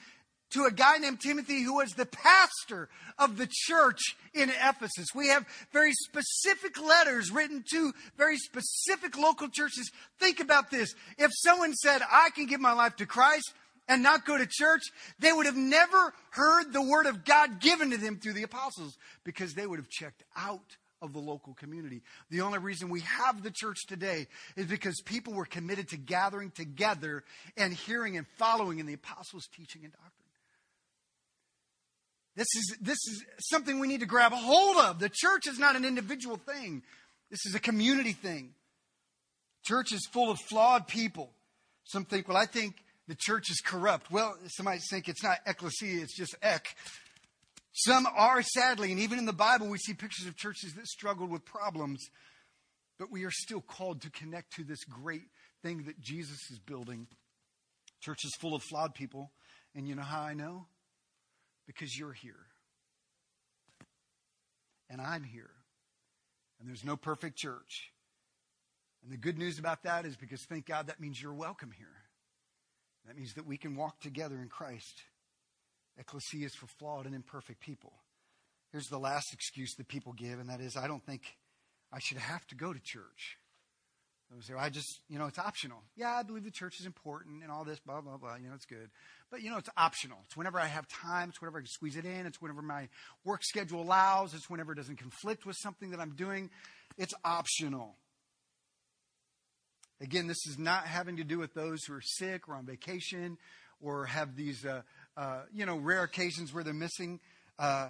to 0.52 0.66
a 0.66 0.72
guy 0.72 0.98
named 0.98 1.22
Timothy 1.22 1.64
who 1.64 1.76
was 1.76 1.92
the 1.92 2.06
pastor 2.06 2.90
of 3.18 3.38
the 3.38 3.48
church 3.50 4.02
in 4.34 4.50
Ephesus. 4.50 5.08
We 5.16 5.30
have 5.30 5.46
very 5.72 5.94
specific 5.94 6.80
letters 6.80 7.32
written 7.32 7.64
to 7.72 7.94
very 8.18 8.38
specific 8.38 9.18
local 9.18 9.48
churches. 9.48 9.90
Think 10.20 10.42
about 10.42 10.70
this. 10.70 10.94
If 11.18 11.32
someone 11.34 11.74
said, 11.74 12.02
I 12.12 12.30
can 12.36 12.46
give 12.46 12.60
my 12.60 12.74
life 12.74 12.98
to 12.98 13.06
Christ 13.06 13.54
and 13.88 14.04
not 14.04 14.26
go 14.26 14.38
to 14.38 14.48
church, 14.50 14.82
they 15.20 15.32
would 15.32 15.46
have 15.46 15.56
never 15.56 16.14
heard 16.32 16.72
the 16.72 16.82
word 16.82 17.06
of 17.06 17.26
God 17.26 17.60
given 17.60 17.92
to 17.92 17.98
them 17.98 18.18
through 18.18 18.34
the 18.34 18.44
apostles 18.44 18.98
because 19.24 19.54
they 19.54 19.66
would 19.66 19.80
have 19.80 19.90
checked 19.90 20.24
out 20.38 20.78
of 21.02 21.12
the 21.12 21.20
local 21.20 21.54
community. 21.54 22.02
The 22.30 22.42
only 22.42 22.60
reason 22.60 22.90
we 22.90 23.02
have 23.02 23.44
the 23.44 23.52
church 23.52 23.86
today 23.88 24.28
is 24.56 24.68
because 24.68 25.02
people 25.06 25.34
were 25.34 25.46
committed 25.46 25.90
to 25.90 25.98
gathering 25.98 26.52
together 26.52 27.24
and 27.58 27.74
hearing 27.74 28.16
and 28.16 28.26
following 28.38 28.80
in 28.80 28.86
the 28.86 28.94
apostles' 28.94 29.50
teaching 29.54 29.84
and 29.84 29.92
doctrine. 29.92 30.12
This 32.36 32.48
is, 32.56 32.78
this 32.82 32.98
is 32.98 33.26
something 33.52 33.80
we 33.80 33.88
need 33.88 34.00
to 34.00 34.08
grab 34.08 34.34
a 34.34 34.38
hold 34.38 34.78
of. 34.78 35.00
The 35.00 35.12
church 35.14 35.44
is 35.48 35.60
not 35.60 35.76
an 35.76 35.86
individual 35.86 36.38
thing. 36.38 36.82
This 37.30 37.46
is 37.46 37.54
a 37.54 37.60
community 37.60 38.14
thing. 38.14 38.54
Church 39.66 39.92
is 39.94 40.08
full 40.12 40.32
of 40.32 40.40
flawed 40.50 40.88
people. 40.88 41.30
Some 41.84 42.06
think, 42.06 42.28
well, 42.28 42.38
I 42.38 42.46
think 42.46 42.76
the 43.08 43.16
church 43.16 43.50
is 43.50 43.62
corrupt. 43.64 44.12
Well, 44.12 44.36
some 44.48 44.66
might 44.66 44.82
think 44.90 45.10
it's 45.10 45.24
not 45.24 45.40
ecclesia, 45.46 46.02
it's 46.02 46.16
just 46.16 46.36
ek. 46.42 46.76
Some 47.74 48.06
are, 48.06 48.44
sadly, 48.44 48.92
and 48.92 49.00
even 49.00 49.18
in 49.18 49.26
the 49.26 49.34
Bible, 49.34 49.68
we 49.68 49.80
see 49.80 49.94
pictures 49.94 50.28
of 50.28 50.38
churches 50.38 50.74
that 50.74 50.88
struggled 50.88 51.32
with 51.32 51.44
problems. 51.44 52.06
But 53.00 53.12
we 53.12 53.26
are 53.26 53.32
still 53.32 53.62
called 53.62 54.02
to 54.04 54.12
connect 54.12 54.54
to 54.54 54.64
this 54.64 54.84
great 54.84 55.24
thing 55.64 55.84
that 55.86 56.00
Jesus 56.00 56.38
is 56.52 56.60
building. 56.60 57.08
Church 58.02 58.20
is 58.24 58.36
full 58.40 58.54
of 58.54 58.62
flawed 58.62 58.94
people. 58.94 59.32
And 59.76 59.88
you 59.88 59.96
know 59.96 60.04
how 60.04 60.22
I 60.22 60.36
know? 60.36 60.68
Because 61.66 61.98
you're 61.98 62.14
here. 62.14 62.46
And 64.90 65.02
I'm 65.02 65.24
here. 65.24 65.50
And 66.60 66.70
there's 66.70 66.84
no 66.84 66.96
perfect 66.96 67.38
church. 67.38 67.90
And 69.04 69.12
the 69.12 69.18
good 69.18 69.40
news 69.40 69.58
about 69.58 69.84
that 69.84 70.06
is 70.06 70.16
because, 70.16 70.46
thank 70.48 70.68
God, 70.68 70.88
that 70.88 71.02
means 71.02 71.20
you're 71.20 71.34
welcome 71.34 71.72
here. 71.76 72.03
That 73.08 73.18
means 73.18 73.34
that 73.34 73.46
we 73.46 73.58
can 73.58 73.76
walk 73.76 74.00
together 74.00 74.36
in 74.36 74.48
Christ. 74.48 75.04
Ecclesia 75.98 76.46
is 76.46 76.56
for 76.56 76.68
flawed 76.68 77.06
and 77.06 77.14
imperfect 77.14 77.60
people. 77.60 77.94
Here's 78.72 78.88
the 78.88 78.98
last 78.98 79.34
excuse 79.34 79.76
that 79.76 79.88
people 79.88 80.14
give, 80.14 80.40
and 80.40 80.50
that 80.50 80.62
is, 80.62 80.76
I 80.76 80.88
don't 80.88 81.06
think 81.06 81.22
I 81.92 82.00
should 82.00 82.18
have 82.18 82.46
to 82.48 82.56
go 82.56 82.74
to 82.74 82.80
church. 82.80 83.38
I 84.58 84.70
just, 84.70 85.00
you 85.10 85.20
know, 85.20 85.28
it's 85.28 85.38
optional. 85.38 85.84
Yeah, 85.96 86.12
I 86.12 86.24
believe 86.24 86.44
the 86.44 86.50
church 86.50 86.80
is 86.80 86.88
important 86.88 87.44
and 87.44 87.52
all 87.52 87.64
this, 87.64 87.80
blah, 87.80 88.02
blah, 88.02 88.18
blah. 88.18 88.36
You 88.36 88.48
know, 88.48 88.56
it's 88.56 88.66
good. 88.66 88.90
But, 89.30 89.44
you 89.44 89.52
know, 89.52 89.58
it's 89.58 89.70
optional. 89.78 90.18
It's 90.26 90.36
whenever 90.36 90.60
I 90.60 90.66
have 90.66 90.88
time. 90.88 91.30
It's 91.30 91.40
whenever 91.40 91.60
I 91.60 91.62
can 91.62 91.68
squeeze 91.68 91.98
it 91.98 92.06
in. 92.06 92.26
It's 92.26 92.42
whenever 92.42 92.64
my 92.64 92.90
work 93.24 93.44
schedule 93.44 93.82
allows. 93.82 94.34
It's 94.34 94.50
whenever 94.50 94.72
it 94.72 94.76
doesn't 94.76 94.98
conflict 94.98 95.46
with 95.46 95.56
something 95.58 95.92
that 95.92 96.00
I'm 96.00 96.16
doing. 96.16 96.50
It's 96.98 97.14
optional. 97.24 97.96
Again, 100.02 100.28
this 100.28 100.46
is 100.48 100.58
not 100.58 100.86
having 100.86 101.18
to 101.18 101.24
do 101.24 101.40
with 101.40 101.54
those 101.54 101.84
who 101.86 101.94
are 101.94 102.02
sick 102.02 102.50
or 102.50 102.56
on 102.56 102.66
vacation 102.66 103.38
or 103.80 104.06
have 104.06 104.36
these, 104.36 104.66
uh, 104.66 104.82
uh, 105.16 105.42
you 105.54 105.66
know, 105.66 105.78
rare 105.78 106.04
occasions 106.04 106.54
where 106.54 106.64
they're 106.64 106.74
missing. 106.74 107.20
Uh, 107.60 107.90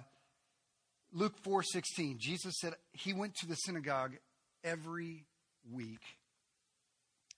Luke 1.12 1.40
4:16, 1.42 2.18
Jesus 2.18 2.54
said 2.60 2.74
he 2.92 3.12
went 3.12 3.34
to 3.36 3.46
the 3.46 3.54
synagogue 3.54 4.16
every 4.62 5.26
week 5.70 6.02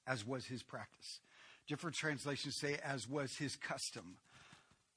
as 0.07 0.27
was 0.27 0.47
his 0.47 0.63
practice. 0.63 1.21
Different 1.67 1.97
translations 1.97 2.57
say 2.59 2.79
as 2.83 3.09
was 3.09 3.37
his 3.37 3.57
custom. 3.57 4.17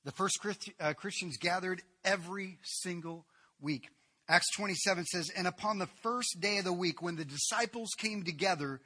The 0.06 0.12
first 0.12 0.40
uh, 0.80 0.94
Christians 0.94 1.38
gathered 1.38 1.82
every 2.06 2.60
single 2.64 3.26
week. 3.60 3.90
Acts 4.28 4.52
27 4.56 5.06
says, 5.06 5.30
And 5.36 5.48
upon 5.48 5.80
the 5.80 5.90
first 6.04 6.40
day 6.40 6.60
of 6.60 6.64
the 6.64 6.74
week, 6.74 7.02
when 7.02 7.16
the 7.16 7.26
disciples 7.26 7.90
came 7.98 8.24
together 8.24 8.80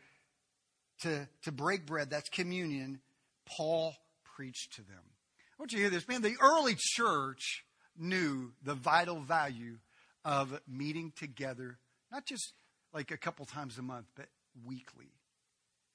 to, 1.03 1.27
to 1.43 1.51
break 1.51 1.85
bread, 1.85 2.09
that's 2.09 2.29
communion, 2.29 2.99
Paul 3.45 3.95
preached 4.35 4.73
to 4.73 4.81
them. 4.81 4.99
I 4.99 5.55
want 5.59 5.71
you 5.71 5.77
to 5.77 5.83
hear 5.83 5.89
this. 5.91 6.07
Man, 6.07 6.21
the 6.21 6.35
early 6.41 6.75
church 6.77 7.63
knew 7.97 8.51
the 8.63 8.73
vital 8.73 9.19
value 9.19 9.77
of 10.25 10.59
meeting 10.67 11.13
together, 11.15 11.77
not 12.11 12.25
just 12.25 12.53
like 12.93 13.11
a 13.11 13.17
couple 13.17 13.45
times 13.45 13.77
a 13.77 13.81
month, 13.81 14.07
but 14.15 14.27
weekly. 14.65 15.11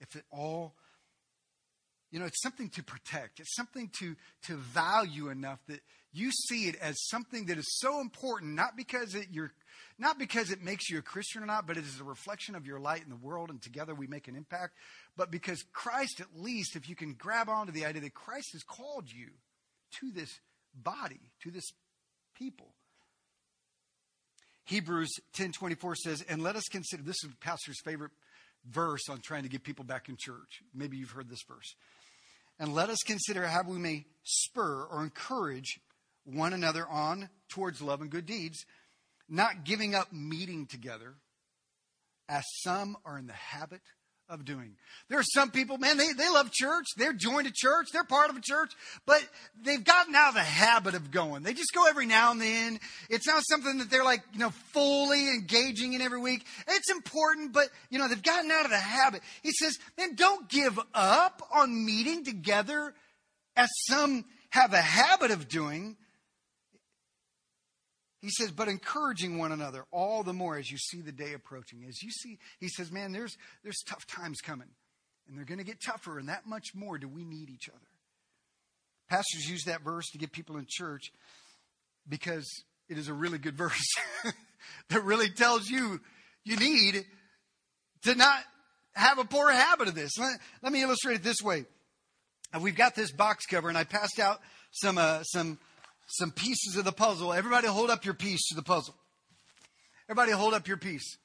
If 0.00 0.14
it 0.14 0.24
all, 0.30 0.74
you 2.10 2.20
know, 2.20 2.26
it's 2.26 2.42
something 2.42 2.68
to 2.70 2.82
protect, 2.82 3.40
it's 3.40 3.54
something 3.54 3.90
to, 3.98 4.14
to 4.46 4.56
value 4.56 5.28
enough 5.28 5.58
that 5.68 5.80
you 6.12 6.30
see 6.30 6.68
it 6.68 6.76
as 6.76 6.96
something 7.08 7.46
that 7.46 7.58
is 7.58 7.78
so 7.78 8.00
important, 8.00 8.54
not 8.54 8.76
because 8.76 9.14
it, 9.14 9.28
you're, 9.30 9.52
not 9.98 10.18
because 10.18 10.50
it 10.50 10.62
makes 10.62 10.88
you 10.88 10.98
a 10.98 11.02
Christian 11.02 11.42
or 11.42 11.46
not, 11.46 11.66
but 11.66 11.76
it 11.76 11.84
is 11.84 12.00
a 12.00 12.04
reflection 12.04 12.54
of 12.54 12.66
your 12.66 12.80
light 12.80 13.02
in 13.02 13.10
the 13.10 13.16
world, 13.16 13.50
and 13.50 13.60
together 13.60 13.94
we 13.94 14.06
make 14.06 14.28
an 14.28 14.36
impact. 14.36 14.74
But 15.16 15.30
because 15.30 15.62
Christ, 15.72 16.20
at 16.20 16.28
least, 16.34 16.76
if 16.76 16.88
you 16.88 16.96
can 16.96 17.14
grab 17.14 17.48
onto 17.48 17.72
the 17.72 17.84
idea 17.84 18.02
that 18.02 18.14
Christ 18.14 18.50
has 18.52 18.62
called 18.62 19.10
you 19.12 19.28
to 20.00 20.10
this 20.12 20.40
body, 20.74 21.20
to 21.42 21.50
this 21.50 21.70
people. 22.34 22.68
Hebrews 24.64 25.10
10:24 25.32 25.96
says, 25.96 26.22
"And 26.22 26.42
let 26.42 26.54
us 26.54 26.64
consider 26.70 27.02
this 27.02 27.24
is 27.24 27.30
pastor's 27.40 27.80
favorite 27.80 28.12
verse 28.64 29.08
on 29.08 29.20
trying 29.20 29.42
to 29.42 29.48
get 29.48 29.62
people 29.62 29.84
back 29.84 30.08
in 30.08 30.16
church. 30.18 30.62
Maybe 30.74 30.96
you've 30.96 31.10
heard 31.10 31.28
this 31.28 31.42
verse. 31.48 31.74
And 32.58 32.74
let 32.74 32.90
us 32.90 32.98
consider 33.06 33.46
how 33.46 33.62
we 33.62 33.78
may 33.78 34.04
spur 34.24 34.84
or 34.84 35.02
encourage 35.02 35.80
one 36.32 36.52
another 36.52 36.86
on 36.86 37.28
towards 37.48 37.80
love 37.80 38.00
and 38.00 38.10
good 38.10 38.26
deeds, 38.26 38.64
not 39.28 39.64
giving 39.64 39.94
up 39.94 40.12
meeting 40.12 40.66
together, 40.66 41.14
as 42.28 42.44
some 42.62 42.96
are 43.04 43.18
in 43.18 43.26
the 43.26 43.32
habit 43.32 43.80
of 44.28 44.44
doing. 44.44 44.76
There 45.08 45.18
are 45.18 45.24
some 45.24 45.50
people, 45.50 45.78
man, 45.78 45.96
they, 45.96 46.12
they 46.12 46.28
love 46.28 46.52
church. 46.52 46.84
They're 46.98 47.14
joined 47.14 47.46
a 47.46 47.52
church. 47.52 47.86
They're 47.92 48.04
part 48.04 48.28
of 48.28 48.36
a 48.36 48.42
church, 48.42 48.72
but 49.06 49.26
they've 49.62 49.82
gotten 49.82 50.14
out 50.14 50.28
of 50.28 50.34
the 50.34 50.40
habit 50.40 50.94
of 50.94 51.10
going. 51.10 51.42
They 51.42 51.54
just 51.54 51.72
go 51.74 51.86
every 51.86 52.04
now 52.04 52.32
and 52.32 52.40
then. 52.40 52.78
It's 53.08 53.26
not 53.26 53.42
something 53.48 53.78
that 53.78 53.90
they're 53.90 54.04
like, 54.04 54.22
you 54.34 54.38
know, 54.38 54.50
fully 54.72 55.30
engaging 55.30 55.94
in 55.94 56.02
every 56.02 56.20
week. 56.20 56.44
It's 56.66 56.90
important, 56.90 57.54
but, 57.54 57.68
you 57.88 57.98
know, 57.98 58.06
they've 58.06 58.22
gotten 58.22 58.50
out 58.50 58.66
of 58.66 58.70
the 58.70 58.76
habit. 58.76 59.22
He 59.42 59.52
says, 59.52 59.78
man, 59.96 60.14
don't 60.14 60.46
give 60.50 60.78
up 60.92 61.42
on 61.54 61.86
meeting 61.86 62.24
together 62.24 62.92
as 63.56 63.70
some 63.88 64.26
have 64.50 64.74
a 64.74 64.80
habit 64.80 65.30
of 65.30 65.48
doing. 65.48 65.96
He 68.20 68.30
says, 68.30 68.50
but 68.50 68.68
encouraging 68.68 69.38
one 69.38 69.52
another 69.52 69.84
all 69.92 70.24
the 70.24 70.32
more 70.32 70.56
as 70.56 70.70
you 70.70 70.78
see 70.78 71.00
the 71.00 71.12
day 71.12 71.34
approaching. 71.34 71.84
As 71.88 72.02
you 72.02 72.10
see, 72.10 72.38
he 72.58 72.68
says, 72.68 72.90
man, 72.90 73.12
there's, 73.12 73.36
there's 73.62 73.82
tough 73.86 74.06
times 74.06 74.40
coming, 74.40 74.68
and 75.28 75.36
they're 75.36 75.44
going 75.44 75.58
to 75.58 75.64
get 75.64 75.80
tougher, 75.80 76.18
and 76.18 76.28
that 76.28 76.46
much 76.46 76.74
more 76.74 76.98
do 76.98 77.06
we 77.06 77.24
need 77.24 77.48
each 77.48 77.68
other. 77.68 77.78
Pastors 79.08 79.48
use 79.48 79.64
that 79.64 79.82
verse 79.82 80.10
to 80.10 80.18
get 80.18 80.32
people 80.32 80.56
in 80.56 80.66
church 80.68 81.12
because 82.08 82.46
it 82.88 82.98
is 82.98 83.08
a 83.08 83.14
really 83.14 83.38
good 83.38 83.56
verse 83.56 83.94
that 84.90 85.04
really 85.04 85.30
tells 85.30 85.68
you 85.68 86.00
you 86.44 86.56
need 86.56 87.04
to 88.02 88.14
not 88.14 88.40
have 88.94 89.18
a 89.18 89.24
poor 89.24 89.50
habit 89.50 89.88
of 89.88 89.94
this. 89.94 90.18
Let, 90.18 90.38
let 90.62 90.72
me 90.72 90.82
illustrate 90.82 91.16
it 91.16 91.22
this 91.22 91.40
way. 91.42 91.66
We've 92.60 92.76
got 92.76 92.94
this 92.94 93.12
box 93.12 93.44
cover, 93.46 93.68
and 93.68 93.76
I 93.76 93.84
passed 93.84 94.18
out 94.18 94.40
some 94.70 94.96
uh, 94.96 95.22
some 95.22 95.58
some 96.08 96.30
pieces 96.30 96.76
of 96.76 96.84
the 96.84 96.92
puzzle. 96.92 97.32
Everybody 97.32 97.68
hold 97.68 97.90
up 97.90 98.04
your 98.04 98.14
piece 98.14 98.48
to 98.48 98.54
the 98.54 98.62
puzzle. 98.62 98.94
Everybody 100.08 100.32
hold 100.32 100.54
up 100.54 100.66
your 100.66 100.78
piece. 100.78 101.18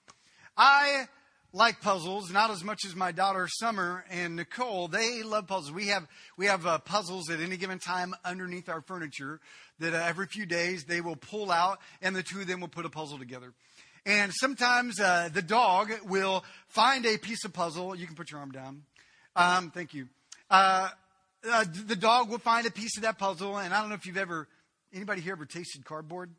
I 0.58 1.06
like 1.54 1.82
puzzles, 1.82 2.32
not 2.32 2.50
as 2.50 2.64
much 2.64 2.80
as 2.86 2.96
my 2.96 3.12
daughter 3.12 3.48
Summer 3.48 4.04
and 4.10 4.36
Nicole. 4.36 4.88
They 4.88 5.24
love 5.24 5.48
puzzles. 5.48 5.72
We 5.72 5.88
have 5.88 6.08
we 6.36 6.48
have 6.48 6.66
uh, 6.66 6.80
puzzles 6.80 7.30
at 7.30 7.40
any 7.40 7.58
given 7.58 7.80
time 7.80 8.14
underneath 8.26 8.68
our 8.68 8.82
furniture 8.82 9.40
that 9.80 9.94
uh, 9.94 9.98
every 9.98 10.28
few 10.28 10.46
days 10.46 10.84
they 10.84 11.00
will 11.00 11.16
pull 11.16 11.52
out, 11.52 11.80
and 12.02 12.16
the 12.16 12.24
two 12.24 12.42
of 12.42 12.48
them 12.48 12.60
will 12.60 12.68
put 12.68 12.86
a 12.86 12.90
puzzle 12.90 13.18
together. 13.18 13.54
And 14.06 14.34
sometimes 14.34 15.00
uh, 15.00 15.30
the 15.34 15.42
dog 15.42 15.92
will 16.06 16.44
find 16.68 17.06
a 17.06 17.18
piece 17.18 17.46
of 17.46 17.54
puzzle. 17.54 17.96
You 17.96 18.06
can 18.06 18.16
put 18.16 18.32
your 18.32 18.42
arm 18.42 18.52
down. 18.52 18.84
Um, 19.36 19.72
thank 19.72 19.94
you. 19.94 20.10
Uh, 20.50 20.90
uh, 21.50 21.66
the 21.88 21.96
dog 21.96 22.30
will 22.30 22.40
find 22.40 22.68
a 22.68 22.72
piece 22.72 22.98
of 22.98 23.04
that 23.04 23.18
puzzle, 23.18 23.58
and 23.58 23.74
I 23.74 23.80
don't 23.80 23.90
know 23.90 23.96
if 23.96 24.06
you've 24.06 24.18
ever 24.18 24.48
Anybody 24.94 25.22
here 25.22 25.34
ever 25.34 25.46
tasted 25.46 25.86
cardboard? 25.86 26.30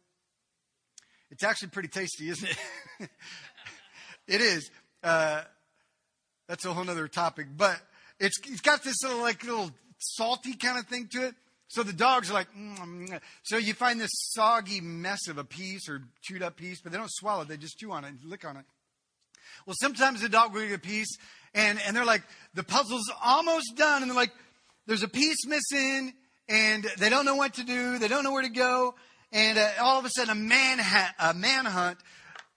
It's 1.31 1.43
actually 1.43 1.69
pretty 1.69 1.89
tasty, 1.89 2.29
isn't 2.29 2.49
it? 2.49 3.11
it 4.29 4.41
is. 4.41 4.71
Uh, 5.03 5.43
that's 6.47 6.65
a 6.65 6.73
whole 6.73 6.89
other 6.89 7.09
topic, 7.09 7.49
but 7.57 7.81
it's 8.21 8.39
it's 8.47 8.61
got 8.61 8.85
this 8.85 9.03
little 9.03 9.23
like 9.23 9.43
little 9.43 9.71
salty 9.99 10.55
kind 10.55 10.79
of 10.79 10.87
thing 10.87 11.09
to 11.13 11.27
it. 11.27 11.35
So 11.67 11.83
the 11.83 11.93
dogs 11.93 12.31
are 12.31 12.35
like, 12.35 12.55
mm 12.55 13.21
so 13.43 13.57
you 13.57 13.75
find 13.75 14.01
this 14.01 14.13
soggy 14.13 14.81
mess 14.81 15.27
of 15.29 15.39
a 15.39 15.45
piece 15.45 15.89
or 15.89 16.03
chewed 16.23 16.43
up 16.43 16.57
piece, 16.57 16.81
but 16.81 16.93
they 16.93 16.99
don't 16.99 17.11
swallow 17.11 17.43
they 17.43 17.57
just 17.57 17.79
chew 17.79 17.91
on 17.91 18.05
it 18.05 18.09
and 18.09 18.19
lick 18.25 18.45
on 18.45 18.57
it. 18.57 18.65
Well, 19.67 19.75
sometimes 19.81 20.21
the 20.21 20.29
dog 20.29 20.55
will 20.55 20.63
get 20.63 20.75
a 20.75 20.79
piece, 20.79 21.17
and 21.55 21.81
and 21.85 21.97
they're 21.97 22.05
like, 22.05 22.23
the 22.55 22.63
puzzle's 22.63 23.11
almost 23.21 23.75
done, 23.77 24.03
and 24.03 24.11
they're 24.11 24.17
like, 24.17 24.33
there's 24.87 25.03
a 25.03 25.09
piece 25.09 25.45
missing, 25.45 26.13
and 26.49 26.87
they 26.99 27.09
don't 27.09 27.25
know 27.25 27.37
what 27.37 27.55
to 27.55 27.65
do. 27.65 27.99
They 27.99 28.09
don't 28.09 28.25
know 28.25 28.33
where 28.33 28.43
to 28.43 28.49
go. 28.49 28.95
And 29.33 29.59
uh, 29.59 29.69
all 29.81 29.99
of 29.99 30.05
a 30.05 30.11
sudden, 30.11 30.31
a, 30.31 30.41
man 30.41 30.79
a 31.19 31.35
manhunt 31.35 31.99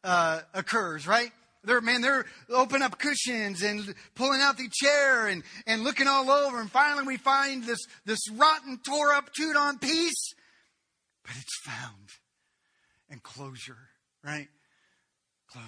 uh, 0.04 0.42
occurs, 0.54 1.08
right? 1.08 1.32
They're, 1.64 1.82
man, 1.82 2.02
they're 2.02 2.26
opening 2.50 2.84
up 2.84 3.00
cushions 3.00 3.62
and 3.62 3.94
pulling 4.16 4.42
out 4.42 4.58
the 4.58 4.70
chair 4.72 5.28
and, 5.28 5.44
and 5.66 5.84
looking 5.84 6.08
all 6.08 6.30
over. 6.30 6.62
And 6.62 6.72
finally, 6.72 7.06
we 7.06 7.18
find 7.18 7.64
this, 7.64 7.80
this 8.06 8.20
rotten, 8.32 8.80
tore 8.86 9.12
up, 9.14 9.34
chewed 9.34 9.56
on 9.58 9.80
piece. 9.80 10.34
But 11.24 11.36
it's 11.36 11.60
found. 11.64 12.10
And 13.10 13.24
closure, 13.24 13.90
right? 14.24 14.48
Closure. 15.50 15.66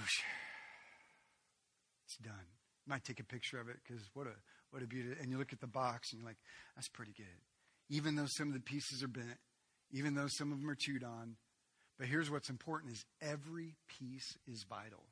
It's 2.05 2.17
done. 2.17 2.33
You 2.85 2.91
might 2.91 3.03
take 3.03 3.19
a 3.19 3.25
picture 3.25 3.59
of 3.59 3.69
it 3.69 3.77
because 3.85 4.03
what 4.13 4.27
a, 4.27 4.33
what 4.71 4.83
a 4.83 4.87
beauty. 4.87 5.09
And 5.19 5.31
you 5.31 5.37
look 5.37 5.53
at 5.53 5.59
the 5.59 5.67
box 5.67 6.11
and 6.11 6.21
you're 6.21 6.29
like, 6.29 6.37
that's 6.75 6.89
pretty 6.89 7.13
good 7.15 7.25
even 7.89 8.15
though 8.15 8.27
some 8.27 8.47
of 8.47 8.53
the 8.53 8.59
pieces 8.59 9.03
are 9.03 9.07
bent, 9.07 9.37
even 9.91 10.13
though 10.13 10.27
some 10.27 10.51
of 10.51 10.59
them 10.59 10.69
are 10.69 10.75
chewed 10.75 11.03
on. 11.03 11.35
But 11.97 12.07
here's 12.07 12.29
what's 12.29 12.49
important 12.49 12.93
is 12.93 13.03
every 13.21 13.75
piece 13.99 14.37
is 14.47 14.65
vital. 14.69 15.03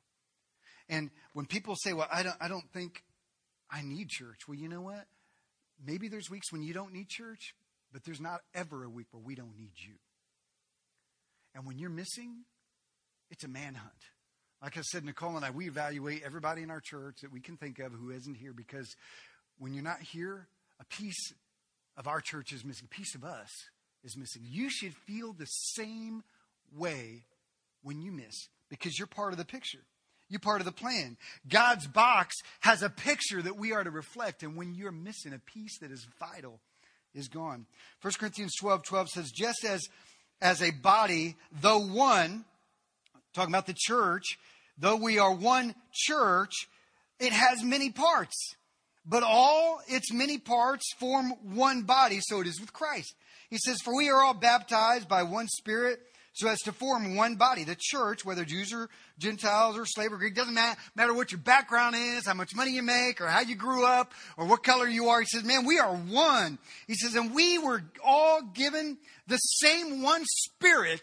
And 0.88 1.10
when 1.34 1.46
people 1.46 1.74
say, 1.76 1.92
well, 1.92 2.08
I 2.10 2.22
don't, 2.22 2.36
I 2.40 2.48
don't 2.48 2.70
think 2.72 3.02
I 3.70 3.82
need 3.82 4.08
church. 4.08 4.48
Well, 4.48 4.56
you 4.56 4.68
know 4.68 4.80
what? 4.80 5.04
Maybe 5.84 6.08
there's 6.08 6.30
weeks 6.30 6.50
when 6.50 6.62
you 6.62 6.72
don't 6.72 6.92
need 6.92 7.08
church, 7.08 7.54
but 7.92 8.04
there's 8.04 8.20
not 8.20 8.40
ever 8.54 8.84
a 8.84 8.88
week 8.88 9.06
where 9.10 9.22
we 9.22 9.34
don't 9.34 9.56
need 9.56 9.72
you. 9.76 9.94
And 11.54 11.66
when 11.66 11.78
you're 11.78 11.90
missing, 11.90 12.44
it's 13.30 13.44
a 13.44 13.48
manhunt. 13.48 13.92
Like 14.62 14.76
I 14.76 14.80
said, 14.80 15.04
Nicole 15.04 15.36
and 15.36 15.44
I, 15.44 15.50
we 15.50 15.68
evaluate 15.68 16.22
everybody 16.24 16.62
in 16.62 16.70
our 16.70 16.80
church 16.80 17.18
that 17.22 17.32
we 17.32 17.40
can 17.40 17.56
think 17.56 17.78
of 17.78 17.92
who 17.92 18.10
isn't 18.10 18.34
here 18.34 18.52
because 18.52 18.88
when 19.58 19.72
you're 19.72 19.84
not 19.84 20.00
here, 20.00 20.48
a 20.80 20.84
piece 20.84 21.32
of 21.98 22.06
our 22.06 22.20
church 22.20 22.52
is 22.52 22.64
missing, 22.64 22.88
piece 22.88 23.14
of 23.14 23.24
us 23.24 23.50
is 24.04 24.16
missing. 24.16 24.42
You 24.46 24.70
should 24.70 24.94
feel 24.94 25.32
the 25.32 25.46
same 25.46 26.22
way 26.74 27.24
when 27.82 28.00
you 28.00 28.12
miss 28.12 28.48
because 28.70 28.98
you're 28.98 29.08
part 29.08 29.32
of 29.32 29.38
the 29.38 29.44
picture. 29.44 29.80
You're 30.30 30.40
part 30.40 30.60
of 30.60 30.66
the 30.66 30.72
plan. 30.72 31.16
God's 31.48 31.86
box 31.86 32.36
has 32.60 32.82
a 32.82 32.90
picture 32.90 33.42
that 33.42 33.56
we 33.56 33.72
are 33.72 33.82
to 33.82 33.90
reflect, 33.90 34.42
and 34.42 34.56
when 34.56 34.74
you're 34.74 34.92
missing 34.92 35.32
a 35.32 35.38
piece 35.38 35.78
that 35.80 35.90
is 35.90 36.06
vital, 36.20 36.60
is 37.14 37.28
gone. 37.28 37.66
1 38.02 38.12
Corinthians 38.18 38.54
12 38.60 38.84
12 38.84 39.08
says, 39.08 39.30
just 39.30 39.64
as 39.64 39.82
as 40.40 40.62
a 40.62 40.70
body, 40.70 41.36
though 41.60 41.80
one, 41.80 42.44
talking 43.34 43.52
about 43.52 43.66
the 43.66 43.74
church, 43.76 44.38
though 44.76 44.96
we 44.96 45.18
are 45.18 45.32
one 45.32 45.74
church, 45.92 46.52
it 47.18 47.32
has 47.32 47.64
many 47.64 47.90
parts. 47.90 48.36
But 49.08 49.22
all 49.22 49.80
its 49.88 50.12
many 50.12 50.36
parts 50.36 50.92
form 50.98 51.32
one 51.54 51.82
body, 51.82 52.20
so 52.20 52.40
it 52.40 52.46
is 52.46 52.60
with 52.60 52.74
Christ. 52.74 53.14
He 53.48 53.56
says, 53.56 53.80
For 53.82 53.96
we 53.96 54.10
are 54.10 54.22
all 54.22 54.34
baptized 54.34 55.08
by 55.08 55.22
one 55.22 55.48
Spirit 55.48 56.00
so 56.34 56.48
as 56.48 56.58
to 56.60 56.72
form 56.72 57.16
one 57.16 57.36
body. 57.36 57.64
The 57.64 57.76
church, 57.76 58.24
whether 58.24 58.44
Jews 58.44 58.72
or 58.72 58.90
Gentiles 59.18 59.78
or 59.78 59.86
slave 59.86 60.12
or 60.12 60.18
Greek, 60.18 60.34
doesn't 60.34 60.54
matter, 60.54 60.78
matter 60.94 61.14
what 61.14 61.32
your 61.32 61.40
background 61.40 61.96
is, 61.96 62.26
how 62.26 62.34
much 62.34 62.54
money 62.54 62.72
you 62.72 62.82
make, 62.82 63.20
or 63.20 63.26
how 63.26 63.40
you 63.40 63.56
grew 63.56 63.84
up, 63.84 64.12
or 64.36 64.46
what 64.46 64.62
color 64.62 64.86
you 64.86 65.08
are. 65.08 65.20
He 65.20 65.26
says, 65.26 65.42
man, 65.42 65.64
we 65.64 65.78
are 65.78 65.94
one. 65.94 66.58
He 66.86 66.94
says, 66.94 67.16
and 67.16 67.34
we 67.34 67.58
were 67.58 67.82
all 68.04 68.42
given 68.42 68.98
the 69.26 69.38
same 69.38 70.02
one 70.02 70.24
spirit 70.26 71.02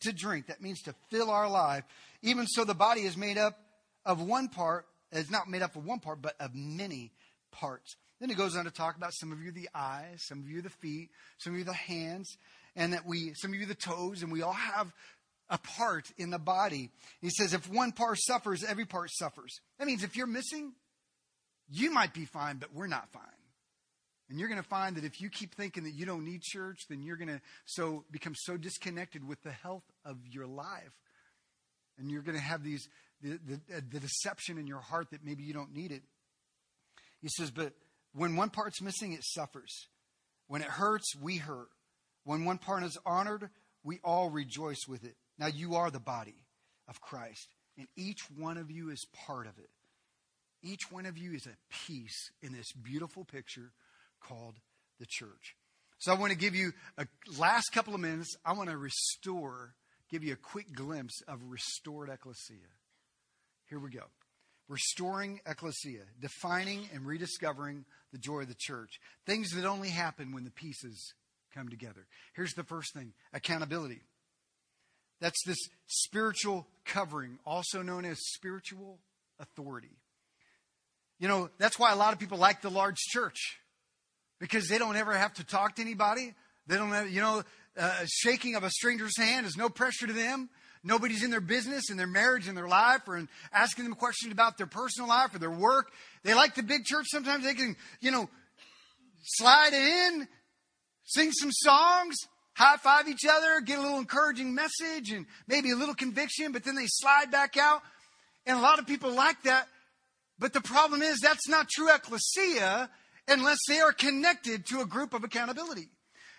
to 0.00 0.12
drink. 0.12 0.46
That 0.46 0.62
means 0.62 0.80
to 0.82 0.94
fill 1.10 1.30
our 1.30 1.48
life. 1.48 1.84
Even 2.22 2.46
so, 2.46 2.64
the 2.64 2.74
body 2.74 3.02
is 3.02 3.16
made 3.16 3.36
up 3.36 3.60
of 4.06 4.20
one 4.20 4.48
part, 4.48 4.86
it's 5.12 5.30
not 5.30 5.48
made 5.48 5.62
up 5.62 5.76
of 5.76 5.84
one 5.84 6.00
part, 6.00 6.20
but 6.20 6.34
of 6.40 6.54
many 6.54 7.12
parts. 7.54 7.96
Then 8.20 8.28
he 8.28 8.34
goes 8.34 8.56
on 8.56 8.64
to 8.64 8.70
talk 8.70 8.96
about 8.96 9.12
some 9.14 9.32
of 9.32 9.40
you 9.40 9.52
the 9.52 9.68
eyes, 9.74 10.22
some 10.26 10.40
of 10.40 10.48
you 10.48 10.62
the 10.62 10.70
feet, 10.70 11.10
some 11.38 11.52
of 11.52 11.58
you 11.58 11.64
the 11.64 11.72
hands, 11.72 12.36
and 12.76 12.92
that 12.92 13.06
we, 13.06 13.32
some 13.34 13.52
of 13.52 13.58
you 13.58 13.66
the 13.66 13.74
toes, 13.74 14.22
and 14.22 14.32
we 14.32 14.42
all 14.42 14.52
have 14.52 14.92
a 15.48 15.58
part 15.58 16.10
in 16.16 16.30
the 16.30 16.38
body. 16.38 16.90
He 17.20 17.30
says, 17.30 17.52
if 17.52 17.70
one 17.70 17.92
part 17.92 18.18
suffers, 18.18 18.64
every 18.64 18.86
part 18.86 19.10
suffers. 19.12 19.60
That 19.78 19.86
means 19.86 20.02
if 20.02 20.16
you're 20.16 20.26
missing, 20.26 20.72
you 21.70 21.90
might 21.90 22.14
be 22.14 22.24
fine, 22.24 22.56
but 22.56 22.72
we're 22.72 22.86
not 22.86 23.10
fine. 23.12 23.22
And 24.30 24.38
you're 24.38 24.48
going 24.48 24.62
to 24.62 24.68
find 24.68 24.96
that 24.96 25.04
if 25.04 25.20
you 25.20 25.28
keep 25.28 25.54
thinking 25.54 25.84
that 25.84 25.92
you 25.92 26.06
don't 26.06 26.24
need 26.24 26.40
church, 26.42 26.86
then 26.88 27.02
you're 27.02 27.16
going 27.16 27.28
to 27.28 27.40
so 27.66 28.04
become 28.10 28.34
so 28.34 28.56
disconnected 28.56 29.26
with 29.26 29.42
the 29.42 29.52
health 29.52 29.84
of 30.04 30.16
your 30.30 30.46
life. 30.46 30.92
And 31.98 32.10
you're 32.10 32.22
going 32.22 32.36
to 32.36 32.42
have 32.42 32.64
these 32.64 32.88
the, 33.22 33.38
the, 33.46 33.82
the 33.90 34.00
deception 34.00 34.58
in 34.58 34.66
your 34.66 34.80
heart 34.80 35.10
that 35.12 35.24
maybe 35.24 35.44
you 35.44 35.54
don't 35.54 35.72
need 35.72 35.92
it. 35.92 36.02
He 37.24 37.30
says, 37.30 37.50
but 37.50 37.72
when 38.12 38.36
one 38.36 38.50
part's 38.50 38.82
missing, 38.82 39.14
it 39.14 39.24
suffers. 39.24 39.88
When 40.46 40.60
it 40.60 40.68
hurts, 40.68 41.16
we 41.16 41.38
hurt. 41.38 41.68
When 42.24 42.44
one 42.44 42.58
part 42.58 42.82
is 42.82 42.98
honored, 43.06 43.48
we 43.82 43.98
all 44.04 44.28
rejoice 44.28 44.86
with 44.86 45.04
it. 45.04 45.16
Now 45.38 45.46
you 45.46 45.74
are 45.76 45.90
the 45.90 45.98
body 45.98 46.44
of 46.86 47.00
Christ, 47.00 47.48
and 47.78 47.88
each 47.96 48.20
one 48.36 48.58
of 48.58 48.70
you 48.70 48.90
is 48.90 49.06
part 49.26 49.46
of 49.46 49.58
it. 49.58 49.70
Each 50.62 50.92
one 50.92 51.06
of 51.06 51.16
you 51.16 51.32
is 51.32 51.46
a 51.46 51.56
piece 51.86 52.30
in 52.42 52.52
this 52.52 52.72
beautiful 52.72 53.24
picture 53.24 53.72
called 54.20 54.56
the 55.00 55.06
church. 55.08 55.56
So 55.96 56.12
I 56.12 56.18
want 56.18 56.30
to 56.30 56.38
give 56.38 56.54
you 56.54 56.72
a 56.98 57.06
last 57.38 57.70
couple 57.72 57.94
of 57.94 58.00
minutes. 58.00 58.36
I 58.44 58.52
want 58.52 58.68
to 58.68 58.76
restore, 58.76 59.72
give 60.10 60.22
you 60.22 60.34
a 60.34 60.36
quick 60.36 60.74
glimpse 60.74 61.22
of 61.26 61.40
restored 61.48 62.10
ecclesia. 62.10 62.68
Here 63.70 63.78
we 63.78 63.88
go. 63.88 64.04
Restoring 64.68 65.40
ecclesia, 65.46 66.02
defining 66.20 66.88
and 66.92 67.06
rediscovering 67.06 67.84
the 68.12 68.18
joy 68.18 68.40
of 68.40 68.48
the 68.48 68.56
church. 68.58 68.98
Things 69.26 69.50
that 69.50 69.66
only 69.66 69.90
happen 69.90 70.32
when 70.32 70.44
the 70.44 70.50
pieces 70.50 71.12
come 71.54 71.68
together. 71.68 72.06
Here's 72.34 72.54
the 72.54 72.64
first 72.64 72.94
thing 72.94 73.12
accountability. 73.32 74.00
That's 75.20 75.42
this 75.46 75.58
spiritual 75.86 76.66
covering, 76.84 77.38
also 77.46 77.82
known 77.82 78.04
as 78.04 78.18
spiritual 78.20 78.98
authority. 79.38 79.96
You 81.18 81.28
know, 81.28 81.50
that's 81.58 81.78
why 81.78 81.92
a 81.92 81.96
lot 81.96 82.12
of 82.12 82.18
people 82.18 82.38
like 82.38 82.60
the 82.60 82.70
large 82.70 82.98
church 82.98 83.58
because 84.40 84.68
they 84.68 84.78
don't 84.78 84.96
ever 84.96 85.12
have 85.12 85.32
to 85.34 85.44
talk 85.44 85.76
to 85.76 85.82
anybody. 85.82 86.34
They 86.66 86.76
don't 86.76 86.90
have, 86.90 87.10
you 87.10 87.20
know, 87.20 87.42
uh, 87.78 88.04
shaking 88.06 88.56
of 88.56 88.64
a 88.64 88.70
stranger's 88.70 89.16
hand 89.16 89.46
is 89.46 89.56
no 89.56 89.68
pressure 89.68 90.06
to 90.06 90.12
them. 90.12 90.50
Nobody's 90.86 91.24
in 91.24 91.30
their 91.30 91.40
business, 91.40 91.90
in 91.90 91.96
their 91.96 92.06
marriage, 92.06 92.46
in 92.46 92.54
their 92.54 92.68
life, 92.68 93.00
or 93.08 93.16
in 93.16 93.28
asking 93.52 93.84
them 93.84 93.94
questions 93.94 94.32
about 94.32 94.58
their 94.58 94.66
personal 94.66 95.08
life 95.08 95.34
or 95.34 95.38
their 95.38 95.50
work. 95.50 95.90
They 96.22 96.34
like 96.34 96.54
the 96.54 96.62
big 96.62 96.84
church. 96.84 97.06
Sometimes 97.08 97.44
they 97.44 97.54
can, 97.54 97.74
you 98.00 98.10
know, 98.10 98.28
slide 99.22 99.72
in, 99.72 100.28
sing 101.04 101.32
some 101.32 101.50
songs, 101.50 102.16
high 102.52 102.76
five 102.76 103.08
each 103.08 103.24
other, 103.28 103.62
get 103.62 103.78
a 103.78 103.82
little 103.82 103.98
encouraging 103.98 104.54
message 104.54 105.10
and 105.10 105.24
maybe 105.48 105.70
a 105.70 105.76
little 105.76 105.94
conviction, 105.94 106.52
but 106.52 106.64
then 106.64 106.74
they 106.74 106.86
slide 106.86 107.30
back 107.30 107.56
out. 107.56 107.80
And 108.46 108.58
a 108.58 108.60
lot 108.60 108.78
of 108.78 108.86
people 108.86 109.10
like 109.10 109.42
that. 109.44 109.66
But 110.38 110.52
the 110.52 110.60
problem 110.60 111.00
is 111.00 111.18
that's 111.20 111.48
not 111.48 111.70
true 111.70 111.90
ecclesia 111.90 112.90
unless 113.26 113.58
they 113.66 113.80
are 113.80 113.92
connected 113.92 114.66
to 114.66 114.80
a 114.80 114.86
group 114.86 115.14
of 115.14 115.24
accountability. 115.24 115.88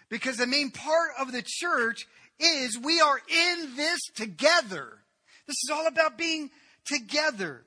Because 0.08 0.38
the 0.38 0.46
main 0.46 0.70
part 0.70 1.12
of 1.20 1.32
the 1.32 1.42
church 1.44 2.06
is 2.40 2.78
we 2.78 3.00
are 3.02 3.18
in 3.18 3.76
this 3.76 4.00
together. 4.16 5.00
This 5.48 5.58
is 5.64 5.70
all 5.72 5.88
about 5.88 6.18
being 6.18 6.50
together. 6.86 7.64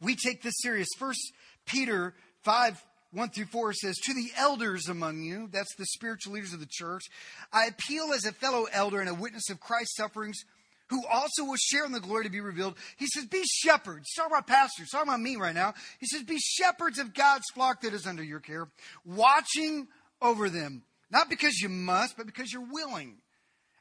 We 0.00 0.16
take 0.16 0.42
this 0.42 0.54
serious. 0.58 0.88
First 0.98 1.32
Peter 1.66 2.14
5 2.44 2.82
1 3.12 3.30
through 3.30 3.46
4 3.46 3.72
says, 3.72 3.96
To 3.96 4.14
the 4.14 4.30
elders 4.36 4.88
among 4.88 5.22
you, 5.22 5.48
that's 5.50 5.74
the 5.76 5.86
spiritual 5.86 6.34
leaders 6.34 6.52
of 6.52 6.60
the 6.60 6.68
church, 6.68 7.04
I 7.52 7.66
appeal 7.66 8.12
as 8.14 8.26
a 8.26 8.32
fellow 8.32 8.66
elder 8.70 9.00
and 9.00 9.08
a 9.08 9.14
witness 9.14 9.48
of 9.48 9.60
Christ's 9.60 9.96
sufferings, 9.96 10.36
who 10.88 11.04
also 11.06 11.44
will 11.44 11.56
share 11.56 11.84
in 11.84 11.92
the 11.92 12.00
glory 12.00 12.24
to 12.24 12.30
be 12.30 12.40
revealed. 12.40 12.76
He 12.96 13.06
says, 13.06 13.24
Be 13.26 13.42
shepherds. 13.44 14.12
Talk 14.14 14.28
about 14.28 14.46
pastors. 14.46 14.90
Talk 14.90 15.04
about 15.04 15.20
me 15.20 15.36
right 15.36 15.54
now. 15.54 15.74
He 15.98 16.06
says, 16.06 16.22
Be 16.22 16.38
shepherds 16.38 16.98
of 16.98 17.14
God's 17.14 17.46
flock 17.54 17.80
that 17.82 17.94
is 17.94 18.06
under 18.06 18.22
your 18.22 18.40
care, 18.40 18.68
watching 19.04 19.88
over 20.20 20.48
them, 20.50 20.82
not 21.10 21.30
because 21.30 21.58
you 21.58 21.68
must, 21.68 22.16
but 22.16 22.26
because 22.26 22.52
you're 22.52 22.70
willing, 22.70 23.16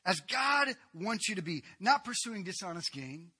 as 0.05 0.19
God 0.21 0.69
wants 0.93 1.27
you 1.29 1.35
to 1.35 1.41
be, 1.41 1.63
not 1.79 2.05
pursuing 2.05 2.43
dishonest 2.43 2.91
gain, 2.93 3.31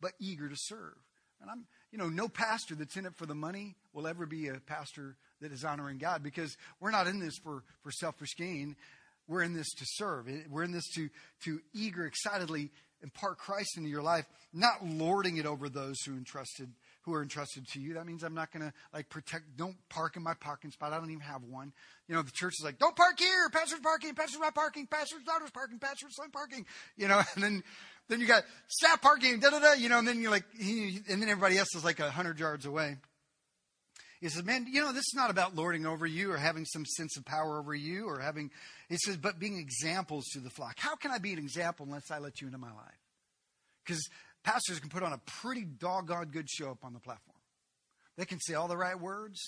but 0.00 0.12
eager 0.20 0.48
to 0.48 0.56
serve. 0.56 0.96
And 1.40 1.50
I'm, 1.50 1.66
you 1.92 1.98
know, 1.98 2.08
no 2.08 2.28
pastor 2.28 2.74
that's 2.74 2.96
in 2.96 3.06
it 3.06 3.16
for 3.16 3.26
the 3.26 3.34
money 3.34 3.76
will 3.92 4.06
ever 4.06 4.26
be 4.26 4.48
a 4.48 4.60
pastor 4.66 5.16
that 5.40 5.52
is 5.52 5.64
honoring 5.64 5.98
God 5.98 6.22
because 6.22 6.56
we're 6.80 6.90
not 6.90 7.06
in 7.06 7.20
this 7.20 7.36
for, 7.42 7.62
for 7.82 7.90
selfish 7.92 8.34
gain. 8.36 8.76
We're 9.28 9.42
in 9.42 9.54
this 9.54 9.72
to 9.74 9.84
serve. 9.86 10.28
We're 10.50 10.64
in 10.64 10.72
this 10.72 10.88
to, 10.94 11.08
to 11.44 11.60
eager, 11.74 12.06
excitedly 12.06 12.70
impart 13.02 13.38
Christ 13.38 13.76
into 13.76 13.88
your 13.88 14.02
life, 14.02 14.24
not 14.52 14.84
lording 14.84 15.36
it 15.36 15.46
over 15.46 15.68
those 15.68 16.00
who 16.04 16.16
entrusted 16.16 16.70
who 17.08 17.14
are 17.14 17.22
entrusted 17.22 17.66
to 17.68 17.80
you. 17.80 17.94
That 17.94 18.06
means 18.06 18.22
I'm 18.22 18.34
not 18.34 18.52
going 18.52 18.66
to 18.66 18.72
like 18.92 19.08
protect. 19.08 19.56
Don't 19.56 19.76
park 19.88 20.16
in 20.16 20.22
my 20.22 20.34
parking 20.34 20.70
spot. 20.70 20.92
I 20.92 20.98
don't 20.98 21.10
even 21.10 21.22
have 21.22 21.42
one. 21.42 21.72
You 22.06 22.14
know, 22.14 22.22
the 22.22 22.30
church 22.30 22.54
is 22.58 22.64
like, 22.64 22.78
don't 22.78 22.94
park 22.94 23.18
here. 23.18 23.48
Pastor's 23.50 23.80
parking. 23.80 24.14
Pastor's 24.14 24.40
not 24.40 24.54
parking. 24.54 24.86
Pastor's 24.86 25.22
daughter's 25.22 25.50
parking. 25.50 25.78
Pastor's 25.78 26.14
son 26.16 26.30
parking. 26.30 26.66
You 26.96 27.08
know, 27.08 27.20
and 27.34 27.42
then 27.42 27.62
then 28.08 28.20
you 28.20 28.26
got 28.26 28.44
staff 28.68 29.00
parking. 29.00 29.40
Da 29.40 29.50
da 29.50 29.58
da. 29.58 29.72
You 29.72 29.88
know, 29.88 29.98
and 29.98 30.06
then 30.06 30.20
you're 30.20 30.30
like, 30.30 30.44
and 30.60 31.22
then 31.22 31.28
everybody 31.28 31.58
else 31.58 31.74
is 31.74 31.84
like 31.84 32.00
a 32.00 32.10
hundred 32.10 32.38
yards 32.38 32.66
away. 32.66 32.96
He 34.20 34.28
says, 34.28 34.44
man, 34.44 34.66
you 34.68 34.80
know, 34.80 34.92
this 34.92 35.04
is 35.04 35.14
not 35.14 35.30
about 35.30 35.54
lording 35.54 35.86
over 35.86 36.04
you 36.04 36.32
or 36.32 36.36
having 36.36 36.64
some 36.64 36.84
sense 36.84 37.16
of 37.16 37.24
power 37.24 37.58
over 37.58 37.72
you 37.72 38.08
or 38.08 38.18
having, 38.18 38.50
he 38.88 38.96
says, 38.96 39.16
but 39.16 39.38
being 39.38 39.58
examples 39.58 40.24
to 40.32 40.40
the 40.40 40.50
flock. 40.50 40.74
How 40.76 40.96
can 40.96 41.12
I 41.12 41.18
be 41.18 41.32
an 41.32 41.38
example 41.38 41.86
unless 41.86 42.10
I 42.10 42.18
let 42.18 42.40
you 42.40 42.48
into 42.48 42.58
my 42.58 42.72
life? 42.72 42.98
Because 43.84 44.02
pastors 44.44 44.80
can 44.80 44.90
put 44.90 45.02
on 45.02 45.12
a 45.12 45.20
pretty 45.42 45.64
doggone 45.64 46.28
good 46.32 46.48
show 46.48 46.70
up 46.70 46.84
on 46.84 46.92
the 46.92 47.00
platform. 47.00 47.38
They 48.16 48.24
can 48.24 48.40
say 48.40 48.54
all 48.54 48.68
the 48.68 48.76
right 48.76 48.98
words. 48.98 49.40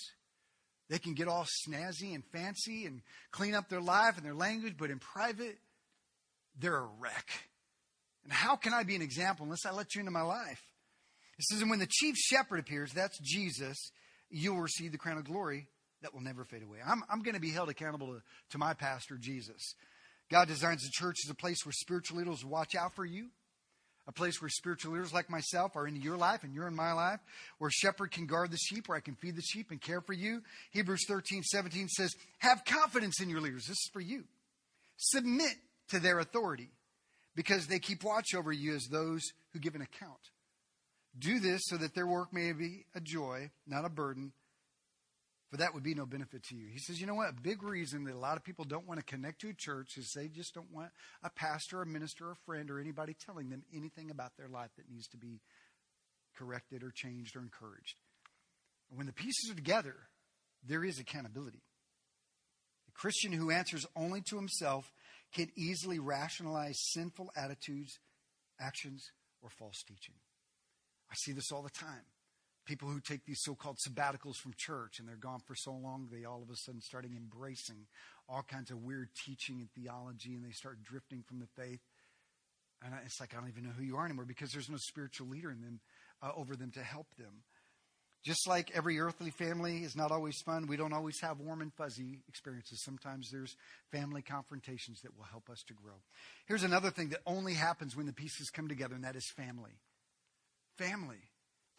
They 0.89 0.99
can 0.99 1.13
get 1.13 1.27
all 1.27 1.45
snazzy 1.67 2.13
and 2.13 2.23
fancy 2.33 2.85
and 2.85 3.01
clean 3.31 3.55
up 3.55 3.69
their 3.69 3.81
life 3.81 4.17
and 4.17 4.25
their 4.25 4.33
language, 4.33 4.75
but 4.77 4.89
in 4.89 4.99
private, 4.99 5.57
they're 6.59 6.77
a 6.77 6.89
wreck. 6.99 7.29
And 8.23 8.33
how 8.33 8.55
can 8.55 8.73
I 8.73 8.83
be 8.83 8.95
an 8.95 9.01
example 9.01 9.45
unless 9.45 9.65
I 9.65 9.71
let 9.71 9.95
you 9.95 9.99
into 9.99 10.11
my 10.11 10.21
life? 10.21 10.61
It 11.37 11.45
says, 11.45 11.61
and 11.61 11.69
when 11.69 11.79
the 11.79 11.87
chief 11.89 12.15
shepherd 12.17 12.59
appears, 12.59 12.91
that's 12.91 13.17
Jesus, 13.19 13.77
you'll 14.29 14.59
receive 14.59 14.91
the 14.91 14.97
crown 14.97 15.17
of 15.17 15.25
glory 15.25 15.67
that 16.01 16.13
will 16.13 16.21
never 16.21 16.43
fade 16.43 16.63
away. 16.63 16.79
I'm, 16.85 17.03
I'm 17.09 17.23
going 17.23 17.35
to 17.35 17.41
be 17.41 17.51
held 17.51 17.69
accountable 17.69 18.07
to, 18.07 18.21
to 18.51 18.57
my 18.57 18.73
pastor, 18.73 19.17
Jesus. 19.17 19.75
God 20.29 20.47
designs 20.47 20.83
the 20.83 20.89
church 20.91 21.17
as 21.25 21.31
a 21.31 21.35
place 21.35 21.65
where 21.65 21.73
spiritual 21.73 22.17
leaders 22.17 22.45
watch 22.45 22.75
out 22.75 22.95
for 22.95 23.05
you, 23.05 23.27
a 24.11 24.19
place 24.19 24.41
where 24.41 24.49
spiritual 24.49 24.93
leaders 24.93 25.13
like 25.13 25.29
myself 25.29 25.75
are 25.75 25.87
into 25.87 26.01
your 26.01 26.17
life 26.17 26.43
and 26.43 26.53
you're 26.53 26.67
in 26.67 26.75
my 26.75 26.91
life, 26.91 27.19
where 27.57 27.71
shepherd 27.71 28.11
can 28.11 28.25
guard 28.25 28.51
the 28.51 28.57
sheep, 28.57 28.87
where 28.87 28.97
I 28.97 29.01
can 29.01 29.15
feed 29.15 29.35
the 29.35 29.41
sheep 29.41 29.71
and 29.71 29.79
care 29.79 30.01
for 30.01 30.13
you. 30.13 30.41
Hebrews 30.71 31.05
13, 31.07 31.43
17 31.43 31.87
says, 31.87 32.13
Have 32.39 32.65
confidence 32.65 33.21
in 33.21 33.29
your 33.29 33.39
leaders. 33.39 33.67
This 33.67 33.77
is 33.77 33.89
for 33.93 34.01
you. 34.01 34.25
Submit 34.97 35.55
to 35.89 35.99
their 35.99 36.19
authority 36.19 36.69
because 37.35 37.67
they 37.67 37.79
keep 37.79 38.03
watch 38.03 38.35
over 38.35 38.51
you 38.51 38.75
as 38.75 38.87
those 38.87 39.21
who 39.53 39.59
give 39.59 39.75
an 39.75 39.81
account. 39.81 40.19
Do 41.17 41.39
this 41.39 41.61
so 41.65 41.77
that 41.77 41.95
their 41.95 42.07
work 42.07 42.33
may 42.33 42.51
be 42.51 42.85
a 42.95 42.99
joy, 42.99 43.49
not 43.65 43.85
a 43.85 43.89
burden, 43.89 44.33
for 45.51 45.57
that 45.57 45.73
would 45.73 45.83
be 45.83 45.93
no 45.93 46.05
benefit 46.05 46.43
to 46.43 46.55
you. 46.55 46.67
He 46.71 46.79
says, 46.79 47.01
you 47.01 47.05
know 47.05 47.13
what? 47.13 47.29
A 47.29 47.41
big 47.41 47.61
reason 47.61 48.05
that 48.05 48.15
a 48.15 48.17
lot 48.17 48.37
of 48.37 48.43
people 48.43 48.63
don't 48.63 48.87
want 48.87 49.01
to 49.01 49.05
connect 49.05 49.41
to 49.41 49.49
a 49.49 49.53
church 49.53 49.97
is 49.97 50.13
they 50.15 50.29
just 50.29 50.53
don't 50.53 50.71
want 50.71 50.91
a 51.23 51.29
pastor, 51.29 51.81
a 51.81 51.85
minister, 51.85 52.31
a 52.31 52.35
friend, 52.45 52.71
or 52.71 52.79
anybody 52.79 53.13
telling 53.13 53.49
them 53.49 53.63
anything 53.75 54.09
about 54.09 54.31
their 54.37 54.47
life 54.47 54.69
that 54.77 54.89
needs 54.89 55.09
to 55.09 55.17
be 55.17 55.41
corrected 56.37 56.83
or 56.83 56.91
changed 56.91 57.35
or 57.35 57.41
encouraged. 57.41 57.97
And 58.89 58.97
when 58.97 59.07
the 59.07 59.13
pieces 59.13 59.51
are 59.51 59.55
together, 59.55 59.95
there 60.65 60.85
is 60.85 60.99
accountability. 60.99 61.63
A 62.87 62.91
Christian 62.93 63.33
who 63.33 63.51
answers 63.51 63.85
only 63.93 64.21
to 64.29 64.37
himself 64.37 64.89
can 65.33 65.49
easily 65.57 65.99
rationalize 65.99 66.79
sinful 66.93 67.29
attitudes, 67.35 67.99
actions, 68.57 69.11
or 69.41 69.49
false 69.49 69.83
teaching. 69.85 70.15
I 71.09 71.15
see 71.17 71.33
this 71.33 71.51
all 71.51 71.61
the 71.61 71.69
time. 71.69 72.05
People 72.65 72.89
who 72.89 72.99
take 72.99 73.25
these 73.25 73.41
so 73.41 73.55
called 73.55 73.77
sabbaticals 73.77 74.35
from 74.35 74.53
church 74.55 74.99
and 74.99 75.07
they're 75.07 75.15
gone 75.15 75.41
for 75.45 75.55
so 75.55 75.71
long, 75.71 76.07
they 76.11 76.25
all 76.25 76.43
of 76.43 76.49
a 76.49 76.55
sudden 76.55 76.81
starting 76.81 77.15
embracing 77.15 77.87
all 78.29 78.43
kinds 78.43 78.69
of 78.69 78.77
weird 78.83 79.09
teaching 79.25 79.59
and 79.59 79.69
theology 79.73 80.35
and 80.35 80.45
they 80.45 80.51
start 80.51 80.83
drifting 80.83 81.23
from 81.27 81.39
the 81.39 81.47
faith. 81.61 81.81
And 82.83 82.93
it's 83.05 83.19
like, 83.19 83.33
I 83.33 83.39
don't 83.39 83.49
even 83.49 83.63
know 83.63 83.71
who 83.77 83.83
you 83.83 83.97
are 83.97 84.05
anymore 84.05 84.25
because 84.25 84.51
there's 84.51 84.69
no 84.69 84.77
spiritual 84.77 85.27
leader 85.27 85.51
in 85.51 85.61
them, 85.61 85.79
uh, 86.21 86.31
over 86.35 86.55
them 86.55 86.71
to 86.71 86.81
help 86.81 87.07
them. 87.17 87.43
Just 88.23 88.47
like 88.47 88.69
every 88.75 88.99
earthly 88.99 89.31
family 89.31 89.77
is 89.83 89.95
not 89.95 90.11
always 90.11 90.39
fun, 90.41 90.67
we 90.67 90.77
don't 90.77 90.93
always 90.93 91.19
have 91.21 91.39
warm 91.39 91.61
and 91.61 91.73
fuzzy 91.73 92.21
experiences. 92.27 92.83
Sometimes 92.83 93.31
there's 93.31 93.55
family 93.91 94.21
confrontations 94.21 95.01
that 95.01 95.17
will 95.17 95.25
help 95.25 95.49
us 95.49 95.63
to 95.67 95.73
grow. 95.73 95.95
Here's 96.45 96.63
another 96.63 96.91
thing 96.91 97.09
that 97.09 97.21
only 97.25 97.55
happens 97.55 97.95
when 97.95 98.05
the 98.05 98.13
pieces 98.13 98.51
come 98.51 98.67
together, 98.67 98.93
and 98.93 99.03
that 99.05 99.15
is 99.15 99.27
family. 99.35 99.79
Family. 100.77 101.30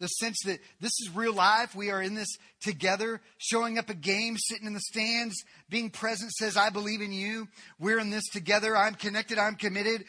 The 0.03 0.09
sense 0.09 0.35
that 0.43 0.59
this 0.81 0.91
is 0.99 1.15
real 1.15 1.33
life. 1.33 1.73
We 1.73 1.89
are 1.89 2.01
in 2.01 2.13
this 2.13 2.27
together, 2.61 3.21
showing 3.37 3.77
up 3.77 3.89
a 3.89 3.93
game, 3.93 4.35
sitting 4.37 4.67
in 4.67 4.73
the 4.73 4.81
stands, 4.81 5.33
being 5.69 5.91
present 5.91 6.33
says, 6.33 6.57
I 6.57 6.71
believe 6.71 6.99
in 6.99 7.13
you. 7.13 7.47
We're 7.79 7.99
in 7.99 8.09
this 8.09 8.27
together. 8.27 8.75
I'm 8.75 8.95
connected. 8.95 9.37
I'm 9.37 9.55
committed. 9.55 10.03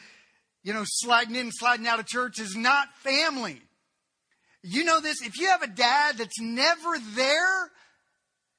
You 0.63 0.73
know, 0.73 0.83
sliding 0.85 1.37
in, 1.37 1.49
sliding 1.49 1.87
out 1.87 2.01
of 2.01 2.07
church 2.07 2.41
is 2.41 2.57
not 2.57 2.93
family. 3.03 3.61
You 4.63 4.83
know 4.83 4.99
this? 4.99 5.21
If 5.21 5.39
you 5.39 5.47
have 5.47 5.61
a 5.61 5.67
dad 5.67 6.17
that's 6.17 6.41
never 6.41 6.97
there, 7.15 7.71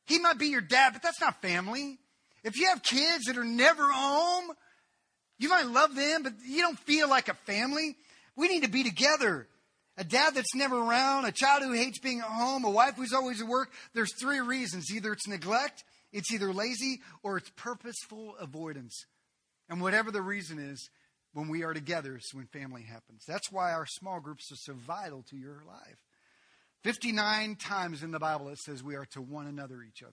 he 0.07 0.19
might 0.19 0.39
be 0.39 0.47
your 0.47 0.63
dad, 0.63 0.95
but 0.95 1.03
that's 1.03 1.21
not 1.21 1.43
family. 1.43 1.99
If 2.45 2.57
you 2.57 2.69
have 2.69 2.83
kids 2.83 3.25
that 3.27 3.37
are 3.37 3.45
never 3.45 3.91
home, 3.93 4.53
you 5.39 5.51
might 5.51 5.67
love 5.67 5.95
them, 5.95 6.23
but 6.23 6.33
you 6.47 6.63
don't 6.63 6.79
feel 6.79 7.11
like 7.11 7.29
a 7.29 7.35
family. 7.35 7.95
We 8.37 8.49
need 8.49 8.63
to 8.63 8.71
be 8.71 8.85
together. 8.85 9.49
A 9.99 10.05
dad 10.05 10.35
that's 10.35 10.55
never 10.55 10.79
around, 10.79 11.25
a 11.25 11.33
child 11.33 11.63
who 11.63 11.73
hates 11.73 11.99
being 11.99 12.21
at 12.21 12.27
home, 12.27 12.65
a 12.65 12.71
wife 12.71 12.97
who's 12.97 13.15
always 13.15 13.41
at 13.41 13.49
work. 13.49 13.73
There's 13.95 14.13
three 14.21 14.41
reasons. 14.41 14.91
Either 14.93 15.13
it's 15.13 15.27
neglect, 15.27 15.85
it's 16.13 16.33
either 16.33 16.53
lazy, 16.53 17.01
or 17.23 17.39
it's 17.39 17.51
purposeful 17.57 18.37
avoidance. 18.39 19.07
And 19.69 19.81
whatever 19.81 20.11
the 20.11 20.23
reason 20.23 20.59
is, 20.59 20.91
when 21.37 21.49
we 21.49 21.65
are 21.65 21.75
together 21.75 22.17
is 22.17 22.31
when 22.33 22.47
family 22.47 22.83
happens. 22.83 23.25
That's 23.29 23.53
why 23.53 23.73
our 23.73 23.85
small 23.87 24.21
groups 24.21 24.51
are 24.51 24.57
so 24.57 24.73
vital 24.73 25.23
to 25.29 25.37
your 25.37 25.63
life. 25.67 25.99
59 26.83 27.57
times 27.57 28.03
in 28.03 28.11
the 28.11 28.19
Bible 28.19 28.49
it 28.49 28.59
says 28.59 28.83
we 28.83 28.97
are 28.97 29.05
to 29.13 29.21
one 29.21 29.47
another 29.47 29.83
each 29.83 30.03
other. 30.03 30.13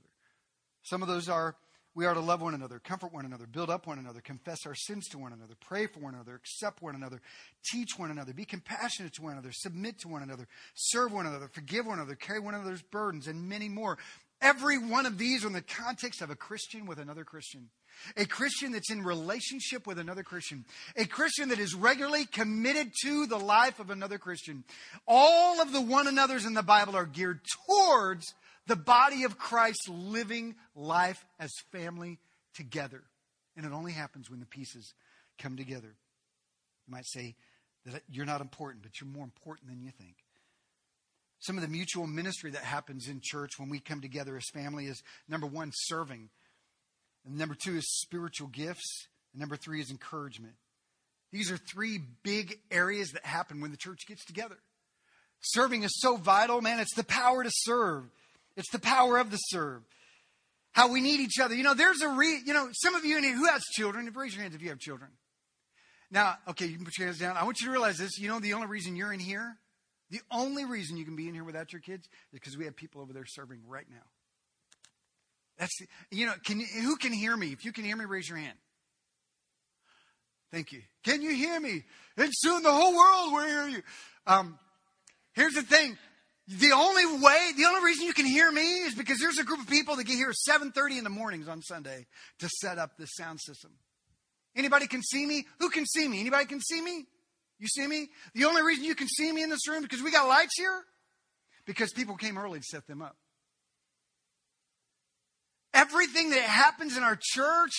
Some 0.81 1.01
of 1.01 1.07
those 1.07 1.29
are 1.29 1.55
we 1.95 2.05
are 2.05 2.13
to 2.13 2.19
love 2.19 2.41
one 2.41 2.53
another, 2.53 2.79
comfort 2.79 3.13
one 3.13 3.25
another, 3.25 3.45
build 3.45 3.69
up 3.69 3.85
one 3.85 3.99
another, 3.99 4.19
confess 4.21 4.65
our 4.65 4.75
sins 4.75 5.07
to 5.09 5.17
one 5.17 5.33
another, 5.33 5.53
pray 5.59 5.85
for 5.85 5.99
one 5.99 6.15
another, 6.15 6.35
accept 6.35 6.81
one 6.81 6.95
another, 6.95 7.21
teach 7.71 7.97
one 7.97 8.09
another, 8.09 8.33
be 8.33 8.45
compassionate 8.45 9.13
to 9.13 9.21
one 9.21 9.33
another, 9.33 9.51
submit 9.51 9.99
to 9.99 10.07
one 10.07 10.23
another, 10.23 10.47
serve 10.73 11.13
one 11.13 11.27
another, 11.27 11.47
forgive 11.47 11.85
one 11.85 11.99
another, 11.99 12.15
carry 12.15 12.39
one 12.39 12.55
another's 12.55 12.81
burdens, 12.81 13.27
and 13.27 13.47
many 13.47 13.69
more. 13.69 13.97
Every 14.41 14.77
one 14.77 15.05
of 15.05 15.17
these 15.17 15.43
are 15.43 15.47
in 15.47 15.53
the 15.53 15.61
context 15.61 16.21
of 16.21 16.29
a 16.29 16.35
Christian 16.35 16.85
with 16.85 16.99
another 16.99 17.23
Christian. 17.23 17.69
A 18.17 18.25
Christian 18.25 18.71
that's 18.71 18.91
in 18.91 19.03
relationship 19.03 19.87
with 19.87 19.99
another 19.99 20.23
Christian. 20.23 20.65
A 20.97 21.05
Christian 21.05 21.49
that 21.49 21.59
is 21.59 21.73
regularly 21.73 22.25
committed 22.25 22.91
to 23.03 23.25
the 23.27 23.37
life 23.37 23.79
of 23.79 23.89
another 23.89 24.17
Christian. 24.17 24.63
All 25.07 25.61
of 25.61 25.71
the 25.71 25.79
one 25.79 26.07
another's 26.07 26.45
in 26.45 26.55
the 26.55 26.63
Bible 26.63 26.97
are 26.97 27.05
geared 27.05 27.39
towards 27.65 28.33
the 28.67 28.75
body 28.75 29.23
of 29.23 29.37
Christ 29.37 29.89
living 29.89 30.55
life 30.75 31.23
as 31.39 31.51
family 31.71 32.19
together. 32.55 33.03
And 33.55 33.65
it 33.65 33.71
only 33.71 33.91
happens 33.91 34.29
when 34.29 34.39
the 34.39 34.45
pieces 34.45 34.93
come 35.37 35.57
together. 35.57 35.95
You 36.87 36.91
might 36.91 37.05
say 37.05 37.35
that 37.85 38.03
you're 38.09 38.25
not 38.25 38.41
important, 38.41 38.83
but 38.83 38.99
you're 38.99 39.09
more 39.09 39.23
important 39.23 39.69
than 39.69 39.81
you 39.81 39.91
think. 39.91 40.15
Some 41.39 41.57
of 41.57 41.61
the 41.61 41.69
mutual 41.69 42.07
ministry 42.07 42.51
that 42.51 42.63
happens 42.63 43.09
in 43.09 43.19
church 43.21 43.59
when 43.59 43.69
we 43.69 43.79
come 43.79 43.99
together 43.99 44.37
as 44.37 44.45
family 44.53 44.85
is 44.85 45.03
number 45.27 45.47
one, 45.47 45.71
serving. 45.73 46.29
And 47.25 47.37
number 47.37 47.55
two 47.55 47.75
is 47.75 47.99
spiritual 47.99 48.47
gifts. 48.47 49.07
And 49.33 49.41
number 49.41 49.57
three 49.57 49.81
is 49.81 49.91
encouragement. 49.91 50.53
These 51.33 51.51
are 51.51 51.57
three 51.57 51.99
big 52.23 52.59
areas 52.71 53.11
that 53.11 53.25
happen 53.25 53.59
when 53.59 53.71
the 53.71 53.77
church 53.77 54.07
gets 54.07 54.23
together. 54.23 54.57
Serving 55.41 55.83
is 55.83 55.99
so 55.99 56.15
vital, 56.15 56.61
man. 56.61 56.79
It's 56.79 56.95
the 56.95 57.03
power 57.03 57.43
to 57.43 57.51
serve. 57.51 58.05
It's 58.55 58.71
the 58.71 58.79
power 58.79 59.17
of 59.17 59.31
the 59.31 59.37
serve. 59.37 59.81
How 60.73 60.91
we 60.91 61.01
need 61.01 61.19
each 61.19 61.39
other. 61.39 61.55
You 61.55 61.63
know, 61.63 61.73
there's 61.73 62.01
a 62.01 62.09
re, 62.09 62.41
you 62.45 62.53
know, 62.53 62.69
some 62.73 62.95
of 62.95 63.05
you 63.05 63.17
in 63.17 63.23
here 63.23 63.35
who 63.35 63.45
has 63.45 63.63
children, 63.73 64.11
raise 64.13 64.33
your 64.33 64.41
hands 64.41 64.55
if 64.55 64.61
you 64.61 64.69
have 64.69 64.79
children. 64.79 65.11
Now, 66.09 66.35
okay, 66.49 66.65
you 66.65 66.75
can 66.75 66.85
put 66.85 66.97
your 66.97 67.07
hands 67.07 67.19
down. 67.19 67.37
I 67.37 67.43
want 67.43 67.59
you 67.59 67.67
to 67.67 67.71
realize 67.71 67.97
this. 67.97 68.17
You 68.19 68.27
know, 68.27 68.39
the 68.39 68.53
only 68.53 68.67
reason 68.67 68.95
you're 68.95 69.13
in 69.13 69.19
here, 69.19 69.57
the 70.09 70.21
only 70.31 70.65
reason 70.65 70.97
you 70.97 71.05
can 71.05 71.15
be 71.15 71.27
in 71.27 71.33
here 71.33 71.43
without 71.43 71.73
your 71.73 71.81
kids 71.81 72.05
is 72.05 72.39
because 72.39 72.57
we 72.57 72.65
have 72.65 72.75
people 72.75 73.01
over 73.01 73.13
there 73.13 73.25
serving 73.25 73.61
right 73.67 73.85
now. 73.89 74.03
That's, 75.57 75.75
the, 75.79 75.87
you 76.15 76.25
know, 76.25 76.33
can, 76.43 76.59
who 76.59 76.97
can 76.97 77.13
hear 77.13 77.35
me? 77.35 77.51
If 77.51 77.65
you 77.65 77.71
can 77.71 77.83
hear 77.83 77.95
me, 77.95 78.05
raise 78.05 78.27
your 78.27 78.37
hand. 78.37 78.57
Thank 80.51 80.71
you. 80.71 80.81
Can 81.03 81.23
you 81.23 81.33
hear 81.33 81.59
me? 81.59 81.83
And 82.15 82.29
soon 82.31 82.61
the 82.61 82.71
whole 82.71 82.95
world 82.95 83.33
will 83.33 83.45
hear 83.47 83.67
you. 83.69 83.81
Um, 84.27 84.59
here's 85.33 85.53
the 85.53 85.63
thing. 85.63 85.97
The 86.47 86.71
only 86.73 87.05
way, 87.05 87.51
the 87.55 87.65
only 87.65 87.85
reason 87.85 88.05
you 88.05 88.13
can 88.13 88.25
hear 88.25 88.51
me 88.51 88.79
is 88.81 88.95
because 88.95 89.19
there's 89.19 89.37
a 89.37 89.45
group 89.45 89.61
of 89.61 89.67
people 89.67 89.95
that 89.95 90.03
get 90.03 90.15
here 90.15 90.29
at 90.29 90.61
7.30 90.61 90.97
in 90.97 91.03
the 91.05 91.09
mornings 91.09 91.47
on 91.47 91.61
Sunday 91.61 92.05
to 92.39 92.49
set 92.61 92.77
up 92.77 92.97
this 92.97 93.11
sound 93.15 93.39
system. 93.39 93.71
Anybody 94.55 94.87
can 94.87 95.01
see 95.01 95.25
me? 95.25 95.45
Who 95.59 95.69
can 95.69 95.85
see 95.85 96.07
me? 96.07 96.19
Anybody 96.19 96.45
can 96.45 96.59
see 96.59 96.81
me? 96.81 97.05
You 97.59 97.67
see 97.67 97.87
me? 97.87 98.09
The 98.35 98.45
only 98.45 98.61
reason 98.61 98.83
you 98.83 98.95
can 98.95 99.07
see 99.07 99.31
me 99.31 99.41
in 99.41 99.49
this 99.49 99.67
room 99.69 99.83
because 99.83 100.01
we 100.01 100.11
got 100.11 100.27
lights 100.27 100.57
here? 100.57 100.83
Because 101.65 101.93
people 101.93 102.17
came 102.17 102.37
early 102.37 102.59
to 102.59 102.65
set 102.65 102.87
them 102.87 103.01
up. 103.01 103.15
Everything 105.73 106.31
that 106.31 106.41
happens 106.41 106.97
in 106.97 107.03
our 107.03 107.17
church 107.19 107.71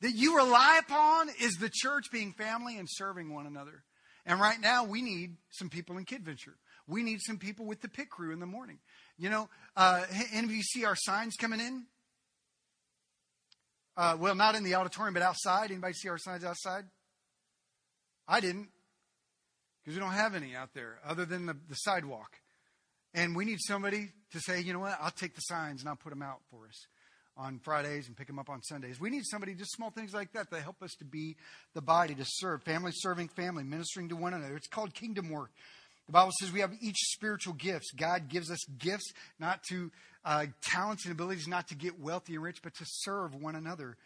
that 0.00 0.12
you 0.12 0.36
rely 0.36 0.80
upon 0.82 1.28
is 1.40 1.54
the 1.54 1.70
church 1.72 2.06
being 2.10 2.32
family 2.32 2.78
and 2.78 2.88
serving 2.90 3.32
one 3.32 3.46
another. 3.46 3.84
And 4.24 4.40
right 4.40 4.60
now, 4.60 4.84
we 4.84 5.02
need 5.02 5.36
some 5.50 5.68
people 5.68 5.98
in 5.98 6.04
Kid 6.04 6.24
Venture. 6.24 6.56
We 6.86 7.02
need 7.02 7.20
some 7.20 7.38
people 7.38 7.66
with 7.66 7.80
the 7.80 7.88
pit 7.88 8.10
crew 8.10 8.32
in 8.32 8.40
the 8.40 8.46
morning. 8.46 8.78
You 9.18 9.30
know, 9.30 9.48
uh, 9.76 10.04
any 10.32 10.46
of 10.46 10.52
you 10.52 10.62
see 10.62 10.84
our 10.84 10.96
signs 10.96 11.36
coming 11.36 11.60
in? 11.60 11.84
Uh, 13.96 14.16
well, 14.18 14.34
not 14.34 14.54
in 14.54 14.64
the 14.64 14.74
auditorium, 14.74 15.14
but 15.14 15.22
outside. 15.22 15.70
Anybody 15.70 15.94
see 15.94 16.08
our 16.08 16.18
signs 16.18 16.44
outside? 16.44 16.84
I 18.26 18.40
didn't, 18.40 18.68
because 19.82 19.96
we 19.96 20.00
don't 20.00 20.12
have 20.12 20.34
any 20.34 20.54
out 20.54 20.70
there 20.74 20.98
other 21.04 21.24
than 21.24 21.46
the, 21.46 21.56
the 21.68 21.74
sidewalk. 21.74 22.38
And 23.14 23.36
we 23.36 23.44
need 23.44 23.58
somebody 23.60 24.08
to 24.32 24.40
say, 24.40 24.60
you 24.60 24.72
know 24.72 24.78
what, 24.78 24.96
I'll 25.00 25.10
take 25.10 25.34
the 25.34 25.42
signs 25.42 25.82
and 25.82 25.88
I'll 25.88 25.96
put 25.96 26.10
them 26.10 26.22
out 26.22 26.40
for 26.50 26.66
us 26.66 26.86
on 27.36 27.58
Fridays 27.58 28.08
and 28.08 28.16
pick 28.16 28.26
them 28.26 28.38
up 28.38 28.48
on 28.48 28.62
Sundays. 28.62 29.00
We 29.00 29.10
need 29.10 29.24
somebody, 29.24 29.54
just 29.54 29.72
small 29.72 29.90
things 29.90 30.14
like 30.14 30.32
that, 30.32 30.50
that 30.50 30.62
help 30.62 30.82
us 30.82 30.92
to 30.98 31.04
be 31.04 31.36
the 31.74 31.82
body, 31.82 32.14
to 32.14 32.24
serve. 32.26 32.62
Family 32.62 32.92
serving 32.94 33.28
family, 33.28 33.64
ministering 33.64 34.08
to 34.10 34.16
one 34.16 34.34
another. 34.34 34.56
It's 34.56 34.68
called 34.68 34.94
kingdom 34.94 35.30
work. 35.30 35.50
The 36.12 36.18
Bible 36.18 36.32
says 36.38 36.52
we 36.52 36.60
have 36.60 36.74
each 36.82 36.98
spiritual 36.98 37.54
gifts. 37.54 37.90
God 37.92 38.28
gives 38.28 38.50
us 38.50 38.58
gifts, 38.76 39.14
not 39.40 39.62
to 39.70 39.90
uh, 40.26 40.44
talents 40.60 41.06
and 41.06 41.12
abilities, 41.12 41.48
not 41.48 41.68
to 41.68 41.74
get 41.74 41.98
wealthy 41.98 42.34
and 42.34 42.42
rich, 42.42 42.60
but 42.62 42.74
to 42.74 42.84
serve 42.86 43.34
one 43.34 43.56
another. 43.56 43.96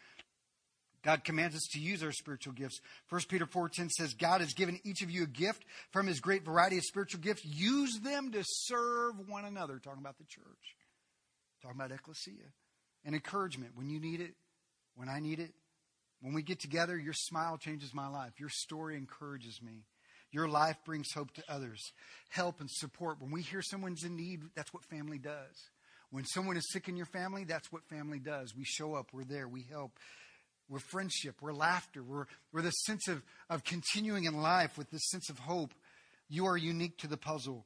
God 1.03 1.25
commands 1.25 1.53
us 1.57 1.67
to 1.73 1.81
use 1.81 2.01
our 2.03 2.13
spiritual 2.13 2.53
gifts. 2.53 2.79
1 3.09 3.21
Peter 3.27 3.45
4.10 3.45 3.89
says, 3.89 4.13
God 4.13 4.39
has 4.39 4.53
given 4.53 4.79
each 4.85 5.01
of 5.01 5.11
you 5.11 5.23
a 5.23 5.27
gift 5.27 5.65
from 5.91 6.07
his 6.07 6.21
great 6.21 6.45
variety 6.45 6.77
of 6.77 6.83
spiritual 6.85 7.19
gifts. 7.19 7.43
Use 7.43 7.99
them 8.01 8.31
to 8.31 8.41
serve 8.45 9.27
one 9.27 9.43
another. 9.43 9.77
Talking 9.77 9.99
about 9.99 10.17
the 10.17 10.23
church. 10.23 10.77
Talking 11.61 11.77
about 11.77 11.91
ecclesia 11.91 12.53
and 13.03 13.15
encouragement 13.15 13.73
when 13.75 13.89
you 13.89 13.99
need 13.99 14.21
it, 14.21 14.33
when 14.95 15.09
I 15.09 15.19
need 15.19 15.41
it. 15.41 15.51
When 16.21 16.33
we 16.33 16.41
get 16.41 16.61
together, 16.61 16.97
your 16.97 17.13
smile 17.13 17.57
changes 17.57 17.93
my 17.93 18.07
life. 18.07 18.39
Your 18.39 18.49
story 18.49 18.95
encourages 18.95 19.59
me. 19.61 19.83
Your 20.37 20.47
life 20.47 20.77
brings 20.85 21.11
hope 21.13 21.33
to 21.33 21.43
others. 21.49 21.81
Help 22.29 22.59
and 22.59 22.69
support. 22.69 23.19
When 23.19 23.31
we 23.31 23.41
hear 23.41 23.63
someone's 23.63 24.03
in 24.03 24.15
need, 24.15 24.41
that's 24.55 24.71
what 24.71 24.83
family 24.83 25.17
does. 25.17 25.71
When 26.11 26.25
someone 26.25 26.57
is 26.57 26.71
sick 26.71 26.87
in 26.87 26.95
your 26.95 27.07
family, 27.07 27.43
that's 27.43 27.71
what 27.71 27.89
family 27.89 28.19
does. 28.19 28.55
We 28.55 28.63
show 28.63 28.93
up, 28.93 29.07
we're 29.11 29.23
there, 29.23 29.47
we 29.47 29.65
help. 29.67 29.97
We're 30.69 30.77
friendship, 30.77 31.37
we're 31.41 31.53
laughter, 31.53 32.03
we're, 32.03 32.25
we're 32.53 32.61
the 32.61 32.69
sense 32.69 33.07
of, 33.07 33.23
of 33.49 33.63
continuing 33.63 34.25
in 34.25 34.39
life 34.39 34.77
with 34.77 34.91
this 34.91 35.09
sense 35.09 35.27
of 35.31 35.39
hope. 35.39 35.73
You 36.29 36.45
are 36.45 36.55
unique 36.55 36.99
to 36.99 37.07
the 37.07 37.17
puzzle. 37.17 37.65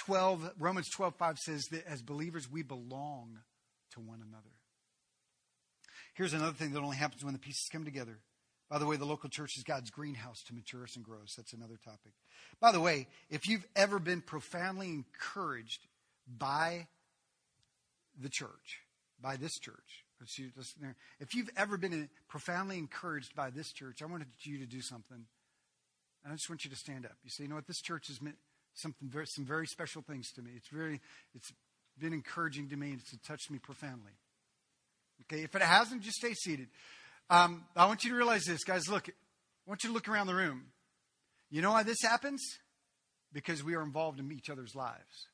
12, 0.00 0.50
Romans 0.58 0.90
12, 0.94 1.14
5 1.14 1.38
says 1.38 1.62
that 1.70 1.86
as 1.86 2.02
believers, 2.02 2.46
we 2.50 2.62
belong 2.62 3.38
to 3.92 4.00
one 4.00 4.20
another. 4.20 4.52
Here's 6.12 6.34
another 6.34 6.52
thing 6.52 6.72
that 6.72 6.82
only 6.82 6.98
happens 6.98 7.24
when 7.24 7.32
the 7.32 7.40
pieces 7.40 7.70
come 7.72 7.86
together. 7.86 8.18
By 8.70 8.78
the 8.78 8.86
way, 8.86 8.96
the 8.96 9.04
local 9.04 9.28
church 9.28 9.56
is 9.56 9.64
God's 9.64 9.90
greenhouse 9.90 10.42
to 10.44 10.54
mature 10.54 10.84
us 10.84 10.94
and 10.94 11.04
grow 11.04 11.18
us. 11.22 11.34
That's 11.36 11.52
another 11.52 11.76
topic. 11.84 12.12
By 12.60 12.70
the 12.70 12.80
way, 12.80 13.08
if 13.28 13.48
you've 13.48 13.66
ever 13.74 13.98
been 13.98 14.20
profoundly 14.20 14.88
encouraged 14.88 15.80
by 16.38 16.86
the 18.22 18.28
church, 18.28 18.84
by 19.20 19.36
this 19.36 19.58
church. 19.58 20.04
If 21.18 21.34
you've 21.34 21.50
ever 21.56 21.76
been 21.78 22.08
profoundly 22.28 22.78
encouraged 22.78 23.34
by 23.34 23.50
this 23.50 23.72
church, 23.72 24.02
I 24.02 24.06
wanted 24.06 24.28
you 24.42 24.58
to 24.58 24.66
do 24.66 24.82
something. 24.82 25.24
And 26.22 26.32
I 26.32 26.36
just 26.36 26.48
want 26.50 26.64
you 26.64 26.70
to 26.70 26.76
stand 26.76 27.06
up. 27.06 27.16
You 27.24 27.30
say, 27.30 27.44
you 27.44 27.48
know 27.48 27.54
what, 27.56 27.66
this 27.66 27.80
church 27.80 28.08
has 28.08 28.20
meant 28.20 28.36
something 28.74 29.08
very, 29.08 29.26
some 29.26 29.46
very 29.46 29.66
special 29.66 30.02
things 30.02 30.30
to 30.32 30.42
me. 30.42 30.50
It's 30.56 30.68
very, 30.68 31.00
it's 31.34 31.50
been 31.98 32.12
encouraging 32.12 32.68
to 32.68 32.76
me. 32.76 32.90
And 32.90 33.00
it's 33.00 33.16
touched 33.26 33.50
me 33.50 33.58
profoundly. 33.58 34.12
Okay, 35.22 35.42
if 35.42 35.54
it 35.54 35.62
hasn't, 35.62 36.02
just 36.02 36.18
stay 36.18 36.34
seated. 36.34 36.68
Um, 37.30 37.64
I 37.76 37.86
want 37.86 38.02
you 38.02 38.10
to 38.10 38.16
realize 38.16 38.42
this, 38.44 38.64
guys. 38.64 38.88
Look, 38.88 39.08
I 39.08 39.12
want 39.64 39.84
you 39.84 39.90
to 39.90 39.94
look 39.94 40.08
around 40.08 40.26
the 40.26 40.34
room. 40.34 40.64
You 41.48 41.62
know 41.62 41.70
why 41.70 41.84
this 41.84 42.02
happens? 42.02 42.42
Because 43.32 43.62
we 43.62 43.76
are 43.76 43.82
involved 43.82 44.18
in 44.18 44.32
each 44.32 44.50
other's 44.50 44.74
lives. 44.74 45.28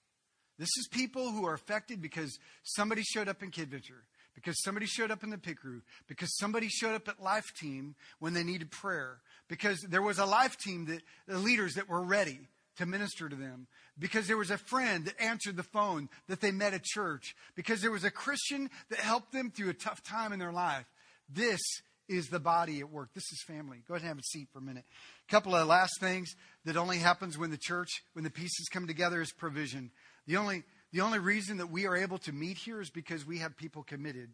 This 0.59 0.69
is 0.79 0.89
people 0.91 1.31
who 1.33 1.47
are 1.47 1.55
affected 1.55 2.03
because 2.03 2.39
somebody 2.63 3.03
showed 3.03 3.29
up 3.29 3.43
in 3.43 3.51
Kid 3.51 3.71
Venture, 3.71 4.05
because 4.35 4.63
somebody 4.63 4.85
showed 4.85 5.11
up 5.11 5.25
in 5.25 5.31
the 5.31 5.39
pit 5.39 5.57
crew, 5.57 5.81
because 6.07 6.37
somebody 6.37 6.69
showed 6.69 6.95
up 6.95 7.09
at 7.09 7.23
Life 7.23 7.47
Team 7.59 7.95
when 8.19 8.35
they 8.35 8.45
needed 8.45 8.71
prayer, 8.71 9.21
because 9.49 9.81
there 9.81 10.03
was 10.03 10.19
a 10.19 10.27
Life 10.27 10.59
Team 10.59 10.85
that 10.87 11.01
the 11.27 11.39
leaders 11.39 11.75
that 11.75 11.89
were 11.89 12.03
ready 12.03 12.41
to 12.77 12.85
minister 12.85 13.27
to 13.27 13.37
them, 13.37 13.69
because 13.99 14.27
there 14.27 14.37
was 14.37 14.51
a 14.51 14.59
friend 14.59 15.07
that 15.07 15.19
answered 15.19 15.57
the 15.57 15.63
phone 15.63 16.11
that 16.29 16.43
they 16.43 16.51
met 16.51 16.75
at 16.75 16.85
church, 16.85 17.35
because 17.55 17.81
there 17.81 17.91
was 17.91 18.05
a 18.05 18.11
Christian 18.11 18.69
that 18.91 18.99
helped 18.99 19.33
them 19.33 19.51
through 19.51 19.71
a 19.71 19.75
tough 19.75 20.03
time 20.03 20.35
in 20.35 20.39
their 20.39 20.53
life. 20.53 20.85
This 21.29 21.61
is 22.09 22.29
the 22.29 22.41
body 22.41 22.81
at 22.81 22.91
work. 22.91 23.09
This 23.15 23.33
is 23.33 23.43
family. 23.47 23.83
Go 23.87 23.95
ahead 23.95 24.03
and 24.03 24.09
have 24.09 24.19
a 24.19 24.23
seat 24.23 24.49
for 24.53 24.61
a 24.61 24.63
minute. 24.63 24.85
A 25.29 25.31
couple 25.31 25.55
of 25.55 25.67
last 25.67 25.99
things 26.01 26.35
that 26.65 26.77
only 26.77 26.99
happens 26.99 27.37
when 27.37 27.51
the 27.51 27.59
church, 27.59 27.89
when 28.13 28.25
the 28.25 28.31
pieces 28.31 28.69
come 28.71 28.87
together, 28.87 29.21
is 29.21 29.33
provision. 29.33 29.91
The 30.27 30.37
only, 30.37 30.63
the 30.93 31.01
only 31.01 31.19
reason 31.19 31.59
that 31.59 31.71
we 31.71 31.87
are 31.87 31.97
able 31.97 32.19
to 32.19 32.33
meet 32.33 32.59
here 32.59 32.81
is 32.81 32.91
because 32.91 33.27
we 33.27 33.39
have 33.39 33.57
people 33.57 33.83
committed 33.83 34.31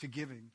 to 0.00 0.06
giving. 0.06 0.50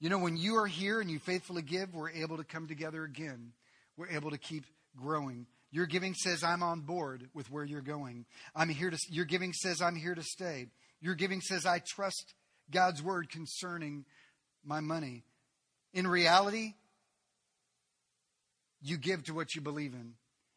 You 0.00 0.08
know, 0.08 0.18
when 0.18 0.36
you 0.36 0.56
are 0.56 0.66
here 0.66 1.00
and 1.00 1.10
you 1.10 1.18
faithfully 1.18 1.62
give, 1.62 1.94
we're 1.94 2.10
able 2.10 2.38
to 2.38 2.44
come 2.44 2.66
together 2.66 3.04
again. 3.04 3.52
We're 3.96 4.08
able 4.08 4.30
to 4.30 4.38
keep 4.38 4.64
growing. 4.96 5.46
Your 5.70 5.86
giving 5.86 6.14
says, 6.14 6.42
I'm 6.42 6.62
on 6.62 6.80
board 6.80 7.28
with 7.34 7.50
where 7.50 7.64
you're 7.64 7.82
going. 7.82 8.24
I'm 8.56 8.70
here 8.70 8.90
to, 8.90 8.98
your 9.10 9.26
giving 9.26 9.52
says, 9.52 9.80
I'm 9.80 9.94
here 9.94 10.14
to 10.14 10.22
stay. 10.22 10.66
Your 11.00 11.14
giving 11.14 11.40
says, 11.40 11.66
I 11.66 11.82
trust 11.86 12.34
God's 12.70 13.02
word 13.02 13.30
concerning 13.30 14.04
my 14.64 14.80
money. 14.80 15.24
In 15.92 16.06
reality, 16.06 16.74
you 18.82 18.96
give 18.96 19.24
to 19.24 19.34
what 19.34 19.54
you 19.54 19.60
believe 19.60 19.94
in. 19.94 20.14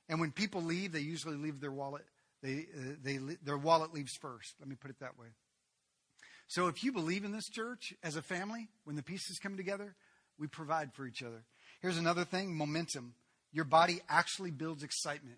And 0.10 0.20
when 0.20 0.32
people 0.32 0.62
leave, 0.62 0.92
they 0.92 1.00
usually 1.00 1.38
leave 1.38 1.60
their 1.60 1.72
wallet. 1.72 2.06
They, 2.42 2.68
uh, 2.78 2.96
they, 3.02 3.20
their 3.44 3.58
wallet 3.58 3.94
leaves 3.94 4.16
first. 4.16 4.56
Let 4.60 4.68
me 4.68 4.76
put 4.76 4.92
it 4.92 5.00
that 5.00 5.18
way. 5.18 5.28
So 6.48 6.68
if 6.68 6.84
you 6.84 6.92
believe 6.92 7.24
in 7.24 7.32
this 7.32 7.50
church 7.50 7.94
as 8.04 8.16
a 8.16 8.22
family, 8.22 8.68
when 8.84 8.96
the 8.96 9.04
pieces 9.04 9.40
come 9.40 9.58
together, 9.58 9.96
we 10.38 10.48
provide 10.48 10.94
for 10.94 11.06
each 11.08 11.24
other. 11.24 11.44
Here's 11.82 11.98
another 11.98 12.26
thing 12.26 12.56
momentum. 12.56 13.14
Your 13.52 13.66
body 13.66 14.02
actually 14.10 14.52
builds 14.52 14.84
excitement. 14.84 15.38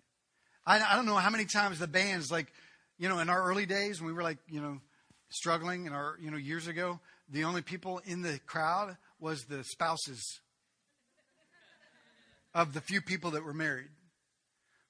I, 0.66 0.80
I 0.80 0.96
don't 0.96 1.06
know 1.06 1.16
how 1.16 1.30
many 1.30 1.44
times 1.44 1.78
the 1.78 1.86
bands, 1.86 2.30
like, 2.30 2.52
you 2.98 3.08
know, 3.08 3.18
in 3.20 3.28
our 3.28 3.42
early 3.44 3.66
days 3.66 4.00
when 4.00 4.08
we 4.08 4.12
were 4.14 4.22
like, 4.22 4.38
you 4.48 4.60
know, 4.60 4.80
struggling 5.28 5.86
in 5.86 5.92
our, 5.92 6.16
you 6.20 6.30
know, 6.30 6.36
years 6.36 6.66
ago, 6.66 6.98
the 7.30 7.44
only 7.44 7.62
people 7.62 8.00
in 8.04 8.22
the 8.22 8.38
crowd 8.46 8.96
was 9.20 9.44
the 9.44 9.64
spouses 9.64 10.40
of 12.54 12.72
the 12.72 12.80
few 12.80 13.00
people 13.00 13.32
that 13.32 13.44
were 13.44 13.54
married. 13.54 13.88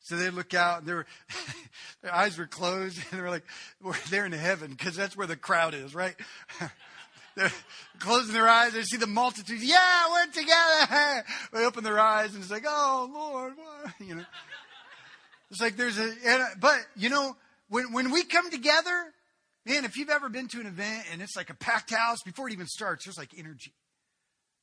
So 0.01 0.17
they 0.17 0.31
look 0.31 0.55
out 0.55 0.83
and 0.83 0.89
were, 0.89 1.07
their 2.03 2.15
eyes 2.15 2.39
were 2.39 2.47
closed 2.47 2.99
and 3.11 3.21
they're 3.21 3.31
like, 3.31 3.45
they're 3.83 3.95
there 4.11 4.27
in 4.27 4.33
heaven 4.33 4.71
because 4.71 4.95
that's 4.95 5.17
where 5.17 5.27
the 5.27 5.37
crowd 5.37 5.75
is, 5.75 5.97
right? 5.97 6.15
they're 7.37 7.53
closing 7.99 8.33
their 8.33 8.49
eyes. 8.49 8.73
They 8.73 8.83
see 8.83 8.99
the 8.99 9.09
multitudes. 9.09 9.65
Yeah, 9.65 10.05
we're 10.13 10.27
together. 10.33 11.25
They 11.53 11.65
open 11.65 11.83
their 11.83 11.99
eyes 11.99 12.35
and 12.35 12.43
it's 12.43 12.53
like, 12.53 12.65
oh 12.69 13.11
Lord, 13.13 13.55
what? 13.57 13.95
you 13.99 14.15
know. 14.15 14.25
It's 15.51 15.61
like 15.61 15.77
there's 15.77 15.99
a, 15.99 16.13
but 16.61 16.79
you 16.97 17.09
know, 17.09 17.37
when 17.69 17.93
when 17.93 18.13
we 18.13 18.23
come 18.25 18.51
together, 18.51 19.13
man, 19.67 19.85
if 19.85 19.97
you've 19.97 20.11
ever 20.11 20.29
been 20.29 20.49
to 20.49 20.61
an 20.61 20.67
event 20.67 21.07
and 21.13 21.21
it's 21.21 21.37
like 21.37 21.51
a 21.51 21.55
packed 21.55 21.91
house 21.91 22.23
before 22.25 22.49
it 22.49 22.53
even 22.53 22.67
starts, 22.67 23.05
there's 23.05 23.19
like 23.19 23.31
energy. 23.37 23.75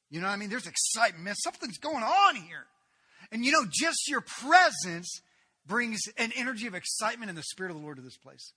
You 0.10 0.22
know 0.22 0.28
what 0.28 0.34
I 0.34 0.38
mean? 0.38 0.49
There's 0.49 0.68
excitement. 0.68 1.24
Man, 1.24 1.36
something's 1.36 1.78
going 1.78 2.04
on 2.04 2.36
here. 2.36 2.66
And 3.32 3.43
you 3.43 3.51
know, 3.51 3.66
just 3.70 4.08
your 4.10 4.22
presence 4.22 5.22
brings 5.66 6.01
an 6.18 6.32
energy 6.36 6.68
of 6.68 6.76
excitement 6.76 7.30
in 7.30 7.36
the 7.36 7.43
Spirit 7.43 7.72
of 7.72 7.78
the 7.78 7.84
Lord 7.84 7.97
to 7.97 8.04
this 8.04 8.18
place. 8.18 8.54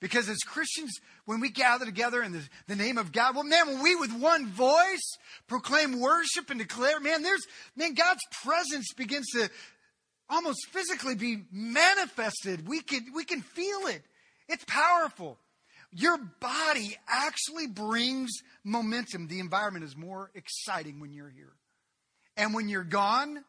Because 0.00 0.28
as 0.28 0.38
Christians, 0.38 0.92
when 1.24 1.40
we 1.40 1.50
gather 1.50 1.84
together 1.84 2.22
in 2.22 2.32
the, 2.32 2.42
the, 2.66 2.76
name 2.76 2.98
of 2.98 3.12
God, 3.12 3.34
well, 3.34 3.44
man, 3.44 3.66
when 3.66 3.82
we 3.82 3.96
with 3.96 4.12
one 4.12 4.48
voice 4.48 5.16
proclaim 5.46 6.00
worship 6.00 6.50
and 6.50 6.58
declare, 6.58 7.00
man, 7.00 7.22
there's, 7.22 7.46
man, 7.76 7.94
God's 7.94 8.20
presence 8.42 8.92
begins 8.96 9.26
to 9.34 9.48
almost 10.28 10.66
physically 10.70 11.14
be 11.14 11.44
manifested. 11.52 12.66
We 12.66 12.80
can, 12.80 13.06
we 13.14 13.24
can 13.24 13.40
feel 13.40 13.86
it. 13.86 14.02
It's 14.48 14.64
powerful. 14.64 15.38
Your 15.94 16.18
body 16.18 16.96
actually 17.08 17.68
brings 17.68 18.30
momentum. 18.64 19.28
The 19.28 19.38
environment 19.38 19.84
is 19.84 19.96
more 19.96 20.30
exciting 20.34 20.98
when 20.98 21.12
you're 21.12 21.30
here. 21.30 21.52
And 22.36 22.52
when 22.52 22.68
you're 22.68 22.82
gone, 22.82 23.44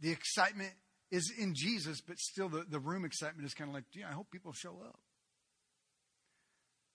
the 0.00 0.10
excitement 0.10 0.72
is 1.12 1.32
in 1.38 1.54
Jesus, 1.54 2.00
but 2.00 2.18
still 2.18 2.48
the, 2.48 2.64
the 2.68 2.80
room 2.80 3.04
excitement 3.04 3.46
is 3.46 3.54
kind 3.54 3.70
of 3.70 3.74
like, 3.74 3.84
yeah, 3.94 4.08
I 4.08 4.12
hope 4.12 4.30
people 4.32 4.52
show 4.52 4.76
up. 4.84 4.98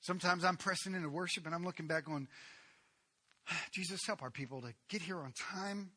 Sometimes 0.01 0.43
I'm 0.43 0.57
pressing 0.57 0.95
into 0.95 1.09
worship 1.09 1.45
and 1.45 1.55
I'm 1.55 1.63
looking 1.63 1.87
back 1.87 2.09
on, 2.09 2.27
Jesus, 3.73 4.01
help 4.05 4.21
our 4.21 4.31
people 4.31 4.61
to 4.61 4.73
get 4.89 5.01
here 5.01 5.17
on 5.17 5.31
time. 5.53 5.91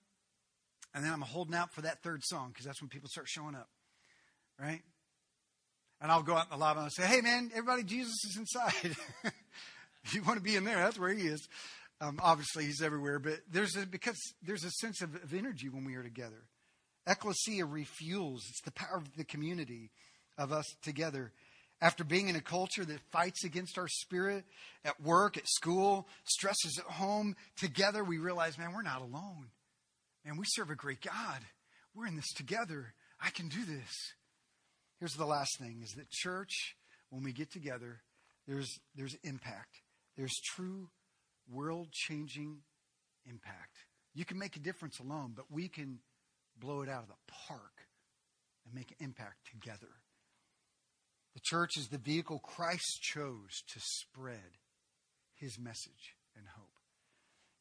And 0.95 1.05
then 1.05 1.12
I'm 1.12 1.22
holding 1.22 1.55
out 1.55 1.72
for 1.72 1.82
that 1.82 2.03
third 2.03 2.22
song 2.24 2.51
because 2.51 2.64
that's 2.64 2.80
when 2.80 2.89
people 2.89 3.09
start 3.09 3.28
showing 3.28 3.55
up, 3.57 3.68
right? 4.61 4.80
And 6.01 6.12
I'll 6.12 6.22
go 6.22 6.36
out 6.36 6.44
in 6.44 6.51
the 6.51 6.57
lobby 6.57 6.78
and 6.78 6.84
I'll 6.84 6.90
say, 6.90 7.07
hey, 7.07 7.20
man, 7.20 7.51
everybody, 7.53 7.82
Jesus 7.82 8.24
is 8.24 8.36
inside. 8.36 8.96
if 10.05 10.14
you 10.14 10.22
want 10.22 10.38
to 10.38 10.42
be 10.42 10.57
in 10.57 10.64
there, 10.64 10.76
that's 10.76 10.99
where 10.99 11.12
he 11.12 11.26
is. 11.26 11.49
Um, 12.01 12.20
obviously, 12.22 12.64
he's 12.66 12.80
everywhere, 12.80 13.18
but 13.18 13.40
there's 13.51 13.76
a, 13.76 13.84
because 13.84 14.18
there's 14.46 14.64
a 14.64 14.70
sense 14.70 15.03
of, 15.03 15.16
of 15.16 15.34
energy 15.34 15.68
when 15.68 15.84
we 15.84 15.96
are 15.96 16.03
together. 16.03 16.44
Ecclesia 17.09 17.66
refuels. 17.66 18.40
It's 18.49 18.61
the 18.64 18.70
power 18.70 18.99
of 18.99 19.16
the 19.16 19.24
community 19.24 19.90
of 20.36 20.53
us 20.53 20.66
together. 20.82 21.32
After 21.80 22.05
being 22.05 22.28
in 22.28 22.36
a 22.36 22.40
culture 22.40 22.84
that 22.84 23.01
fights 23.11 23.44
against 23.44 23.78
our 23.78 23.88
spirit 23.88 24.44
at 24.84 25.01
work, 25.01 25.36
at 25.36 25.49
school, 25.49 26.09
stresses 26.24 26.78
at 26.78 26.92
home, 26.92 27.34
together 27.57 28.05
we 28.05 28.18
realize, 28.18 28.59
man, 28.59 28.72
we're 28.72 28.82
not 28.82 29.01
alone. 29.01 29.46
And 30.24 30.38
we 30.38 30.44
serve 30.46 30.70
a 30.70 30.76
great 30.76 31.01
God. 31.01 31.40
We're 31.94 32.07
in 32.07 32.16
this 32.16 32.32
together. 32.34 32.94
I 33.20 33.30
can 33.30 33.49
do 33.49 33.64
this. 33.64 34.12
Here's 34.99 35.14
the 35.14 35.26
last 35.26 35.59
thing 35.59 35.80
is 35.82 35.92
that 35.92 36.11
church, 36.11 36.76
when 37.11 37.22
we 37.22 37.32
get 37.32 37.53
together, 37.53 38.01
there's 38.46 38.80
there's 38.96 39.16
impact. 39.22 39.80
There's 40.16 40.34
true 40.55 40.88
world 41.51 41.88
changing 41.92 42.59
impact. 43.26 43.76
You 44.14 44.24
can 44.24 44.38
make 44.38 44.57
a 44.57 44.61
difference 44.61 44.99
alone, 44.99 45.32
but 45.36 45.51
we 45.51 45.68
can 45.68 46.01
blow 46.59 46.82
it 46.82 46.88
out 46.88 47.03
of 47.03 47.09
the 47.09 47.32
park 47.46 47.86
and 48.64 48.74
make 48.74 48.90
an 48.90 48.96
impact 49.01 49.46
together. 49.53 49.92
The 51.34 51.40
church 51.44 51.76
is 51.76 51.88
the 51.88 51.99
vehicle 51.99 52.40
Christ 52.40 53.01
chose 53.01 53.62
to 53.72 53.80
spread 53.80 54.59
his 55.36 55.59
message 55.59 56.16
and 56.36 56.44
hope. 56.57 56.66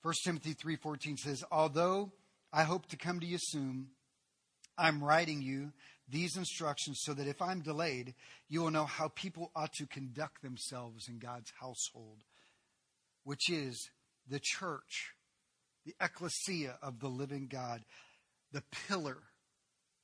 1 0.01 0.13
Timothy 0.23 0.53
3:14 0.53 1.17
says, 1.17 1.43
"Although 1.51 2.11
I 2.51 2.63
hope 2.63 2.87
to 2.87 2.97
come 2.97 3.19
to 3.19 3.27
you 3.27 3.37
soon, 3.39 3.91
I'm 4.77 5.03
writing 5.03 5.41
you 5.41 5.73
these 6.09 6.37
instructions 6.37 7.01
so 7.01 7.13
that 7.13 7.27
if 7.27 7.41
I'm 7.41 7.61
delayed, 7.61 8.15
you 8.47 8.61
will 8.61 8.71
know 8.71 8.85
how 8.85 9.09
people 9.09 9.51
ought 9.55 9.73
to 9.73 9.85
conduct 9.87 10.41
themselves 10.41 11.07
in 11.07 11.19
God's 11.19 11.51
household, 11.59 12.23
which 13.23 13.49
is 13.49 13.89
the 14.27 14.39
church, 14.41 15.13
the 15.85 15.95
ecclesia 15.99 16.77
of 16.81 16.99
the 16.99 17.09
living 17.09 17.47
God, 17.47 17.83
the 18.51 18.63
pillar 18.87 19.17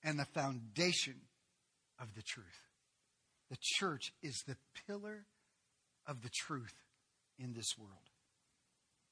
and 0.04 0.20
the 0.20 0.26
foundation 0.26 1.22
of 2.00 2.16
the 2.16 2.22
truth. 2.22 2.68
The 3.50 3.58
church 3.62 4.14
is 4.22 4.44
the 4.46 4.58
pillar 4.88 5.26
of 6.06 6.22
the 6.22 6.30
truth 6.30 6.74
in 7.40 7.54
this 7.54 7.78
world. 7.78 8.10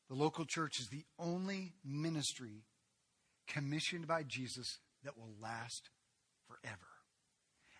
The 0.09 0.15
local 0.15 0.45
church 0.45 0.79
is 0.79 0.89
the 0.89 1.05
only 1.17 1.73
ministry 1.85 2.65
commissioned 3.47 4.07
by 4.07 4.23
Jesus 4.23 4.79
that 5.03 5.17
will 5.17 5.33
last 5.41 5.89
forever. 6.61 6.79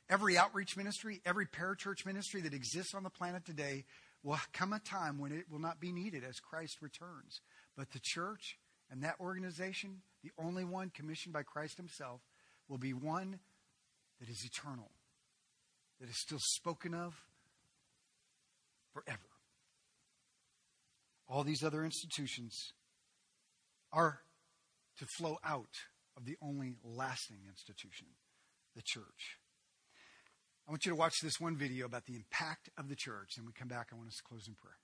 Every 0.09 0.37
outreach 0.37 0.75
ministry, 0.75 1.21
every 1.25 1.45
parachurch 1.45 2.05
ministry 2.05 2.41
that 2.41 2.53
exists 2.53 2.93
on 2.93 3.03
the 3.03 3.09
planet 3.09 3.45
today 3.45 3.85
will 4.23 4.39
come 4.53 4.73
a 4.73 4.79
time 4.79 5.17
when 5.19 5.31
it 5.31 5.45
will 5.49 5.59
not 5.59 5.79
be 5.79 5.91
needed 5.91 6.23
as 6.23 6.39
Christ 6.39 6.81
returns. 6.81 7.41
But 7.77 7.91
the 7.91 7.99
church 8.01 8.57
and 8.89 9.03
that 9.03 9.15
organization, 9.19 10.01
the 10.23 10.31
only 10.37 10.65
one 10.65 10.89
commissioned 10.89 11.33
by 11.33 11.43
Christ 11.43 11.77
Himself, 11.77 12.21
will 12.67 12.77
be 12.77 12.93
one 12.93 13.39
that 14.19 14.29
is 14.29 14.43
eternal, 14.45 14.91
that 15.99 16.09
is 16.09 16.17
still 16.19 16.39
spoken 16.39 16.93
of 16.93 17.15
forever. 18.93 19.17
all 21.31 21.43
these 21.45 21.63
other 21.63 21.85
institutions 21.85 22.73
are 23.93 24.19
to 24.99 25.05
flow 25.17 25.37
out 25.45 25.69
of 26.17 26.25
the 26.25 26.35
only 26.41 26.75
lasting 26.83 27.39
institution, 27.47 28.07
the 28.75 28.81
church. 28.83 29.37
I 30.67 30.71
want 30.71 30.85
you 30.85 30.91
to 30.91 30.95
watch 30.95 31.15
this 31.21 31.39
one 31.39 31.57
video 31.57 31.85
about 31.85 32.05
the 32.05 32.15
impact 32.15 32.69
of 32.77 32.87
the 32.87 32.95
church. 32.95 33.31
And 33.37 33.45
we 33.45 33.53
come 33.53 33.67
back, 33.67 33.87
I 33.91 33.95
want 33.95 34.07
us 34.07 34.15
to 34.17 34.23
close 34.23 34.47
in 34.47 34.55
prayer. 34.55 34.77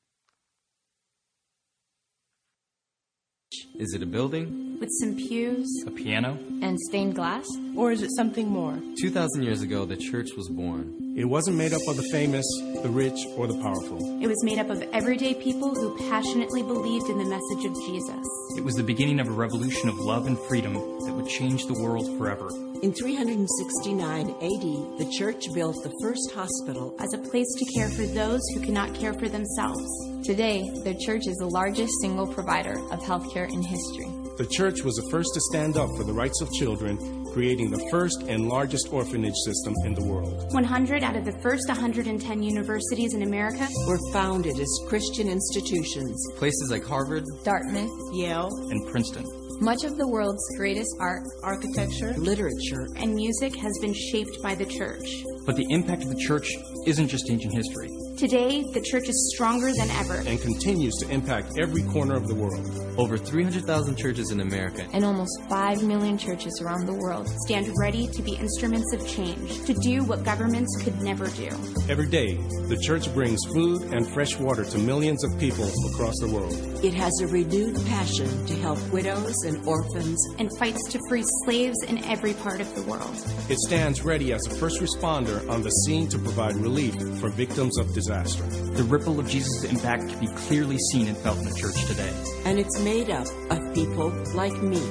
Is 3.80 3.94
it 3.94 4.04
a 4.04 4.06
building? 4.06 4.77
With 4.80 4.90
some 5.02 5.16
pews 5.16 5.68
A 5.88 5.92
piano? 5.92 6.38
and 6.62 6.80
stained 6.80 7.16
glass? 7.16 7.46
Or 7.76 7.92
is 7.92 8.02
it 8.04 8.12
something 8.16 8.48
more? 8.48 8.78
2,000 9.02 9.42
years 9.44 9.62
ago, 9.62 9.86
the 9.86 9.98
church 9.98 10.30
was 10.38 10.50
born. 10.50 10.94
It 11.16 11.26
wasn't 11.26 11.58
made 11.58 11.74
up 11.74 11.82
of 11.88 11.98
the 11.98 12.08
famous, 12.12 12.46
the 12.84 12.90
rich, 12.90 13.18
or 13.36 13.48
the 13.48 13.60
powerful. 13.60 13.98
It 14.22 14.28
was 14.28 14.44
made 14.44 14.60
up 14.60 14.70
of 14.70 14.82
everyday 14.94 15.34
people 15.34 15.74
who 15.74 15.98
passionately 16.10 16.62
believed 16.62 17.10
in 17.10 17.18
the 17.18 17.26
message 17.26 17.66
of 17.66 17.74
Jesus. 17.88 18.24
It 18.56 18.64
was 18.64 18.76
the 18.76 18.84
beginning 18.84 19.20
of 19.20 19.28
a 19.28 19.32
revolution 19.32 19.90
of 19.90 19.98
love 19.98 20.28
and 20.28 20.38
freedom 20.48 20.74
that 20.74 21.14
would 21.16 21.28
change 21.28 21.66
the 21.66 21.82
world 21.82 22.16
forever. 22.20 22.50
In 22.84 22.94
369 22.94 24.30
AD, 24.30 25.00
the 25.00 25.12
church 25.18 25.46
built 25.56 25.76
the 25.84 25.92
first 26.04 26.32
hospital. 26.34 26.96
As 27.00 27.14
a 27.14 27.18
place 27.18 27.52
to 27.58 27.66
care 27.74 27.90
for 27.90 28.06
those 28.06 28.42
who 28.54 28.62
cannot 28.62 28.94
care 28.94 29.14
for 29.14 29.28
themselves. 29.28 29.88
Today, 30.24 30.62
the 30.84 30.96
church 31.04 31.26
is 31.26 31.36
the 31.38 31.48
largest 31.50 31.94
single 32.02 32.28
provider 32.28 32.78
of 32.92 33.00
healthcare 33.02 33.52
in 33.52 33.64
history. 33.64 34.12
The 34.38 34.46
church 34.52 34.84
was 34.84 34.94
the 34.96 35.08
first 35.10 35.30
to 35.34 35.42
stand 35.52 35.78
up 35.78 35.90
for 35.98 36.04
the 36.04 36.14
rights 36.14 36.42
of 36.42 36.52
children, 36.52 36.98
creating 37.34 37.72
the 37.72 37.84
first 37.90 38.22
and 38.28 38.48
largest 38.48 38.88
orphanage 38.94 39.34
system 39.44 39.74
in 39.84 39.96
the 39.96 40.04
world. 40.04 40.54
100 40.54 41.04
out 41.04 41.16
of 41.16 41.26
the 41.26 41.32
first 41.42 41.68
110 41.68 42.44
universities 42.44 43.16
in 43.16 43.24
America 43.24 43.68
Were 43.88 44.00
founded 44.14 44.60
as 44.60 44.70
Christian 44.88 45.28
institutions. 45.28 46.16
Places 46.38 46.70
like 46.70 46.86
Harvard, 46.86 47.24
Dartmouth, 47.44 47.90
Yale, 48.14 48.50
And 48.70 48.88
Princeton. 48.92 49.26
much 49.60 49.84
of 49.84 49.98
the 49.98 50.08
world's 50.08 50.44
greatest 50.56 50.96
art 51.00 51.24
architecture, 51.42 52.14
literature, 52.18 52.86
and 52.98 53.16
music 53.16 53.56
has 53.56 53.74
been 53.82 53.94
shaped 54.12 54.38
by 54.44 54.54
the 54.54 54.66
church. 54.66 55.24
But 55.48 55.56
the 55.56 55.66
impact 55.72 56.04
of 56.04 56.10
the 56.10 56.22
church 56.28 56.48
isn't 56.86 57.08
just 57.08 57.28
ancient 57.32 57.56
history. 57.56 57.90
Today, 58.18 58.64
the 58.74 58.82
church 58.82 59.10
is 59.10 59.32
stronger 59.36 59.72
than 59.78 59.92
ever. 59.92 60.24
And 60.28 60.42
continues 60.42 60.96
to 61.02 61.10
impact 61.12 61.60
every 61.60 61.84
corner 61.84 62.16
of 62.16 62.28
the 62.28 62.34
world. 62.34 62.66
over 62.98 63.16
300,000 63.16 63.96
churches 63.96 64.32
in 64.32 64.40
America, 64.42 64.84
and 64.92 65.06
almost 65.06 65.30
5 65.52 65.84
million 65.84 66.18
churches 66.18 66.60
around 66.64 66.88
the 66.88 66.96
world 66.96 67.30
stand 67.46 67.72
ready 67.80 68.08
to 68.08 68.24
be 68.24 68.34
instruments 68.34 68.92
of 68.92 69.08
change, 69.08 69.64
to 69.68 69.74
do 69.84 70.04
what 70.04 70.24
governments 70.24 70.76
could 70.84 71.00
never 71.04 71.28
do, 71.28 71.48
Every 71.90 72.08
day, 72.08 72.38
the 72.68 72.78
church 72.82 73.14
brings 73.14 73.40
food 73.54 73.84
and 73.94 74.12
fresh 74.12 74.36
water 74.40 74.66
to 74.66 74.78
millions 74.80 75.24
of 75.24 75.38
people 75.40 75.70
across 75.94 76.16
the 76.20 76.28
world. 76.34 76.56
it 76.84 76.96
has 76.96 77.14
a 77.22 77.28
renewed 77.28 77.76
passion 77.86 78.28
to 78.48 78.56
help 78.56 78.80
widows 78.92 79.36
and 79.46 79.64
orphans. 79.68 80.20
and 80.40 80.50
fights 80.58 80.84
to 80.92 81.00
free 81.08 81.24
slaves 81.46 81.78
in 81.88 82.04
every 82.06 82.34
part 82.34 82.62
of 82.62 82.74
the 82.74 82.82
world. 82.82 83.14
It 83.48 83.60
stands 83.60 84.02
ready 84.04 84.34
as 84.34 84.42
a 84.48 84.56
first 84.56 84.82
responder 84.82 85.48
on 85.52 85.62
the 85.62 85.70
scene 85.70 86.08
to 86.10 86.18
provide 86.18 86.56
relief 86.56 86.96
for 87.20 87.30
victims 87.30 87.78
of 87.78 87.94
disaster. 87.94 88.07
The 88.08 88.86
ripple 88.88 89.20
of 89.20 89.28
Jesus' 89.28 89.66
impact 89.66 90.08
can 90.08 90.20
be 90.20 90.28
clearly 90.28 90.78
seen 90.78 91.08
and 91.08 91.18
felt 91.18 91.40
in 91.40 91.44
the 91.44 91.54
church 91.54 91.86
today. 91.86 92.10
And 92.46 92.58
it's 92.58 92.80
made 92.80 93.10
up 93.10 93.28
of 93.50 93.74
people 93.74 94.10
like 94.34 94.54
me 94.62 94.82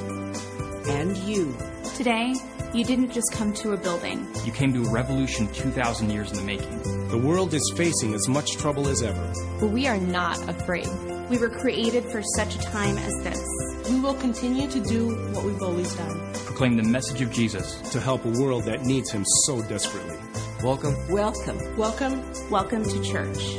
and 0.89 1.17
you. 1.19 1.57
Today, 1.97 2.35
you 2.75 2.85
didn't 2.85 3.13
just 3.13 3.33
come 3.33 3.55
to 3.55 3.73
a 3.73 3.77
building. 3.79 4.29
You 4.45 4.53
came 4.53 4.71
to 4.75 4.85
a 4.85 4.91
revolution 4.91 5.51
2,000 5.55 6.11
years 6.11 6.31
in 6.31 6.37
the 6.37 6.45
making. 6.45 7.09
The 7.09 7.17
world 7.17 7.55
is 7.55 7.73
facing 7.75 8.13
as 8.13 8.29
much 8.29 8.59
trouble 8.59 8.87
as 8.87 9.03
ever. 9.03 9.33
But 9.61 9.69
we 9.69 9.87
are 9.87 9.99
not 9.99 10.37
afraid. 10.47 10.87
We 11.31 11.39
were 11.39 11.49
created 11.49 12.05
for 12.05 12.23
such 12.37 12.57
a 12.57 12.59
time 12.59 12.99
as 12.99 13.15
this. 13.25 13.43
We 13.89 13.99
will 13.99 14.15
continue 14.15 14.69
to 14.69 14.81
do 14.81 15.17
what 15.33 15.43
we've 15.45 15.63
always 15.63 15.95
done. 15.95 16.33
Proclaim 16.45 16.77
the 16.77 16.83
message 16.83 17.23
of 17.23 17.33
Jesus. 17.33 17.81
to 17.93 18.01
help 18.01 18.27
a 18.27 18.31
world 18.31 18.65
that 18.65 18.83
needs 18.83 19.11
him 19.11 19.25
so 19.47 19.63
desperately. 19.63 20.19
Welcome. 20.63 20.95
Welcome. 21.11 21.77
Welcome. 21.77 22.51
Welcome 22.51 22.85
to 22.85 23.03
church. 23.03 23.57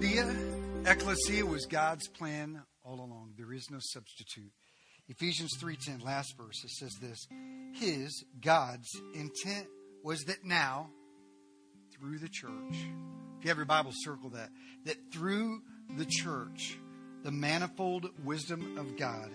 The 0.00 0.36
ecclesia 0.86 1.46
was 1.46 1.66
God's 1.66 2.08
plan 2.08 2.62
all 2.84 2.96
along. 2.96 3.34
There 3.36 3.52
is 3.52 3.68
no 3.70 3.78
substitute. 3.80 4.52
Ephesians 5.08 5.56
3:10 5.60 6.02
last 6.02 6.36
verse 6.36 6.62
it 6.64 6.70
says 6.70 6.94
this, 7.00 7.26
his 7.74 8.24
God's 8.40 8.88
intent 9.14 9.68
was 10.02 10.24
that 10.24 10.44
now 10.44 10.90
through 11.92 12.18
the 12.18 12.28
church. 12.28 12.74
If 13.38 13.44
you 13.44 13.48
have 13.48 13.56
your 13.56 13.66
Bible 13.66 13.92
circle 13.94 14.30
that 14.30 14.50
that 14.84 14.96
through 15.12 15.62
the 15.96 16.06
church 16.06 16.78
the 17.22 17.32
manifold 17.32 18.08
wisdom 18.24 18.78
of 18.78 18.96
God 18.96 19.30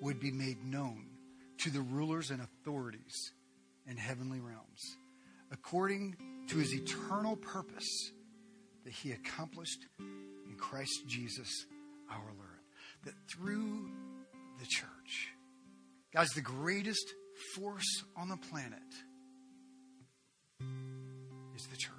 would 0.00 0.20
be 0.20 0.30
made 0.30 0.64
known 0.64 1.06
to 1.58 1.70
the 1.70 1.80
rulers 1.80 2.30
and 2.30 2.40
authorities 2.40 3.32
in 3.86 3.96
heavenly 3.96 4.40
realms 4.40 4.96
according 5.54 6.16
to 6.48 6.58
his 6.58 6.74
eternal 6.74 7.36
purpose 7.36 8.10
that 8.84 8.92
he 8.92 9.12
accomplished 9.12 9.86
in 9.98 10.56
Christ 10.58 11.06
Jesus 11.06 11.48
our 12.10 12.18
Lord. 12.18 12.48
That 13.04 13.14
through 13.32 13.90
the 14.58 14.66
church, 14.66 15.28
guys, 16.12 16.28
the 16.30 16.40
greatest 16.40 17.06
force 17.54 18.04
on 18.16 18.28
the 18.28 18.36
planet 18.36 18.80
is 21.56 21.66
the 21.70 21.76
church. 21.76 21.92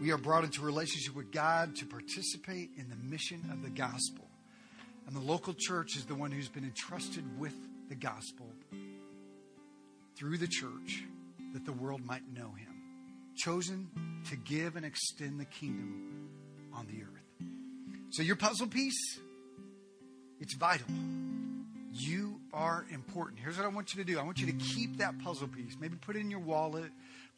We 0.00 0.12
are 0.12 0.18
brought 0.18 0.44
into 0.44 0.62
relationship 0.62 1.14
with 1.14 1.30
God 1.30 1.76
to 1.76 1.86
participate 1.86 2.70
in 2.76 2.88
the 2.88 2.96
mission 2.96 3.50
of 3.52 3.62
the 3.62 3.70
gospel. 3.70 4.29
And 5.06 5.16
the 5.16 5.20
local 5.20 5.54
church 5.56 5.96
is 5.96 6.04
the 6.04 6.14
one 6.14 6.30
who's 6.30 6.48
been 6.48 6.64
entrusted 6.64 7.24
with 7.38 7.54
the 7.88 7.96
gospel 7.96 8.46
through 10.16 10.36
the 10.36 10.46
church 10.46 11.04
that 11.54 11.64
the 11.64 11.72
world 11.72 12.04
might 12.04 12.22
know 12.32 12.52
him. 12.52 12.74
Chosen 13.36 13.88
to 14.28 14.36
give 14.36 14.76
and 14.76 14.84
extend 14.84 15.40
the 15.40 15.46
kingdom 15.46 16.28
on 16.74 16.86
the 16.86 17.02
earth. 17.02 17.48
So, 18.10 18.22
your 18.22 18.36
puzzle 18.36 18.66
piece, 18.66 19.18
it's 20.40 20.54
vital. 20.56 20.86
You 21.92 22.40
are 22.52 22.84
important. 22.92 23.40
Here's 23.40 23.56
what 23.56 23.64
I 23.64 23.68
want 23.68 23.94
you 23.94 24.04
to 24.04 24.12
do 24.12 24.18
I 24.18 24.22
want 24.22 24.38
you 24.40 24.46
to 24.46 24.52
keep 24.52 24.98
that 24.98 25.18
puzzle 25.20 25.48
piece. 25.48 25.76
Maybe 25.80 25.96
put 25.96 26.16
it 26.16 26.20
in 26.20 26.30
your 26.30 26.40
wallet, 26.40 26.90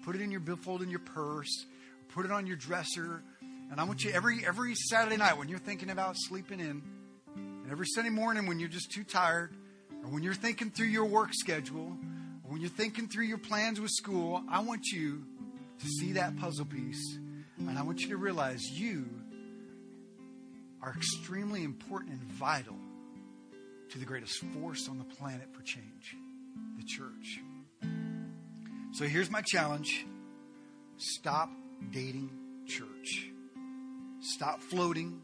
put 0.05 0.17
it 0.17 0.21
in 0.21 0.31
your 0.31 0.41
billfold 0.41 0.83
in 0.83 0.91
your 0.91 1.01
purse, 1.01 1.67
put 2.09 2.25
it 2.25 2.33
on 2.33 2.47
your 2.47 2.57
dresser. 2.57 3.23
And 3.71 3.81
I 3.81 3.85
want 3.85 4.03
you 4.03 4.11
every 4.11 4.45
every 4.47 4.75
Saturday 4.75 5.17
night 5.17 5.39
when 5.39 5.49
you're 5.49 5.59
thinking 5.59 5.91
about 5.91 6.17
sleeping 6.19 6.59
in, 6.59 6.83
every 7.73 7.87
Sunday 7.87 8.11
morning 8.11 8.47
when 8.47 8.61
you're 8.61 8.69
just 8.69 8.93
too 8.93 9.03
tired, 9.03 9.51
or 10.05 10.11
when 10.11 10.23
you're 10.23 10.35
thinking 10.35 10.71
through 10.71 10.89
your 10.89 11.07
work 11.07 11.31
schedule, 11.33 11.97
or 12.45 12.53
when 12.53 12.61
you're 12.61 12.69
thinking 12.69 13.09
through 13.09 13.25
your 13.25 13.39
plans 13.39 13.81
with 13.81 13.91
school, 13.91 14.45
I 14.47 14.61
want 14.61 14.89
you 14.93 15.25
to 15.81 15.87
see 15.87 16.13
that 16.13 16.37
puzzle 16.37 16.67
piece. 16.67 17.17
And 17.57 17.79
I 17.79 17.83
want 17.83 18.03
you 18.03 18.09
to 18.09 18.19
realize 18.19 18.61
you 18.71 19.09
are 20.83 20.93
extremely 20.95 21.65
important 21.65 22.13
and 22.13 22.23
vital 22.33 22.77
to 23.89 23.99
the 23.99 24.05
greatest 24.05 24.37
force 24.37 24.87
on 24.87 24.99
the 24.99 25.05
planet 25.05 25.49
for 25.55 25.63
change 25.63 26.15
the 26.77 26.85
church. 26.85 27.41
So 28.93 29.07
here's 29.07 29.31
my 29.31 29.41
challenge 29.41 30.05
stop 30.99 31.49
dating 31.91 32.31
church, 32.67 33.29
stop 34.21 34.61
floating, 34.61 35.23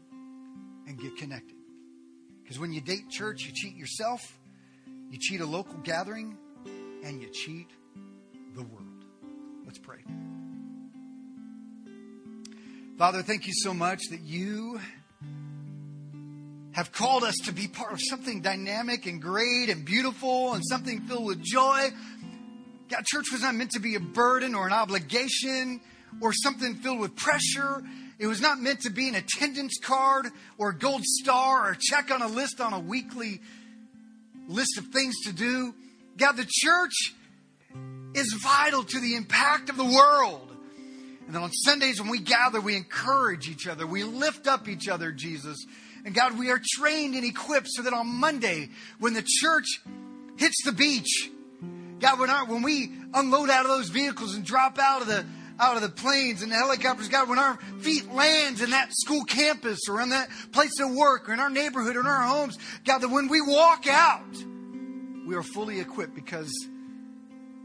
and 0.87 0.99
get 0.99 1.15
connected. 1.15 1.58
Because 2.49 2.59
when 2.59 2.73
you 2.73 2.81
date 2.81 3.11
church, 3.11 3.45
you 3.45 3.51
cheat 3.53 3.75
yourself, 3.75 4.39
you 5.11 5.19
cheat 5.19 5.39
a 5.39 5.45
local 5.45 5.77
gathering, 5.83 6.35
and 7.03 7.21
you 7.21 7.29
cheat 7.29 7.67
the 8.55 8.63
world. 8.63 9.05
Let's 9.65 9.77
pray. 9.77 9.99
Father, 12.97 13.21
thank 13.21 13.45
you 13.45 13.53
so 13.55 13.71
much 13.71 14.01
that 14.09 14.21
you 14.21 14.79
have 16.71 16.91
called 16.91 17.23
us 17.23 17.35
to 17.45 17.51
be 17.51 17.67
part 17.67 17.93
of 17.93 17.99
something 18.01 18.41
dynamic 18.41 19.05
and 19.05 19.21
great 19.21 19.69
and 19.69 19.85
beautiful 19.85 20.53
and 20.53 20.63
something 20.65 21.01
filled 21.01 21.25
with 21.25 21.43
joy. 21.43 21.89
God, 22.89 23.05
church 23.05 23.25
was 23.31 23.43
not 23.43 23.53
meant 23.53 23.69
to 23.73 23.79
be 23.79 23.93
a 23.93 23.99
burden 23.99 24.55
or 24.55 24.65
an 24.65 24.73
obligation 24.73 25.81
or 26.19 26.33
something 26.33 26.77
filled 26.77 26.99
with 26.99 27.15
pressure. 27.15 27.83
It 28.19 28.27
was 28.27 28.41
not 28.41 28.59
meant 28.59 28.81
to 28.81 28.89
be 28.89 29.07
an 29.07 29.15
attendance 29.15 29.77
card 29.81 30.27
or 30.57 30.69
a 30.69 30.77
gold 30.77 31.03
star 31.05 31.67
or 31.67 31.71
a 31.71 31.77
check 31.79 32.11
on 32.11 32.21
a 32.21 32.27
list 32.27 32.59
on 32.59 32.73
a 32.73 32.79
weekly 32.79 33.39
list 34.49 34.77
of 34.77 34.87
things 34.87 35.15
to 35.23 35.31
do. 35.31 35.73
God, 36.17 36.33
the 36.33 36.47
church 36.47 37.13
is 38.13 38.33
vital 38.43 38.83
to 38.83 38.99
the 38.99 39.15
impact 39.15 39.69
of 39.69 39.77
the 39.77 39.85
world. 39.85 40.51
And 41.25 41.35
then 41.35 41.43
on 41.43 41.51
Sundays 41.51 42.01
when 42.01 42.09
we 42.09 42.19
gather, 42.19 42.59
we 42.59 42.75
encourage 42.75 43.47
each 43.47 43.67
other. 43.67 43.87
We 43.87 44.03
lift 44.03 44.47
up 44.47 44.67
each 44.67 44.89
other, 44.89 45.11
Jesus. 45.13 45.65
And 46.03 46.13
God, 46.13 46.37
we 46.37 46.49
are 46.49 46.59
trained 46.61 47.15
and 47.15 47.23
equipped 47.23 47.67
so 47.69 47.83
that 47.83 47.93
on 47.93 48.07
Monday, 48.07 48.69
when 48.99 49.13
the 49.13 49.23
church 49.25 49.79
hits 50.37 50.63
the 50.65 50.71
beach, 50.73 51.29
God, 51.99 52.19
when, 52.19 52.29
our, 52.29 52.45
when 52.45 52.63
we 52.63 52.91
unload 53.13 53.49
out 53.49 53.65
of 53.65 53.69
those 53.69 53.89
vehicles 53.89 54.35
and 54.35 54.43
drop 54.43 54.77
out 54.79 55.01
of 55.01 55.07
the 55.07 55.25
out 55.59 55.75
of 55.75 55.81
the 55.81 55.89
planes 55.89 56.41
and 56.41 56.51
the 56.51 56.55
helicopters, 56.55 57.09
God, 57.09 57.29
when 57.29 57.37
our 57.37 57.57
feet 57.81 58.11
lands 58.11 58.61
in 58.61 58.69
that 58.71 58.89
school 58.91 59.23
campus 59.25 59.79
or 59.89 60.01
in 60.01 60.09
that 60.09 60.29
place 60.51 60.79
of 60.79 60.91
work 60.93 61.29
or 61.29 61.33
in 61.33 61.39
our 61.39 61.49
neighborhood 61.49 61.95
or 61.95 61.99
in 61.99 62.05
our 62.05 62.23
homes, 62.23 62.57
God, 62.85 62.99
that 62.99 63.09
when 63.09 63.27
we 63.27 63.41
walk 63.41 63.85
out, 63.87 64.23
we 65.27 65.35
are 65.35 65.43
fully 65.43 65.79
equipped 65.79 66.15
because 66.15 66.51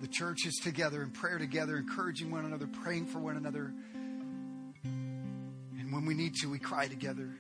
the 0.01 0.09
church 0.09 0.45
is 0.45 0.61
together 0.63 1.03
in 1.03 1.11
prayer 1.11 1.39
together, 1.39 1.77
encouraging 1.77 2.31
one 2.31 2.45
another, 2.45 2.67
praying 2.67 3.07
for 3.07 3.21
one 3.21 3.37
another. 3.37 3.73
And 4.83 5.93
when 5.93 6.05
we 6.05 6.15
need 6.15 6.35
to, 6.43 6.51
we 6.51 6.59
cry 6.59 6.89
together. 6.89 7.31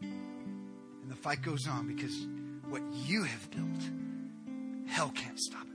And 0.00 1.08
the 1.08 1.16
fight 1.16 1.40
goes 1.42 1.66
on 1.68 1.86
because 1.86 2.26
what 2.68 2.82
you 3.06 3.22
have 3.22 3.50
built, 3.50 4.88
hell 4.88 5.10
can't 5.14 5.38
stop 5.38 5.62
it. 5.62 5.71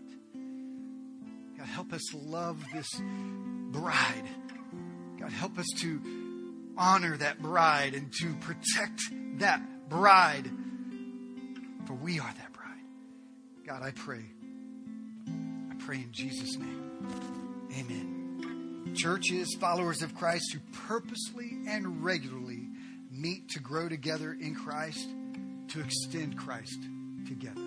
God, 1.58 1.68
help 1.68 1.94
us 1.94 2.14
love 2.14 2.64
this 2.74 2.88
bride. 3.72 4.30
God, 5.20 5.32
help 5.32 5.58
us 5.58 5.68
to 5.78 6.02
honor 6.78 7.18
that 7.18 7.42
bride 7.42 7.96
and 7.96 8.12
to 8.20 8.34
protect 8.42 9.02
that 9.40 9.90
bride. 9.90 10.50
For 11.86 11.94
we 11.94 12.20
are 12.20 12.34
that 12.38 12.54
bride. 12.54 13.66
God, 13.66 13.82
I 13.82 13.92
pray 13.92 14.24
I 15.70 15.76
pray 15.80 15.98
in 15.98 16.12
Jesus' 16.12 16.58
name. 16.58 17.68
Amen. 17.78 18.94
Churches, 18.96 19.56
followers 19.60 20.02
of 20.02 20.16
Christ 20.16 20.54
who 20.54 20.60
purposely 20.88 21.60
and 21.68 22.04
regularly 22.04 22.70
meet 23.12 23.50
to 23.50 23.60
grow 23.60 23.90
together 23.90 24.36
in 24.40 24.56
Christ, 24.56 25.08
to 25.70 25.82
extend 25.82 26.38
Christ 26.38 26.80
together. 27.28 27.67